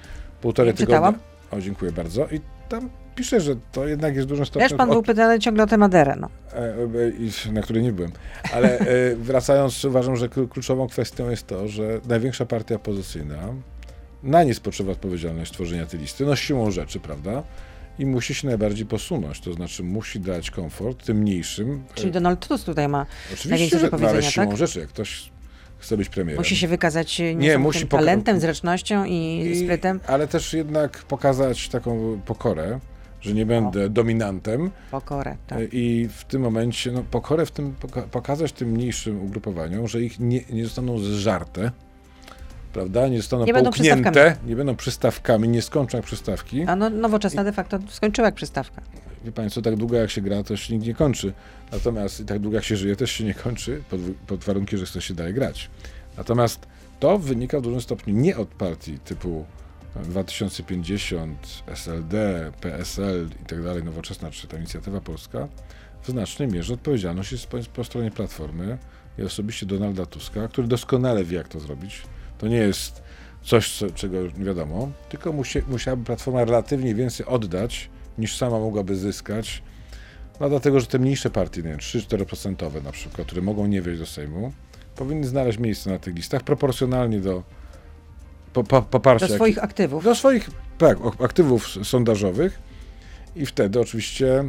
półtorej 0.40 0.70
Ja 0.70 0.76
tygodnia. 0.76 0.96
czytałam. 0.96 1.18
O, 1.50 1.60
dziękuję 1.60 1.92
bardzo. 1.92 2.26
I 2.28 2.40
tam 2.68 2.90
pisze, 3.14 3.40
że 3.40 3.56
to 3.72 3.88
jednak 3.88 4.14
jest 4.14 4.26
w 4.26 4.28
dużym 4.28 4.46
stopniu... 4.46 4.68
Wiesz, 4.68 4.78
pan 4.78 4.88
od- 4.90 4.94
był 4.94 5.02
pytany 5.02 5.38
ciągle 5.38 5.64
o 5.64 5.66
tę 5.66 5.78
Maderę, 5.78 6.16
no. 6.20 6.28
E, 6.52 6.74
e, 7.48 7.52
na 7.52 7.62
której 7.62 7.82
nie 7.82 7.92
byłem. 7.92 8.12
Ale 8.52 8.78
e, 8.78 8.86
wracając, 9.16 9.84
uważam, 9.84 10.16
że 10.16 10.28
klu- 10.28 10.48
kluczową 10.48 10.88
kwestią 10.88 11.30
jest 11.30 11.46
to, 11.46 11.68
że 11.68 12.00
największa 12.08 12.46
partia 12.46 12.74
opozycyjna, 12.74 13.36
na 14.24 14.44
nie 14.44 14.54
spoczywa 14.54 14.92
odpowiedzialność 14.92 15.52
tworzenia 15.52 15.86
tej 15.86 16.00
listy, 16.00 16.24
no 16.26 16.36
siłą 16.36 16.70
rzeczy, 16.70 17.00
prawda? 17.00 17.42
I 17.98 18.06
musi 18.06 18.34
się 18.34 18.48
najbardziej 18.48 18.86
posunąć, 18.86 19.40
to 19.40 19.52
znaczy 19.52 19.82
musi 19.82 20.20
dać 20.20 20.50
komfort 20.50 21.04
tym 21.06 21.18
mniejszym. 21.18 21.84
Czyli 21.94 22.08
E, 22.08 22.12
Donald 22.12 22.48
Tusk 22.48 22.64
tutaj 22.66 22.88
ma, 22.88 23.06
Oczywiście, 23.32 23.78
że 23.78 23.90
do 23.90 23.98
no, 23.98 24.08
ale 24.08 24.22
siłą 24.22 24.46
tak? 24.48 24.56
rzeczy, 24.56 24.80
jak 24.80 24.88
ktoś 24.88 25.30
chce 25.78 25.96
być 25.96 26.08
premierem. 26.08 26.40
musi 26.40 26.56
się 26.56 26.68
wykazać 26.68 27.18
nie, 27.18 27.34
Nie, 27.34 27.58
musi 27.58 27.86
talentem, 27.86 28.40
zręcznością 28.40 29.04
i, 29.04 29.40
I- 29.52 29.64
sprytem. 29.64 30.00
Ale 30.06 30.28
też 30.28 30.52
jednak 30.52 30.98
pokazać 30.98 31.68
taką 31.68 32.20
pokorę, 32.26 32.80
że 33.20 33.32
nie 33.34 33.46
będę 33.46 33.88
dominantem, 33.88 34.70
Pokorę, 34.90 35.36
tak. 35.46 35.58
E, 35.58 35.64
I 35.64 36.08
w 36.16 36.24
tym 36.24 36.42
momencie, 36.42 36.92
no, 36.92 37.04
pokorę 37.10 37.46
w 37.46 37.50
tym, 37.50 37.74
poka- 37.82 38.02
pokazać 38.02 38.52
tym 38.52 38.68
mniejszym 38.68 39.22
ugrupowaniom, 39.22 39.88
że 39.88 40.02
ich 40.02 40.20
nie, 40.20 40.40
nie 40.50 40.64
zostaną 40.64 40.98
zżarte, 40.98 41.70
prawda? 42.74 43.08
Nie 43.08 43.16
zostaną 43.16 43.44
Nie 43.44 43.52
będą 43.52 43.70
połknięte, 43.70 44.36
nie 44.46 44.56
będą 44.56 44.76
przystawkami, 44.76 45.48
nie 45.48 45.62
skończą 45.62 45.98
jak 45.98 46.06
przystawki. 46.06 46.62
A 46.62 46.76
no, 46.76 46.90
nowoczesna 46.90 47.44
de 47.44 47.52
facto 47.52 47.78
skończyła 47.88 48.28
jak 48.28 48.34
przystawka. 48.34 48.82
Wie 49.24 49.32
Państwo, 49.32 49.62
tak 49.62 49.76
długo 49.76 49.96
jak 49.96 50.10
się 50.10 50.20
gra, 50.20 50.42
to 50.42 50.56
się 50.56 50.74
nikt 50.74 50.86
nie 50.86 50.94
kończy. 50.94 51.32
Natomiast 51.72 52.20
i 52.20 52.24
tak 52.24 52.38
długo 52.38 52.56
jak 52.56 52.64
się 52.64 52.76
żyje, 52.76 52.96
też 52.96 53.10
się 53.10 53.24
nie 53.24 53.34
kończy, 53.34 53.82
pod, 53.90 54.00
pod 54.26 54.44
warunkiem, 54.44 54.78
że 54.78 54.86
coś 54.86 55.04
się 55.06 55.14
daje 55.14 55.32
grać. 55.32 55.70
Natomiast 56.16 56.66
to 57.00 57.18
wynika 57.18 57.58
w 57.58 57.62
dużym 57.62 57.80
stopniu 57.80 58.14
nie 58.14 58.36
od 58.36 58.48
partii 58.48 58.98
typu 58.98 59.44
2050, 60.02 61.62
SLD, 61.66 62.52
PSL 62.60 63.28
i 63.42 63.46
tak 63.46 63.62
dalej, 63.62 63.84
nowoczesna 63.84 64.30
czy 64.30 64.48
ta 64.48 64.56
inicjatywa 64.58 65.00
polska, 65.00 65.48
w 66.02 66.10
znacznej 66.10 66.48
mierze 66.48 66.74
odpowiedzialność 66.74 67.32
jest 67.32 67.46
po, 67.46 67.58
po 67.74 67.84
stronie 67.84 68.10
Platformy 68.10 68.78
i 69.18 69.22
osobiście 69.22 69.66
Donalda 69.66 70.06
Tuska, 70.06 70.48
który 70.48 70.68
doskonale 70.68 71.24
wie, 71.24 71.36
jak 71.36 71.48
to 71.48 71.60
zrobić. 71.60 72.02
To 72.38 72.48
nie 72.48 72.56
jest 72.56 73.02
coś, 73.42 73.78
co, 73.78 73.90
czego 73.90 74.18
nie 74.38 74.44
wiadomo, 74.44 74.90
tylko 75.08 75.32
musi, 75.32 75.62
musiałaby 75.68 76.04
Platforma 76.04 76.44
relatywnie 76.44 76.94
więcej 76.94 77.26
oddać, 77.26 77.90
niż 78.18 78.36
sama 78.36 78.58
mogłaby 78.58 78.96
zyskać. 78.96 79.62
No 80.40 80.48
dlatego, 80.48 80.80
że 80.80 80.86
te 80.86 80.98
mniejsze 80.98 81.30
partie, 81.30 81.62
nie 81.62 81.68
wiem, 81.68 81.78
3-4% 81.78 82.82
na 82.82 82.92
przykład, 82.92 83.26
które 83.26 83.42
mogą 83.42 83.66
nie 83.66 83.82
wejść 83.82 84.00
do 84.00 84.06
Sejmu, 84.06 84.52
powinny 84.96 85.26
znaleźć 85.26 85.58
miejsce 85.58 85.90
na 85.90 85.98
tych 85.98 86.14
listach 86.14 86.42
proporcjonalnie 86.42 87.20
do 87.20 87.42
po, 88.52 88.64
po, 88.64 88.82
poparcia. 88.82 89.28
Do 89.28 89.34
swoich 89.34 89.64
aktywów. 89.64 90.04
Do 90.04 90.14
swoich 90.14 90.50
tak, 90.78 90.98
aktywów 91.24 91.68
sondażowych 91.68 92.58
i 93.36 93.46
wtedy 93.46 93.80
oczywiście 93.80 94.44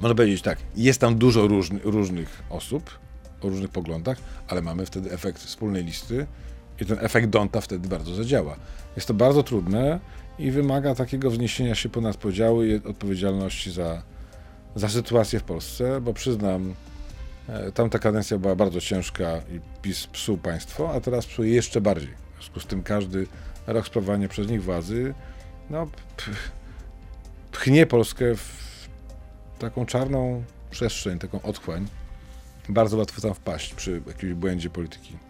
można 0.00 0.14
powiedzieć 0.14 0.42
tak, 0.42 0.58
jest 0.76 1.00
tam 1.00 1.18
dużo 1.18 1.46
różny, 1.46 1.80
różnych 1.84 2.42
osób 2.50 2.98
o 3.42 3.48
różnych 3.48 3.70
poglądach, 3.70 4.18
ale 4.48 4.62
mamy 4.62 4.86
wtedy 4.86 5.12
efekt 5.12 5.38
wspólnej 5.38 5.84
listy 5.84 6.26
i 6.80 6.86
ten 6.86 6.98
efekt 7.00 7.28
Donta 7.28 7.60
wtedy 7.60 7.88
bardzo 7.88 8.14
zadziała. 8.14 8.56
Jest 8.96 9.08
to 9.08 9.14
bardzo 9.14 9.42
trudne 9.42 10.00
i 10.38 10.50
wymaga 10.50 10.94
takiego 10.94 11.30
wzniesienia 11.30 11.74
się 11.74 11.88
ponad 11.88 12.16
podziały 12.16 12.68
i 12.68 12.74
odpowiedzialności 12.74 13.72
za, 13.72 14.02
za 14.74 14.88
sytuację 14.88 15.40
w 15.40 15.42
Polsce, 15.42 16.00
bo 16.00 16.12
przyznam, 16.12 16.74
e, 17.48 17.72
tamta 17.72 17.98
kadencja 17.98 18.38
była 18.38 18.54
bardzo 18.54 18.80
ciężka 18.80 19.36
i 19.38 19.60
PiS 19.82 20.06
psuł 20.06 20.38
państwo, 20.38 20.92
a 20.94 21.00
teraz 21.00 21.26
psuje 21.26 21.54
jeszcze 21.54 21.80
bardziej. 21.80 22.10
W 22.10 22.36
związku 22.36 22.60
z 22.60 22.66
tym 22.66 22.82
każdy 22.82 23.26
rok 23.66 23.86
sprawowania 23.86 24.28
przez 24.28 24.48
nich 24.48 24.62
władzy 24.62 25.14
no, 25.70 25.86
pchnie 27.52 27.86
Polskę 27.86 28.34
w 28.36 28.88
taką 29.58 29.86
czarną 29.86 30.44
przestrzeń, 30.70 31.18
taką 31.18 31.42
otchłań. 31.42 31.86
Bardzo 32.68 32.96
łatwo 32.96 33.20
tam 33.20 33.34
wpaść 33.34 33.74
przy 33.74 34.02
jakimś 34.06 34.32
błędzie 34.32 34.70
polityki. 34.70 35.27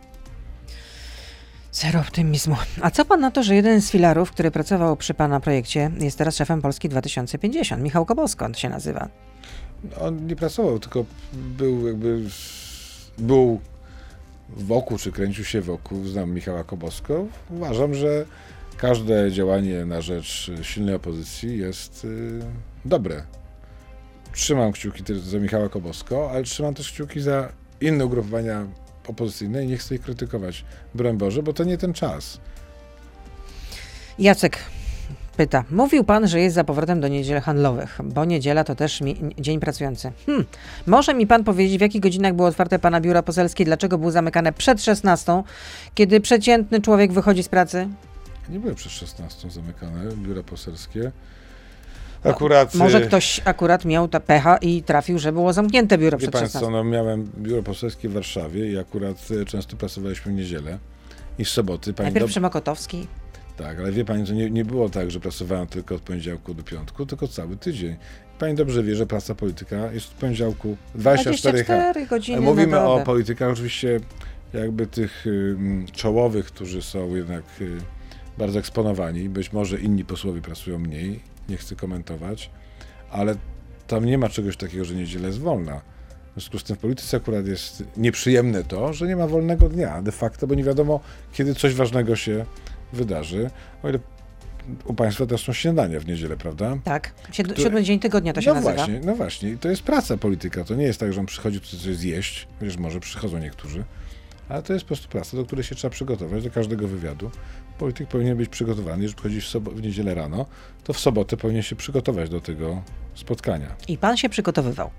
Zero 1.81 2.01
optymizmu. 2.01 2.57
A 2.81 2.91
co 2.91 3.05
pan 3.05 3.21
na 3.21 3.31
to, 3.31 3.43
że 3.43 3.55
jeden 3.55 3.83
z 3.83 3.91
filarów, 3.91 4.31
który 4.31 4.51
pracował 4.51 4.97
przy 4.97 5.15
pana 5.15 5.41
projekcie, 5.41 5.91
jest 6.01 6.19
teraz 6.19 6.37
szefem 6.37 6.63
Polski 6.63 6.89
2050? 6.89 7.83
Michał 7.83 8.07
Kobosko 8.07 8.45
on 8.45 8.55
się 8.55 8.69
nazywa. 8.69 9.09
On 10.01 10.27
nie 10.27 10.37
pracował, 10.37 10.79
tylko 10.79 11.05
był 11.33 11.87
jakby 11.87 12.21
był 13.19 13.61
wokół, 14.49 14.99
czy 14.99 15.13
kręcił 15.13 15.45
się 15.45 15.61
wokół. 15.61 16.05
Znam 16.05 16.31
Michała 16.31 16.65
Kobosko. 16.65 17.27
Uważam, 17.51 17.95
że 17.95 18.25
każde 18.77 19.33
działanie 19.33 19.85
na 19.85 20.01
rzecz 20.01 20.51
silnej 20.63 20.95
opozycji 20.95 21.59
jest 21.59 22.05
y, 22.05 22.41
dobre. 22.85 23.23
Trzymam 24.33 24.73
kciuki 24.73 25.03
za 25.15 25.39
Michała 25.39 25.69
Kobosko, 25.69 26.31
ale 26.31 26.43
trzymam 26.43 26.75
też 26.75 26.93
kciuki 26.93 27.21
za 27.21 27.53
inne 27.81 28.07
ugrupowania 28.07 28.67
opozycyjne 29.09 29.65
i 29.65 29.67
nie 29.67 29.77
chcę 29.77 29.95
ich 29.95 30.01
krytykować, 30.01 30.65
broń 30.95 31.17
Boże, 31.17 31.43
bo 31.43 31.53
to 31.53 31.65
nie 31.65 31.79
ten 31.79 31.93
czas. 31.93 32.41
Jacek 34.19 34.59
pyta. 35.37 35.65
Mówił 35.71 36.05
pan, 36.05 36.29
że 36.29 36.41
jest 36.41 36.55
za 36.55 36.65
powrotem 36.65 37.01
do 37.01 37.09
niedziel 37.09 37.41
handlowych, 37.41 37.99
bo 38.05 38.25
niedziela 38.25 38.65
to 38.65 38.75
też 38.75 39.01
dzień 39.39 39.61
pracujący. 39.61 40.13
Hmm. 40.27 40.45
Może 40.87 41.15
mi 41.15 41.27
pan 41.27 41.45
powiedzieć, 41.45 41.79
w 41.79 41.81
jakich 41.81 42.01
godzinach 42.01 42.35
było 42.35 42.49
otwarte 42.49 42.79
pana 42.79 43.01
biuro 43.01 43.23
poselskie, 43.23 43.65
dlaczego 43.65 43.99
było 43.99 44.11
zamykane 44.11 44.53
przed 44.53 44.83
16, 44.83 45.43
kiedy 45.95 46.21
przeciętny 46.21 46.81
człowiek 46.81 47.13
wychodzi 47.13 47.43
z 47.43 47.49
pracy? 47.49 47.89
Nie 48.49 48.61
były 48.61 48.75
przed 48.75 48.93
16 48.93 49.51
zamykane 49.51 50.17
biura 50.17 50.43
poselskie. 50.43 51.13
Akurat, 52.25 52.75
Może 52.75 53.03
y, 53.03 53.07
ktoś 53.07 53.41
akurat 53.45 53.85
miał 53.85 54.09
ta 54.09 54.21
pecha 54.21 54.57
i 54.57 54.83
trafił, 54.83 55.19
że 55.19 55.33
było 55.33 55.53
zamknięte 55.53 55.99
biuro 55.99 56.19
przed 56.19 56.31
Państwo, 56.31 56.59
16. 56.59 56.73
no 56.73 56.85
miałem 56.85 57.31
biuro 57.39 57.63
poselskie 57.63 58.09
w 58.09 58.13
Warszawie 58.13 58.73
i 58.73 58.79
akurat 58.79 59.31
y, 59.31 59.45
często 59.45 59.77
pracowaliśmy 59.77 60.33
w 60.33 60.35
niedzielę 60.35 60.79
i 61.39 61.45
w 61.45 61.49
soboty. 61.49 61.95
Pani 61.95 62.07
Najpierw 62.07 62.31
przy 62.31 62.41
Mokotowskiej. 62.41 63.07
Tak, 63.57 63.79
ale 63.79 63.93
wie 63.93 64.05
Pani, 64.05 64.27
to 64.27 64.33
nie, 64.33 64.51
nie 64.51 64.65
było 64.65 64.89
tak, 64.89 65.11
że 65.11 65.21
pracowałem 65.21 65.67
tylko 65.67 65.95
od 65.95 66.03
poniedziałku 66.03 66.55
do 66.55 66.63
piątku, 66.63 67.07
tylko 67.07 67.29
cały 67.29 67.57
tydzień. 67.57 67.97
Pani 68.39 68.55
dobrze 68.55 68.83
wie, 68.83 68.97
że 68.97 69.07
praca 69.07 69.35
polityka 69.35 69.93
jest 69.93 70.09
od 70.09 70.15
poniedziałku 70.15 70.77
24, 70.95 71.65
24 71.65 72.07
godziny 72.07 72.41
Mówimy 72.41 72.81
o 72.81 73.01
politykach 73.01 73.53
oczywiście 73.53 74.01
jakby 74.53 74.87
tych 74.87 75.25
czołowych, 75.93 76.47
którzy 76.47 76.83
są 76.83 77.15
jednak 77.15 77.45
y, 77.61 77.79
bardzo 78.39 78.59
eksponowani. 78.59 79.29
Być 79.29 79.53
może 79.53 79.81
inni 79.81 80.05
posłowie 80.05 80.41
pracują 80.41 80.79
mniej, 80.79 81.21
nie 81.49 81.57
chcę 81.57 81.77
komentować, 81.77 82.51
ale 83.11 83.35
tam 83.87 84.05
nie 84.05 84.19
ma 84.19 84.29
czegoś 84.29 84.57
takiego, 84.57 84.85
że 84.85 84.95
niedziela 84.95 85.27
jest 85.27 85.39
wolna. 85.39 85.81
W 86.31 86.41
związku 86.41 86.59
z 86.59 86.65
tym 86.65 86.77
w 86.77 86.79
polityce 86.79 87.17
akurat 87.17 87.47
jest 87.47 87.85
nieprzyjemne 87.97 88.65
to, 88.65 88.93
że 88.93 89.07
nie 89.07 89.17
ma 89.17 89.27
wolnego 89.27 89.69
dnia 89.69 90.03
de 90.03 90.13
facto, 90.13 90.47
bo 90.47 90.55
nie 90.55 90.65
wiadomo, 90.65 91.01
kiedy 91.33 91.55
coś 91.55 91.75
ważnego 91.75 92.17
się 92.17 92.45
wydarzy. 92.93 93.51
O 93.83 93.89
ile 93.89 93.99
u 94.85 94.95
Państwa 94.95 95.27
też 95.27 95.45
są 95.45 95.53
śniadania 95.53 96.01
w 96.01 96.07
niedzielę, 96.07 96.37
prawda? 96.37 96.79
Tak, 96.85 97.13
Siód 97.33 97.47
Które... 97.47 97.63
siódmy 97.63 97.83
dzień 97.83 98.01
tygodnia 98.01 98.33
to 98.33 98.41
się 98.41 98.49
no 98.49 98.55
nazywa. 98.55 98.75
Właśnie, 98.75 99.01
no 99.05 99.15
właśnie, 99.15 99.57
to 99.57 99.69
jest 99.69 99.83
praca 99.83 100.17
polityka, 100.17 100.65
to 100.65 100.75
nie 100.75 100.85
jest 100.85 101.01
tak, 101.01 101.13
że 101.13 101.21
on 101.21 101.27
przychodzi 101.27 101.61
tu 101.61 101.67
coś 101.67 101.97
zjeść, 101.97 102.49
chociaż 102.61 102.77
może 102.77 103.01
przychodzą 103.01 103.39
niektórzy, 103.39 103.85
ale 104.49 104.63
to 104.63 104.73
jest 104.73 104.85
po 104.85 104.89
prostu 104.89 105.09
praca, 105.09 105.37
do 105.37 105.45
której 105.45 105.65
się 105.65 105.75
trzeba 105.75 105.93
przygotować, 105.93 106.45
do 106.45 106.51
każdego 106.51 106.89
wywiadu. 106.89 107.31
Polityk 107.79 108.09
powinien 108.09 108.37
być 108.37 108.49
przygotowany, 108.49 109.03
jeżeli 109.03 109.17
przychodzi 109.17 109.41
w, 109.41 109.75
w 109.75 109.83
niedzielę 109.83 110.15
rano, 110.15 110.47
to 110.85 110.93
w 110.93 110.99
sobotę 110.99 111.37
powinien 111.37 111.63
się 111.63 111.77
przygotować 111.77 112.31
do 112.31 112.41
tego 112.41 112.83
spotkania. 113.15 113.77
I 113.89 113.99
pan 113.99 114.17
się 114.17 114.29
przygotowywał. 114.29 114.91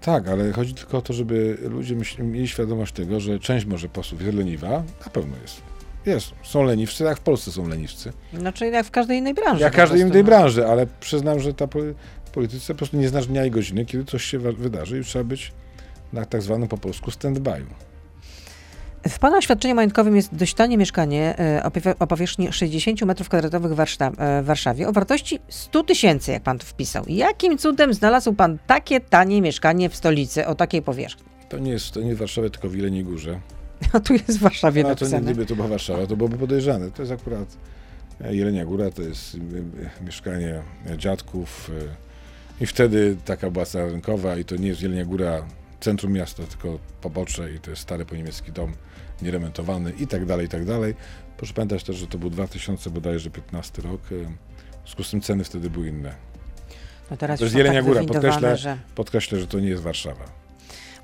Tak, 0.00 0.28
ale 0.28 0.52
chodzi 0.52 0.74
tylko 0.74 0.98
o 0.98 1.02
to, 1.02 1.12
żeby 1.12 1.58
ludzie 1.60 1.96
mieli 2.18 2.48
świadomość 2.48 2.92
tego, 2.92 3.20
że 3.20 3.38
część 3.38 3.66
może 3.66 3.88
posłów 3.88 4.22
jest 4.22 4.36
leniwa, 4.36 4.70
na 5.04 5.10
pewno 5.12 5.36
jest. 5.42 5.62
Jest, 6.06 6.32
są 6.42 6.64
leniwcy, 6.64 7.04
jak 7.04 7.18
w 7.18 7.20
Polsce 7.20 7.52
są 7.52 7.68
leniwcy. 7.68 8.12
Znaczy 8.34 8.66
jak 8.66 8.86
w 8.86 8.90
każdej 8.90 9.18
innej 9.18 9.34
branży. 9.34 9.62
Jak 9.62 9.72
w 9.72 9.76
każdej 9.76 10.00
innej 10.00 10.22
no. 10.22 10.24
branży, 10.24 10.66
ale 10.66 10.86
przyznam, 11.00 11.40
że 11.40 11.54
ta 11.54 11.68
polityce 12.32 12.74
po 12.74 12.78
prostu 12.78 12.96
nie 12.96 13.08
znasz 13.08 13.26
dnia 13.26 13.44
i 13.44 13.50
godziny, 13.50 13.86
kiedy 13.86 14.04
coś 14.04 14.24
się 14.24 14.38
wydarzy 14.38 15.00
i 15.00 15.04
trzeba 15.04 15.24
być 15.24 15.52
na 16.12 16.24
tak 16.24 16.42
zwanym 16.42 16.68
po 16.68 16.78
polsku 16.78 17.10
stand-by'u. 17.10 17.64
W 19.10 19.18
Pana 19.18 19.36
oświadczeniu 19.36 19.74
majątkowym 19.74 20.16
jest 20.16 20.34
dość 20.34 20.54
tanie 20.54 20.78
mieszkanie 20.78 21.38
e, 21.38 21.96
o 21.98 22.06
powierzchni 22.06 22.52
60 22.52 23.00
m2 23.00 23.62
w 24.42 24.46
Warszawie 24.46 24.88
o 24.88 24.92
wartości 24.92 25.38
100 25.48 25.82
tysięcy, 25.82 26.32
jak 26.32 26.42
Pan 26.42 26.58
to 26.58 26.66
wpisał. 26.66 27.04
Jakim 27.08 27.58
cudem 27.58 27.94
znalazł 27.94 28.32
Pan 28.32 28.58
takie 28.66 29.00
tanie 29.00 29.42
mieszkanie 29.42 29.88
w 29.88 29.96
stolicy 29.96 30.46
o 30.46 30.54
takiej 30.54 30.82
powierzchni? 30.82 31.24
To 31.48 31.58
nie 31.58 31.70
jest, 31.70 31.90
to 31.90 32.00
nie 32.00 32.14
w 32.14 32.18
Warszawie, 32.18 32.50
tylko 32.50 32.68
w 32.68 32.74
Jeleniej 32.74 33.04
Górze. 33.04 33.40
A 33.92 34.00
tu 34.06 34.12
jest 34.12 34.38
w 34.38 34.42
Warszawie 34.42 34.84
A 34.84 34.88
napisane. 34.88 35.18
to 35.18 35.24
gdyby 35.24 35.46
to 35.46 35.56
była 35.56 35.68
Warszawa, 35.68 36.06
to 36.06 36.16
byłoby 36.16 36.38
podejrzane. 36.38 36.90
To 36.90 37.02
jest 37.02 37.12
akurat 37.12 37.56
e, 38.20 38.34
Jelenia 38.34 38.64
Góra, 38.64 38.90
to 38.90 39.02
jest 39.02 39.34
e, 40.00 40.04
mieszkanie 40.04 40.62
dziadków 40.96 41.70
i 42.60 42.66
wtedy 42.66 43.16
taka 43.24 43.50
była 43.50 43.66
cena 43.66 43.86
rynkowa 43.86 44.36
i 44.36 44.44
to 44.44 44.56
nie 44.56 44.68
jest 44.68 44.82
Jelenia 44.82 45.04
Góra 45.04 45.42
centrum 45.80 46.12
miasta, 46.12 46.42
tylko 46.42 46.78
pobocze 47.00 47.52
i 47.52 47.58
to 47.58 47.70
jest 47.70 47.82
stary 47.82 48.04
po 48.04 48.16
niemiecki 48.16 48.52
dom 48.52 48.72
nieremontowany 49.22 49.92
i 49.98 50.06
tak 50.06 50.24
dalej, 50.26 50.46
i 50.46 50.48
tak 50.48 50.64
dalej. 50.64 50.94
Proszę 51.36 51.54
pamiętać 51.54 51.84
też, 51.84 51.96
że 51.96 52.06
to 52.06 52.18
był 52.18 52.30
2000 52.30 52.90
bodajże 52.90 53.30
15 53.30 53.82
rok, 53.82 54.00
w 54.02 54.84
związku 54.84 55.04
z 55.04 55.10
tym 55.10 55.20
ceny 55.20 55.44
wtedy 55.44 55.70
były 55.70 55.88
inne. 55.88 56.14
No 57.10 57.16
teraz 57.16 57.38
to 57.38 57.44
jest 57.44 57.56
Jelenia 57.56 57.78
tak 57.78 57.88
Góra, 57.88 58.04
podkreślę, 58.04 58.56
że... 58.56 58.78
podkreślę, 58.94 59.40
że 59.40 59.46
to 59.46 59.60
nie 59.60 59.68
jest 59.68 59.82
Warszawa. 59.82 60.24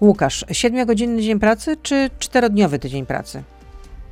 Łukasz, 0.01 0.45
siedmiogodzinny 0.53 1.23
dzień 1.23 1.41
pracy 1.41 1.77
czy 1.83 2.11
czterodniowy 2.19 2.79
tydzień 2.79 3.07
pracy? 3.07 3.43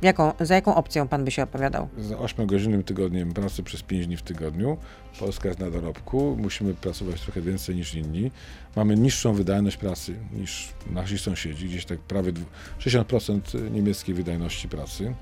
Jaką, 0.03 0.31
za 0.39 0.55
jaką 0.55 0.75
opcją 0.75 1.07
pan 1.07 1.25
by 1.25 1.31
się 1.31 1.43
opowiadał? 1.43 1.87
Za 1.97 2.15
8-godzinnym 2.15 2.83
tygodniem 2.83 3.33
pracy 3.33 3.63
przez 3.63 3.83
5 3.83 4.07
dni 4.07 4.17
w 4.17 4.21
tygodniu. 4.21 4.77
Polska 5.19 5.47
jest 5.47 5.59
na 5.59 5.71
dorobku, 5.71 6.37
musimy 6.39 6.73
pracować 6.73 7.21
trochę 7.21 7.41
więcej 7.41 7.75
niż 7.75 7.95
inni. 7.95 8.31
Mamy 8.75 8.95
niższą 8.95 9.33
wydajność 9.33 9.77
pracy 9.77 10.15
niż 10.33 10.69
nasi 10.91 11.17
sąsiedzi, 11.17 11.65
gdzieś 11.65 11.85
tak 11.85 11.99
prawie 11.99 12.31
60% 12.79 13.71
niemieckiej 13.71 14.15
wydajności 14.15 14.69
pracy. 14.69 15.13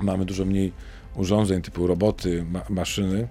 Mamy 0.00 0.24
dużo 0.24 0.44
mniej 0.44 0.72
urządzeń 1.16 1.62
typu 1.62 1.86
roboty, 1.86 2.44
ma 2.50 2.62
maszyny. 2.68 3.28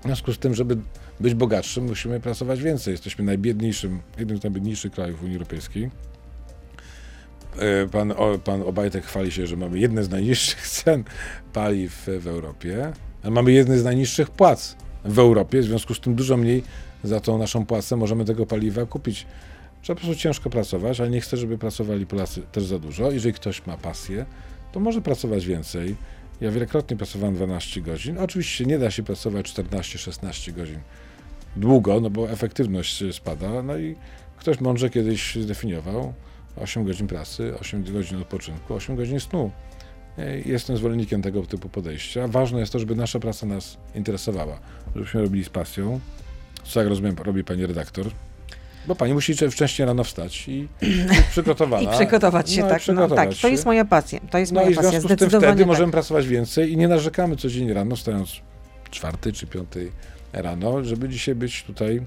W 0.00 0.04
związku 0.04 0.32
z 0.32 0.38
tym, 0.38 0.54
żeby 0.54 0.76
być 1.20 1.34
bogatszym, 1.34 1.84
musimy 1.84 2.20
pracować 2.20 2.62
więcej. 2.62 2.92
Jesteśmy 2.92 3.24
najbiedniejszym, 3.24 4.00
jednym 4.18 4.38
z 4.38 4.42
najbiedniejszych 4.42 4.92
krajów 4.92 5.22
Unii 5.22 5.36
Europejskiej. 5.36 5.90
E, 7.58 7.88
pan, 7.88 8.14
pan 8.44 8.62
Obajtek 8.62 9.04
chwali 9.04 9.32
się, 9.32 9.46
że 9.46 9.56
mamy 9.56 9.78
jedne 9.78 10.04
z 10.04 10.10
najniższych 10.10 10.68
cen 10.78 11.04
paliw 11.52 12.08
w 12.20 12.26
Europie, 12.26 12.92
a 13.22 13.30
mamy 13.30 13.52
jedne 13.52 13.78
z 13.78 13.84
najniższych 13.84 14.30
płac 14.30 14.76
w 15.04 15.18
Europie, 15.18 15.60
w 15.60 15.64
związku 15.64 15.94
z 15.94 16.00
tym 16.00 16.14
dużo 16.14 16.36
mniej 16.36 16.62
za 17.04 17.20
tą 17.20 17.38
naszą 17.38 17.66
płacę 17.66 17.96
możemy 17.96 18.24
tego 18.24 18.46
paliwa 18.46 18.86
kupić. 18.86 19.26
Trzeba 19.82 20.00
po 20.00 20.06
prostu 20.06 20.22
ciężko 20.22 20.50
pracować, 20.50 21.00
ale 21.00 21.10
nie 21.10 21.20
chcę, 21.20 21.36
żeby 21.36 21.58
pracowali 21.58 22.06
Polacy 22.06 22.42
też 22.52 22.64
za 22.64 22.78
dużo. 22.78 23.10
Jeżeli 23.10 23.34
ktoś 23.34 23.66
ma 23.66 23.76
pasję, 23.76 24.26
to 24.72 24.80
może 24.80 25.00
pracować 25.00 25.46
więcej. 25.46 25.96
Ja 26.40 26.50
wielokrotnie 26.50 26.96
pracowałem 26.96 27.34
12 27.34 27.80
godzin. 27.80 28.18
Oczywiście 28.18 28.64
nie 28.64 28.78
da 28.78 28.90
się 28.90 29.02
pracować 29.02 29.52
14-16 29.52 30.52
godzin 30.52 30.78
długo, 31.56 32.00
no 32.00 32.10
bo 32.10 32.30
efektywność 32.30 33.04
spada. 33.12 33.62
No 33.62 33.78
i 33.78 33.96
ktoś 34.36 34.60
mądrze 34.60 34.90
kiedyś 34.90 35.34
zdefiniował, 35.34 36.12
8 36.56 36.84
godzin 36.84 37.06
pracy, 37.06 37.54
8 37.60 37.84
godzin 37.92 38.18
odpoczynku, 38.18 38.74
8 38.74 38.96
godzin 38.96 39.20
snu. 39.20 39.50
Jestem 40.46 40.76
zwolennikiem 40.76 41.22
tego 41.22 41.42
typu 41.42 41.68
podejścia. 41.68 42.28
Ważne 42.28 42.60
jest 42.60 42.72
to, 42.72 42.78
żeby 42.78 42.96
nasza 42.96 43.20
praca 43.20 43.46
nas 43.46 43.76
interesowała, 43.94 44.58
żebyśmy 44.96 45.20
robili 45.22 45.44
z 45.44 45.48
pasją, 45.48 46.00
co 46.64 46.80
jak 46.80 46.88
rozumiem 46.88 47.16
robi 47.24 47.44
pani 47.44 47.66
redaktor. 47.66 48.06
Bo 48.86 48.94
pani 48.94 49.14
musi 49.14 49.36
cze- 49.36 49.50
wcześniej 49.50 49.86
rano 49.86 50.04
wstać 50.04 50.48
i, 50.48 50.68
przygotowana. 51.30 51.90
I 51.92 51.96
przygotować 51.96 52.50
się, 52.50 52.62
No, 52.62 52.68
tak. 52.68 52.72
No, 52.76 52.80
przygotować 52.80 53.28
tak, 53.28 53.42
to 53.42 53.48
jest 53.48 53.66
moja 53.66 53.84
pasja. 53.84 54.20
To 54.30 54.38
jest 54.38 54.52
No 54.52 54.60
moja 54.60 54.70
i 54.70 54.74
w 54.74 54.76
pasja. 54.76 54.90
związku 54.90 55.08
z 55.08 55.18
tym 55.18 55.28
wtedy 55.28 55.46
tak. 55.58 55.66
możemy 55.66 55.92
pracować 55.92 56.26
więcej 56.28 56.72
i 56.72 56.76
nie 56.76 56.88
narzekamy 56.88 57.36
codziennie 57.36 57.74
rano, 57.74 57.96
wstając 57.96 58.32
czwartej 58.90 59.32
czy 59.32 59.46
piątej 59.46 59.92
rano, 60.32 60.84
żeby 60.84 61.08
dzisiaj 61.08 61.34
być 61.34 61.62
tutaj 61.62 62.02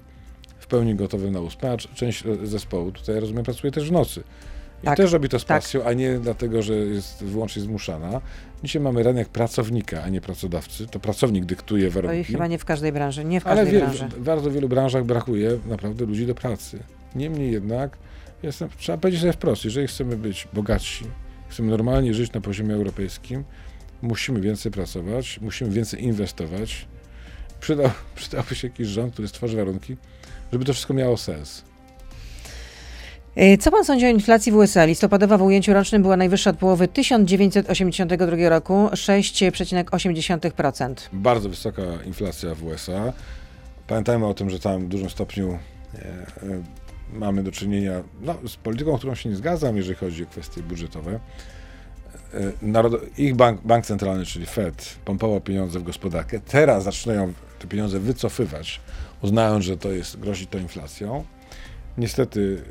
w 0.65 0.67
pełni 0.67 0.95
gotowym 0.95 1.31
na 1.33 1.39
ósmę, 1.39 1.71
a 1.71 1.77
część 1.95 2.23
e, 2.25 2.47
zespołu 2.47 2.91
tutaj, 2.91 3.19
rozumiem, 3.19 3.43
pracuje 3.43 3.71
też 3.71 3.89
w 3.89 3.91
nocy. 3.91 4.23
I 4.83 4.85
Tak, 4.85 4.97
też 4.97 5.11
robi 5.11 5.29
to 5.29 5.39
z 5.39 5.45
tak. 5.45 5.61
pasją, 5.61 5.83
a 5.83 5.93
nie 5.93 6.19
dlatego, 6.19 6.61
że 6.61 6.73
jest 6.75 7.23
wyłącznie 7.23 7.61
zmuszana. 7.61 8.21
Dzisiaj 8.63 8.81
mamy 8.81 9.03
rynek 9.03 9.29
pracownika, 9.29 10.03
a 10.03 10.09
nie 10.09 10.21
pracodawcy. 10.21 10.87
To 10.87 10.99
pracownik 10.99 11.45
dyktuje 11.45 11.83
To 11.83 11.87
i 11.87 11.91
warunki. 11.91 12.23
chyba 12.31 12.47
nie 12.47 12.57
w 12.59 12.65
każdej 12.65 12.91
branży, 12.91 13.25
nie 13.25 13.41
w 13.41 13.47
Ale 13.47 13.61
każdej 13.61 13.73
wie, 13.73 13.79
branży. 13.85 14.07
w 14.07 14.23
bardzo 14.23 14.51
wielu 14.51 14.69
branżach 14.69 15.03
brakuje 15.05 15.57
naprawdę 15.65 16.05
ludzi 16.05 16.25
do 16.27 16.35
pracy. 16.35 16.79
Niemniej 17.15 17.51
jednak, 17.51 17.97
jestem, 18.43 18.69
trzeba 18.77 18.97
powiedzieć 18.97 19.21
sobie 19.21 19.33
wprost, 19.33 19.65
jeżeli 19.65 19.87
chcemy 19.87 20.17
być 20.17 20.47
bogatsi, 20.53 21.05
chcemy 21.49 21.69
normalnie 21.69 22.13
żyć 22.13 22.33
na 22.33 22.41
poziomie 22.41 22.73
europejskim, 22.75 23.43
musimy 24.01 24.41
więcej 24.41 24.71
pracować, 24.71 25.39
musimy 25.41 25.69
więcej 25.71 26.03
inwestować. 26.03 26.87
Przydał, 27.65 27.89
przydałby 28.15 28.55
się 28.55 28.67
jakiś 28.67 28.87
rząd, 28.87 29.13
który 29.13 29.27
stworzy 29.27 29.57
warunki, 29.57 29.97
żeby 30.51 30.65
to 30.65 30.73
wszystko 30.73 30.93
miało 30.93 31.17
sens. 31.17 31.63
E, 33.35 33.57
Co 33.57 33.71
pan 33.71 33.85
sądzi 33.85 34.05
o 34.05 34.09
inflacji 34.09 34.51
w 34.51 34.55
USA? 34.55 34.85
Listopadowa 34.85 35.37
w 35.37 35.41
ujęciu 35.41 35.73
rocznym 35.73 36.01
była 36.01 36.17
najwyższa 36.17 36.49
od 36.49 36.57
połowy 36.57 36.87
1982 36.87 38.49
roku 38.49 38.73
6,8%. 38.73 40.93
Bardzo 41.13 41.49
wysoka 41.49 41.81
inflacja 42.05 42.55
w 42.55 42.63
USA. 42.63 43.13
Pamiętajmy 43.87 44.25
o 44.25 44.33
tym, 44.33 44.49
że 44.49 44.59
tam 44.59 44.85
w 44.85 44.87
dużym 44.87 45.09
stopniu 45.09 45.51
e, 45.51 45.57
e, 45.97 46.05
mamy 47.13 47.43
do 47.43 47.51
czynienia 47.51 48.03
no, 48.21 48.35
z 48.47 48.55
polityką, 48.55 48.97
którą 48.97 49.15
się 49.15 49.29
nie 49.29 49.35
zgadzam, 49.35 49.77
jeżeli 49.77 49.95
chodzi 49.95 50.23
o 50.23 50.27
kwestie 50.27 50.63
budżetowe. 50.63 51.19
Narod- 52.63 52.99
ich 53.17 53.35
bank, 53.35 53.61
bank 53.61 53.85
centralny, 53.85 54.25
czyli 54.25 54.45
Fed, 54.45 54.95
pompował 55.05 55.41
pieniądze 55.41 55.79
w 55.79 55.83
gospodarkę. 55.83 56.39
Teraz 56.39 56.83
zaczynają 56.83 57.33
te 57.65 57.71
pieniądze 57.71 57.99
wycofywać, 57.99 58.81
uznając, 59.21 59.65
że 59.65 59.77
to 59.77 59.91
jest, 59.91 60.19
grozi 60.19 60.47
to 60.47 60.57
inflacją. 60.57 61.25
Niestety 61.97 62.61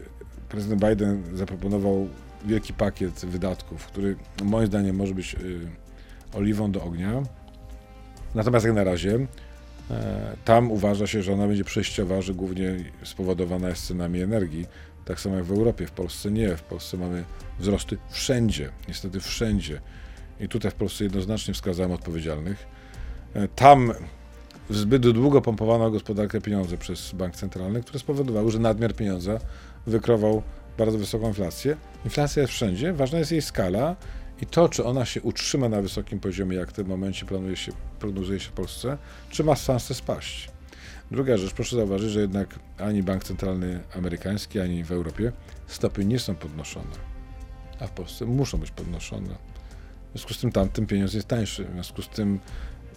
prezydent 0.49 0.85
Biden 0.85 1.23
zaproponował 1.37 2.09
wielki 2.45 2.73
pakiet 2.73 3.25
wydatków, 3.25 3.87
który 3.87 4.17
moim 4.45 4.67
zdaniem 4.67 4.97
może 4.97 5.15
być 5.15 5.35
y, 5.35 5.61
oliwą 6.35 6.73
do 6.73 6.83
ognia. 6.85 7.23
Natomiast 8.35 8.67
jak 8.67 8.75
na 8.75 8.85
razie 8.85 9.27
e, 9.91 10.37
tam 10.45 10.71
uważa 10.71 11.07
się, 11.07 11.23
że 11.23 11.33
ona 11.33 11.47
będzie 11.47 11.65
przejściowa, 11.65 12.23
że 12.23 12.35
głównie 12.35 12.77
spowodowana 13.03 13.69
jest 13.69 13.87
cenami 13.87 14.23
energii. 14.23 14.67
Tak 15.05 15.21
samo 15.21 15.37
jak 15.37 15.45
w 15.45 15.53
Europie, 15.53 15.87
w 15.87 15.91
Polsce 15.91 16.31
nie. 16.31 16.57
W 16.57 16.63
Polsce 16.63 16.97
mamy 16.97 17.25
wzrosty 17.59 17.99
wszędzie, 18.11 18.71
niestety 18.89 19.21
wszędzie. 19.21 19.81
I 20.41 20.49
tutaj 20.49 20.71
w 20.71 20.75
Polsce 20.75 21.05
jednoznacznie 21.05 21.55
wskazałem 21.55 21.93
odpowiedzialnych. 21.93 22.67
E, 23.35 23.49
Tam 23.49 23.93
zbyt 24.71 25.11
długo 25.11 25.41
pompowano 25.41 25.91
gospodarkę 25.91 26.41
pieniądze 26.41 26.79
przez 26.79 27.13
bank 27.13 27.37
centralny, 27.37 27.83
które 27.83 27.99
spowodowały, 27.99 28.51
że 28.51 28.59
nadmiar 28.59 28.95
pieniądza 28.95 29.39
wykrował 29.87 30.43
bardzo 30.79 30.99
wysoką 30.99 31.29
inflację. 31.29 31.77
Inflacja 32.05 32.43
jest 32.43 32.53
wszędzie, 32.53 32.93
ważna 32.93 33.19
jest 33.19 33.33
jej 33.33 33.43
skala 33.43 33.97
i 34.43 34.47
to, 34.47 34.69
czy 34.69 34.85
ona 34.85 35.05
się 35.05 35.23
utrzyma 35.23 35.69
na 35.69 35.83
wysokim 35.83 36.21
poziomie, 36.21 36.57
jak 36.57 36.71
w 36.71 36.73
tym 36.73 36.87
momencie 36.87 37.27
planuje 37.27 37.57
się, 37.57 37.73
prognozuje 37.99 38.41
się 38.41 38.49
w 38.49 38.53
Polsce, 38.53 38.99
czy 39.31 39.45
ma 39.45 39.57
szansę 39.57 39.95
spaść. 39.95 40.51
Druga 41.11 41.37
rzecz, 41.37 41.53
proszę 41.53 41.77
zauważyć, 41.77 42.11
że 42.11 42.21
jednak 42.21 42.59
ani 42.79 43.03
bank 43.03 43.25
centralny 43.25 43.81
amerykański, 43.97 44.61
ani 44.61 44.85
w 44.85 44.93
Europie 44.93 45.33
stopy 45.67 46.05
nie 46.05 46.19
są 46.19 46.35
podnoszone, 46.35 46.97
a 47.81 47.87
w 47.87 47.91
Polsce 47.91 48.25
muszą 48.25 48.59
być 48.59 48.71
podnoszone. 48.71 49.29
W 49.29 50.17
związku 50.17 50.35
z 50.35 50.39
tym 50.39 50.53
tamtym 50.53 50.87
pieniądz 50.87 51.15
jest 51.15 51.29
tańszy, 51.29 51.65
w 51.65 51.73
związku 51.73 52.03
z 52.03 52.09
tym 52.09 52.41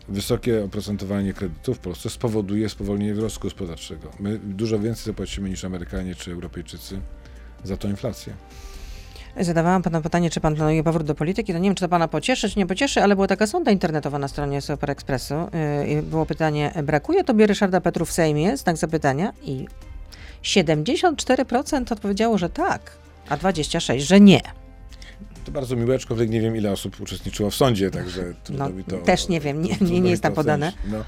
wysokie 0.09 0.63
oprocentowanie 0.63 1.33
kredytów 1.33 1.77
w 1.77 1.79
Polsce 1.79 2.09
spowoduje 2.09 2.69
spowolnienie 2.69 3.13
wzrostu 3.13 3.39
gospodarczego. 3.39 4.11
My 4.19 4.39
dużo 4.39 4.79
więcej 4.79 5.05
zapłacimy 5.05 5.49
niż 5.49 5.65
Amerykanie 5.65 6.15
czy 6.15 6.31
Europejczycy 6.31 6.99
za 7.63 7.77
tą 7.77 7.89
inflację. 7.89 8.33
Zadawałam 9.39 9.81
panu 9.81 10.01
pytanie, 10.01 10.29
czy 10.29 10.39
pan 10.39 10.55
planuje 10.55 10.83
powrót 10.83 11.07
do 11.07 11.15
polityki. 11.15 11.53
To 11.53 11.59
nie 11.59 11.69
wiem, 11.69 11.75
czy 11.75 11.81
to 11.81 11.89
pana 11.89 12.07
pocieszy, 12.07 12.49
czy 12.49 12.59
nie 12.59 12.65
pocieszy, 12.65 13.03
ale 13.03 13.15
była 13.15 13.27
taka 13.27 13.47
sonda 13.47 13.71
internetowa 13.71 14.19
na 14.19 14.27
stronie 14.27 14.61
Super 14.61 14.91
Expressu. 14.91 15.35
Yy, 15.87 16.01
było 16.03 16.25
pytanie, 16.25 16.71
brakuje 16.83 17.23
tobie 17.23 17.47
Ryszarda 17.47 17.81
Petru 17.81 18.05
w 18.05 18.11
Sejmie? 18.11 18.57
Znak 18.57 18.77
zapytania. 18.77 19.33
I 19.43 19.67
74% 20.43 21.93
odpowiedziało, 21.93 22.37
że 22.37 22.49
tak, 22.49 22.91
a 23.29 23.37
26%, 23.37 23.99
że 23.99 24.19
nie. 24.19 24.41
To 25.47 25.51
bardzo 25.51 25.75
miłe, 25.75 25.95
aczkolwiek 25.95 26.29
nie 26.29 26.41
wiem, 26.41 26.55
ile 26.55 26.71
osób 26.71 27.01
uczestniczyło 27.01 27.49
w 27.49 27.55
sądzie, 27.55 27.91
także 27.91 28.33
trudno 28.43 28.69
No, 28.69 28.75
mi 28.75 28.83
to... 28.83 28.97
też 28.97 29.27
nie 29.27 29.39
wiem, 29.39 29.61
nie- 29.61 29.77
nie 29.81 30.01
mi 30.01 30.09
jest 30.09 30.23
tam 30.23 30.33
podane. 30.33 30.73
No, 30.91 31.03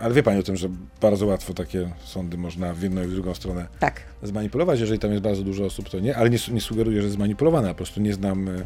ale 0.00 0.14
wie 0.14 0.22
Pani 0.22 0.40
o 0.40 0.42
tym, 0.42 0.56
że 0.56 0.68
bardzo 1.00 1.26
łatwo 1.26 1.54
takie 1.54 1.90
sądy 2.04 2.36
można 2.38 2.74
w 2.74 2.82
jedną 2.82 3.02
i 3.02 3.06
w 3.06 3.10
drugą 3.12 3.34
stronę 3.34 3.66
Tak. 3.78 4.00
zmanipulować. 4.22 4.80
Jeżeli 4.80 4.98
tam 4.98 5.10
jest 5.10 5.22
bardzo 5.22 5.42
dużo 5.42 5.64
osób, 5.64 5.88
to 5.88 6.00
nie, 6.00 6.16
ale 6.16 6.30
nie, 6.30 6.38
nie 6.52 6.60
sugeruję, 6.60 6.96
że 7.00 7.02
jest 7.04 7.16
zmanipulowana, 7.16 7.68
po 7.68 7.74
prostu 7.74 8.00
nie 8.00 8.14
znam... 8.14 8.48
e, 8.48 8.64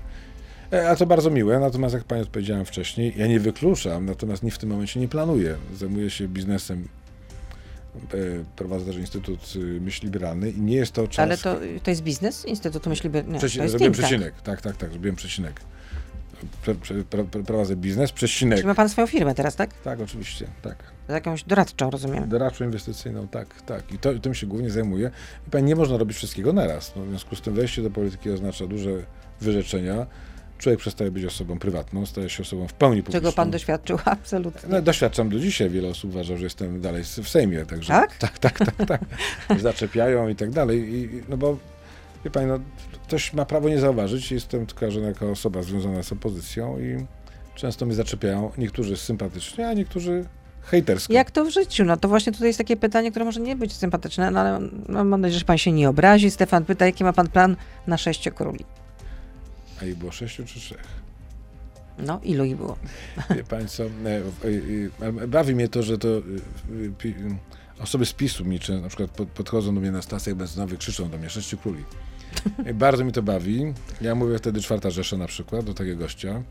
e, 0.73 0.89
A 0.91 0.97
to 0.97 1.07
bardzo 1.07 1.31
miłe, 1.31 1.59
natomiast 1.61 1.95
jak 1.95 2.05
Pani 2.05 2.23
odpowiedziałem 2.23 2.65
wcześniej, 2.65 3.15
ja 3.17 3.27
nie 3.27 3.41
wykluczam, 3.41 4.07
natomiast 4.07 4.43
nie 4.43 4.51
w 4.51 4.59
tym 4.59 4.69
momencie 4.71 5.01
nie 5.01 5.09
planuję. 5.09 5.57
Zajmuję 5.77 6.11
się 6.11 6.29
biznesem, 6.29 6.89
prowadzę 8.57 8.85
też 8.85 8.97
Instytut 8.97 9.57
y, 9.57 9.81
Myśli 9.81 10.07
Liberalnej 10.07 10.59
i 10.59 10.61
nie 10.61 10.77
jest 10.77 10.93
to 10.93 11.09
czas... 11.09 11.19
Ale 11.19 11.39
to, 11.39 11.57
to 11.83 11.91
jest 11.91 12.03
biznes 12.03 12.45
Instytutu 12.45 12.91
Myśli 12.91 13.11
nie, 13.11 13.23
Przeci- 13.23 13.69
zrobiłem 13.69 13.93
przecinek, 13.93 14.35
tak, 14.41 14.61
tak, 14.61 14.77
tak, 14.77 14.91
zrobiłem 14.91 15.17
przecinek. 15.17 15.61
Prze, 16.63 16.75
prze, 16.75 16.95
pra, 16.95 17.25
prowadzę 17.25 17.77
biznes, 17.77 18.13
przecinek. 18.13 18.59
Czyli 18.59 18.69
ma 18.69 18.75
pan 18.75 18.89
swoją 18.89 19.07
firmę 19.07 19.35
teraz, 19.35 19.57
tak? 19.57 19.75
Tak, 19.75 20.01
oczywiście, 20.01 20.47
tak. 20.63 20.77
Z 21.09 21.13
jakąś 21.13 21.45
doradczą, 21.45 21.91
rozumiem. 21.91 22.29
Doradczą 22.29 22.65
inwestycyjną, 22.65 23.29
tak, 23.29 23.63
tak. 23.63 23.93
I 23.93 23.99
to, 23.99 24.19
tym 24.19 24.35
się 24.35 24.47
głównie 24.47 24.71
zajmuję. 24.71 25.11
I 25.47 25.51
pani 25.51 25.67
nie 25.67 25.77
można 25.77 25.97
robić 25.97 26.17
wszystkiego 26.17 26.53
naraz. 26.53 26.93
No, 26.97 27.03
w 27.03 27.09
związku 27.09 27.37
z 27.37 27.41
tym 27.41 27.55
wejście 27.55 27.83
do 27.83 27.91
polityki 27.91 28.31
oznacza 28.31 28.67
duże 28.67 28.91
wyrzeczenia. 29.41 30.07
Człowiek 30.59 30.81
przestaje 30.81 31.11
być 31.11 31.25
osobą 31.25 31.59
prywatną, 31.59 32.07
staje 32.07 32.31
się 32.31 32.43
osobą 32.43 32.69
w 32.69 32.73
pełni 32.73 33.03
publiczną. 33.03 33.21
Czego 33.21 33.33
pan 33.33 33.51
doświadczył? 33.51 33.99
Absolutnie. 34.05 34.69
No, 34.69 34.83
doświadczam 34.83 35.29
do 35.29 35.39
dzisiaj. 35.39 35.71
Wiele 35.71 35.89
osób 35.89 36.11
uważa, 36.11 36.37
że 36.37 36.45
jestem 36.45 36.81
dalej 36.81 37.05
w 37.05 37.29
Sejmie, 37.29 37.67
także 37.67 37.93
Tak? 37.93 38.17
tak, 38.27 38.39
tak, 38.39 38.59
tak, 38.59 38.87
tak. 39.49 39.61
Zaczepiają 39.61 40.29
i 40.29 40.37
tak 40.37 40.51
dalej. 40.51 40.95
I, 40.95 41.23
no 41.29 41.37
bo 41.37 41.57
wie 42.25 42.31
pani, 42.31 42.47
no, 42.47 42.59
ktoś 43.07 43.33
ma 43.33 43.45
prawo 43.45 43.69
nie 43.69 43.81
zauważyć. 43.81 44.33
Jestem 44.33 44.67
kojarzony 44.67 45.07
jako 45.07 45.31
osoba 45.31 45.63
związana 45.63 46.03
z 46.03 46.13
opozycją 46.13 46.79
i 46.79 47.07
często 47.55 47.87
mnie 47.87 47.95
zaczepiają. 47.95 48.53
Niektórzy 48.59 48.97
sympatycznie, 48.97 49.69
a 49.69 49.73
niektórzy 49.73 50.25
hejtersko. 50.63 51.13
Jak 51.13 51.31
to 51.31 51.45
w 51.45 51.51
życiu? 51.51 51.85
No 51.85 51.97
to 51.97 52.09
właśnie 52.09 52.33
tutaj 52.33 52.49
jest 52.49 52.59
takie 52.59 52.77
pytanie, 52.77 53.11
które 53.11 53.25
może 53.25 53.41
nie 53.41 53.57
być 53.57 53.73
sympatyczne, 53.73 54.31
no 54.31 54.41
ale 54.41 54.61
no, 54.89 55.05
mam 55.05 55.21
nadzieję, 55.21 55.39
że 55.39 55.45
pan 55.45 55.59
się 55.59 55.73
nie 55.73 55.89
obrazi. 55.89 56.31
Stefan 56.31 56.65
pyta, 56.65 56.87
jaki 56.87 57.05
ma 57.05 57.13
pan 57.13 57.29
plan 57.29 57.57
na 57.87 57.99
sześciu 57.99 58.31
króli? 58.33 58.65
A 59.83 59.85
ich 59.85 59.97
było 59.97 60.13
sześciu 60.13 60.45
czy 60.47 60.61
trzech? 60.61 61.07
No, 61.99 62.21
ilu 62.23 62.45
ich 62.45 62.57
było? 62.57 62.77
Wie 63.31 63.67
co, 63.67 63.85
e, 63.85 63.89
e, 63.89 65.23
e, 65.23 65.29
bawi 65.29 65.55
mnie 65.55 65.69
to, 65.69 65.83
że 65.83 65.99
to 65.99 66.09
osoby 67.79 68.07
z 68.07 68.13
PiSu 68.13 68.45
mi 68.45 68.61
czy 68.61 68.81
na 68.81 68.89
przykład 68.89 69.11
pod- 69.11 69.29
podchodzą 69.29 69.75
do 69.75 69.81
mnie 69.81 69.91
na 69.91 70.03
stacjach 70.03 70.37
benzynowych, 70.37 70.79
krzyczą 70.79 71.11
do 71.11 71.19
mnie 71.19 71.31
sześciu 71.31 71.59
króli. 71.59 71.85
Bardzo 72.75 73.05
mi 73.05 73.13
to 73.13 73.23
bawi. 73.23 73.75
Ja 74.01 74.15
mówię 74.15 74.39
wtedy 74.39 74.61
czwarta 74.61 74.91
Rzesza 74.91 75.17
na 75.17 75.27
przykład 75.27 75.65
do 75.65 75.75
takiego 75.75 75.99
gościa. 75.99 76.43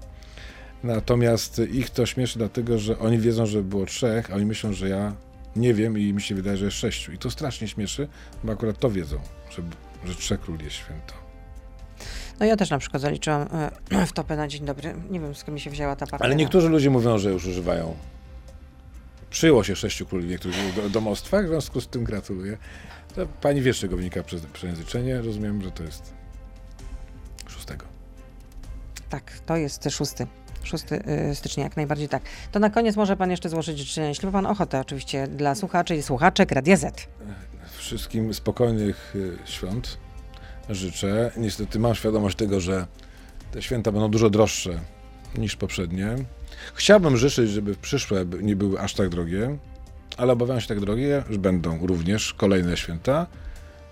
Natomiast 0.84 1.62
ich 1.72 1.90
to 1.90 2.06
śmieszy 2.06 2.38
dlatego, 2.38 2.78
że 2.80 3.00
oni 3.00 3.18
wiedzą, 3.20 3.46
że 3.46 3.64
było 3.64 3.86
trzech, 3.86 4.32
a 4.32 4.36
oni 4.36 4.46
myślą, 4.46 4.74
że 4.74 4.90
ja 4.90 5.16
nie 5.56 5.74
wiem 5.74 5.98
i 5.98 6.14
mi 6.14 6.22
się 6.22 6.36
wydaje, 6.36 6.58
że 6.58 6.66
jest 6.66 6.78
sześciu. 6.78 7.12
I 7.12 7.18
to 7.18 7.32
strasznie 7.32 7.68
śmieszy, 7.68 8.08
bo 8.44 8.52
akurat 8.52 8.80
to 8.80 8.90
wiedzą, 8.90 9.20
że, 9.50 9.64
że 10.06 10.16
trzech 10.16 10.42
króli 10.42 10.64
jest 10.64 10.76
święto. 10.76 11.25
No 12.40 12.46
ja 12.46 12.56
też 12.56 12.70
na 12.70 12.78
przykład 12.78 13.02
zaliczyłam 13.02 13.48
e, 13.92 14.06
w 14.08 14.14
topę 14.14 14.36
na 14.38 14.48
dzień 14.48 14.66
dobry. 14.66 14.96
Nie 15.10 15.20
wiem, 15.20 15.36
skąd 15.36 15.54
mi 15.54 15.60
się 15.60 15.70
wzięła 15.70 15.96
ta 15.96 16.08
partia. 16.08 16.26
Ale 16.26 16.36
niektórzy 16.36 16.70
ludzie 16.70 16.90
mówią, 16.90 17.18
że 17.18 17.32
już 17.32 17.46
używają. 17.46 17.96
Przyjęło 19.30 19.64
się 19.64 19.76
sześciu 19.76 20.06
króli 20.06 20.28
w 20.28 20.30
niektórych 20.30 20.76
do- 20.76 20.90
domostwach, 20.90 21.46
w 21.46 21.48
związku 21.48 21.82
z 21.82 21.88
tym 21.88 22.04
gratuluję. 22.04 22.58
To 23.16 23.26
pani 23.42 23.62
wie, 23.62 23.74
z 23.74 23.78
czego 23.78 23.98
wynika 23.98 24.24
prze- 24.24 24.40
przejęzyczenie. 24.54 25.22
Rozumiem, 25.22 25.62
że 25.62 25.72
to 25.72 25.84
jest 25.84 26.14
szóstego. 27.48 27.86
Tak, 29.10 29.32
to 29.46 29.56
jest 29.58 29.88
szósty. 29.92 30.28
6 30.64 30.84
y, 31.32 31.36
stycznia, 31.36 31.64
jak 31.64 31.78
najbardziej 31.78 32.10
tak. 32.10 32.24
To 32.52 32.60
na 32.60 32.70
koniec 32.70 32.96
może 32.96 33.18
pan 33.18 33.32
jeszcze 33.32 33.50
złożyć 33.50 33.78
życzenia, 33.80 34.08
jeśli 34.08 34.26
ma 34.26 34.32
pan 34.32 34.46
ochotę 34.46 34.80
oczywiście, 34.80 35.28
dla 35.28 35.56
słuchaczy 35.56 35.96
i 35.96 36.04
słuchaczek 36.04 36.52
Radia 36.52 36.78
Z. 36.78 37.08
Wszystkim 37.78 38.34
spokojnych 38.34 39.14
y, 39.16 39.38
świąt 39.46 39.98
życzę. 40.70 41.32
Niestety 41.38 41.80
mam 41.80 41.96
świadomość 41.96 42.38
tego, 42.38 42.60
że 42.62 42.88
te 43.52 43.62
święta 43.62 43.92
będą 43.92 44.12
dużo 44.12 44.30
droższe 44.30 44.80
niż 45.38 45.56
poprzednie. 45.56 46.16
Chciałbym 46.74 47.18
życzyć, 47.18 47.50
żeby 47.50 47.76
przyszłe 47.76 48.26
nie 48.42 48.56
były 48.56 48.80
aż 48.80 48.94
tak 48.94 49.10
drogie, 49.10 49.58
ale 50.18 50.34
obawiam 50.34 50.62
się 50.62 50.68
tak 50.68 50.80
drogie, 50.80 51.24
że 51.30 51.40
będą 51.40 51.88
również 51.88 52.34
kolejne 52.34 52.78
święta 52.78 53.28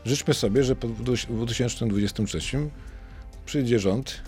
życzmy 0.06 0.34
sobie, 0.34 0.64
że 0.64 0.76
po 0.76 0.88
dwu- 0.88 1.16
w 1.16 1.36
2023 1.36 2.70
przyjdzie 3.46 3.80
rząd, 3.80 4.22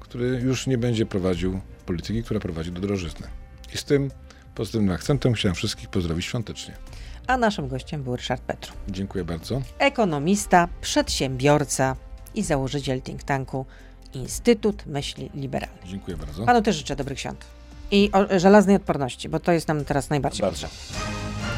który 0.00 0.26
już 0.26 0.66
nie 0.66 0.78
będzie 0.78 1.06
prowadził 1.06 1.60
polityki, 1.86 2.22
która 2.22 2.40
prowadzi 2.40 2.72
do 2.72 2.80
drożyzny. 2.80 3.26
I 3.74 3.78
z 3.78 3.84
tym 3.84 4.10
pozytywnym 4.54 4.94
akcentem 4.94 5.34
chciałem 5.34 5.54
wszystkich 5.54 5.88
pozdrowić 5.88 6.26
świątecznie. 6.26 6.74
A 7.26 7.36
naszym 7.36 7.68
gościem 7.68 8.02
był 8.02 8.16
Ryszard 8.16 8.42
Petru. 8.42 8.72
Dziękuję 8.88 9.24
bardzo. 9.24 9.62
Ekonomista, 9.78 10.68
przedsiębiorca 10.80 11.96
i 12.34 12.42
założyciel 12.42 13.02
think 13.02 13.22
tanku 13.22 13.66
Instytut 14.14 14.86
Myśli 14.86 15.30
Liberalnej. 15.34 15.80
Dziękuję 15.86 16.16
bardzo. 16.16 16.44
Panu 16.44 16.62
też 16.62 16.76
życzę 16.76 16.96
dobrych 16.96 17.20
świąt. 17.20 17.44
I 17.90 18.10
o, 18.12 18.38
żelaznej 18.38 18.76
odporności, 18.76 19.28
bo 19.28 19.40
to 19.40 19.52
jest 19.52 19.68
nam 19.68 19.84
teraz 19.84 20.10
najbardziej 20.10 20.40
Bardzo. 20.40 20.66
potrzebne. 20.66 21.06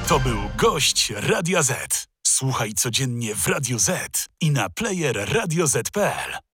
To 0.09 0.21
był 0.21 0.39
gość 0.57 1.12
Radia 1.16 1.62
Z. 1.62 2.07
Słuchaj 2.27 2.73
codziennie 2.73 3.35
w 3.35 3.47
Radio 3.47 3.79
Z 3.79 4.27
i 4.41 4.51
na 4.51 4.69
player 4.69 5.35
radioz.pl. 5.35 6.39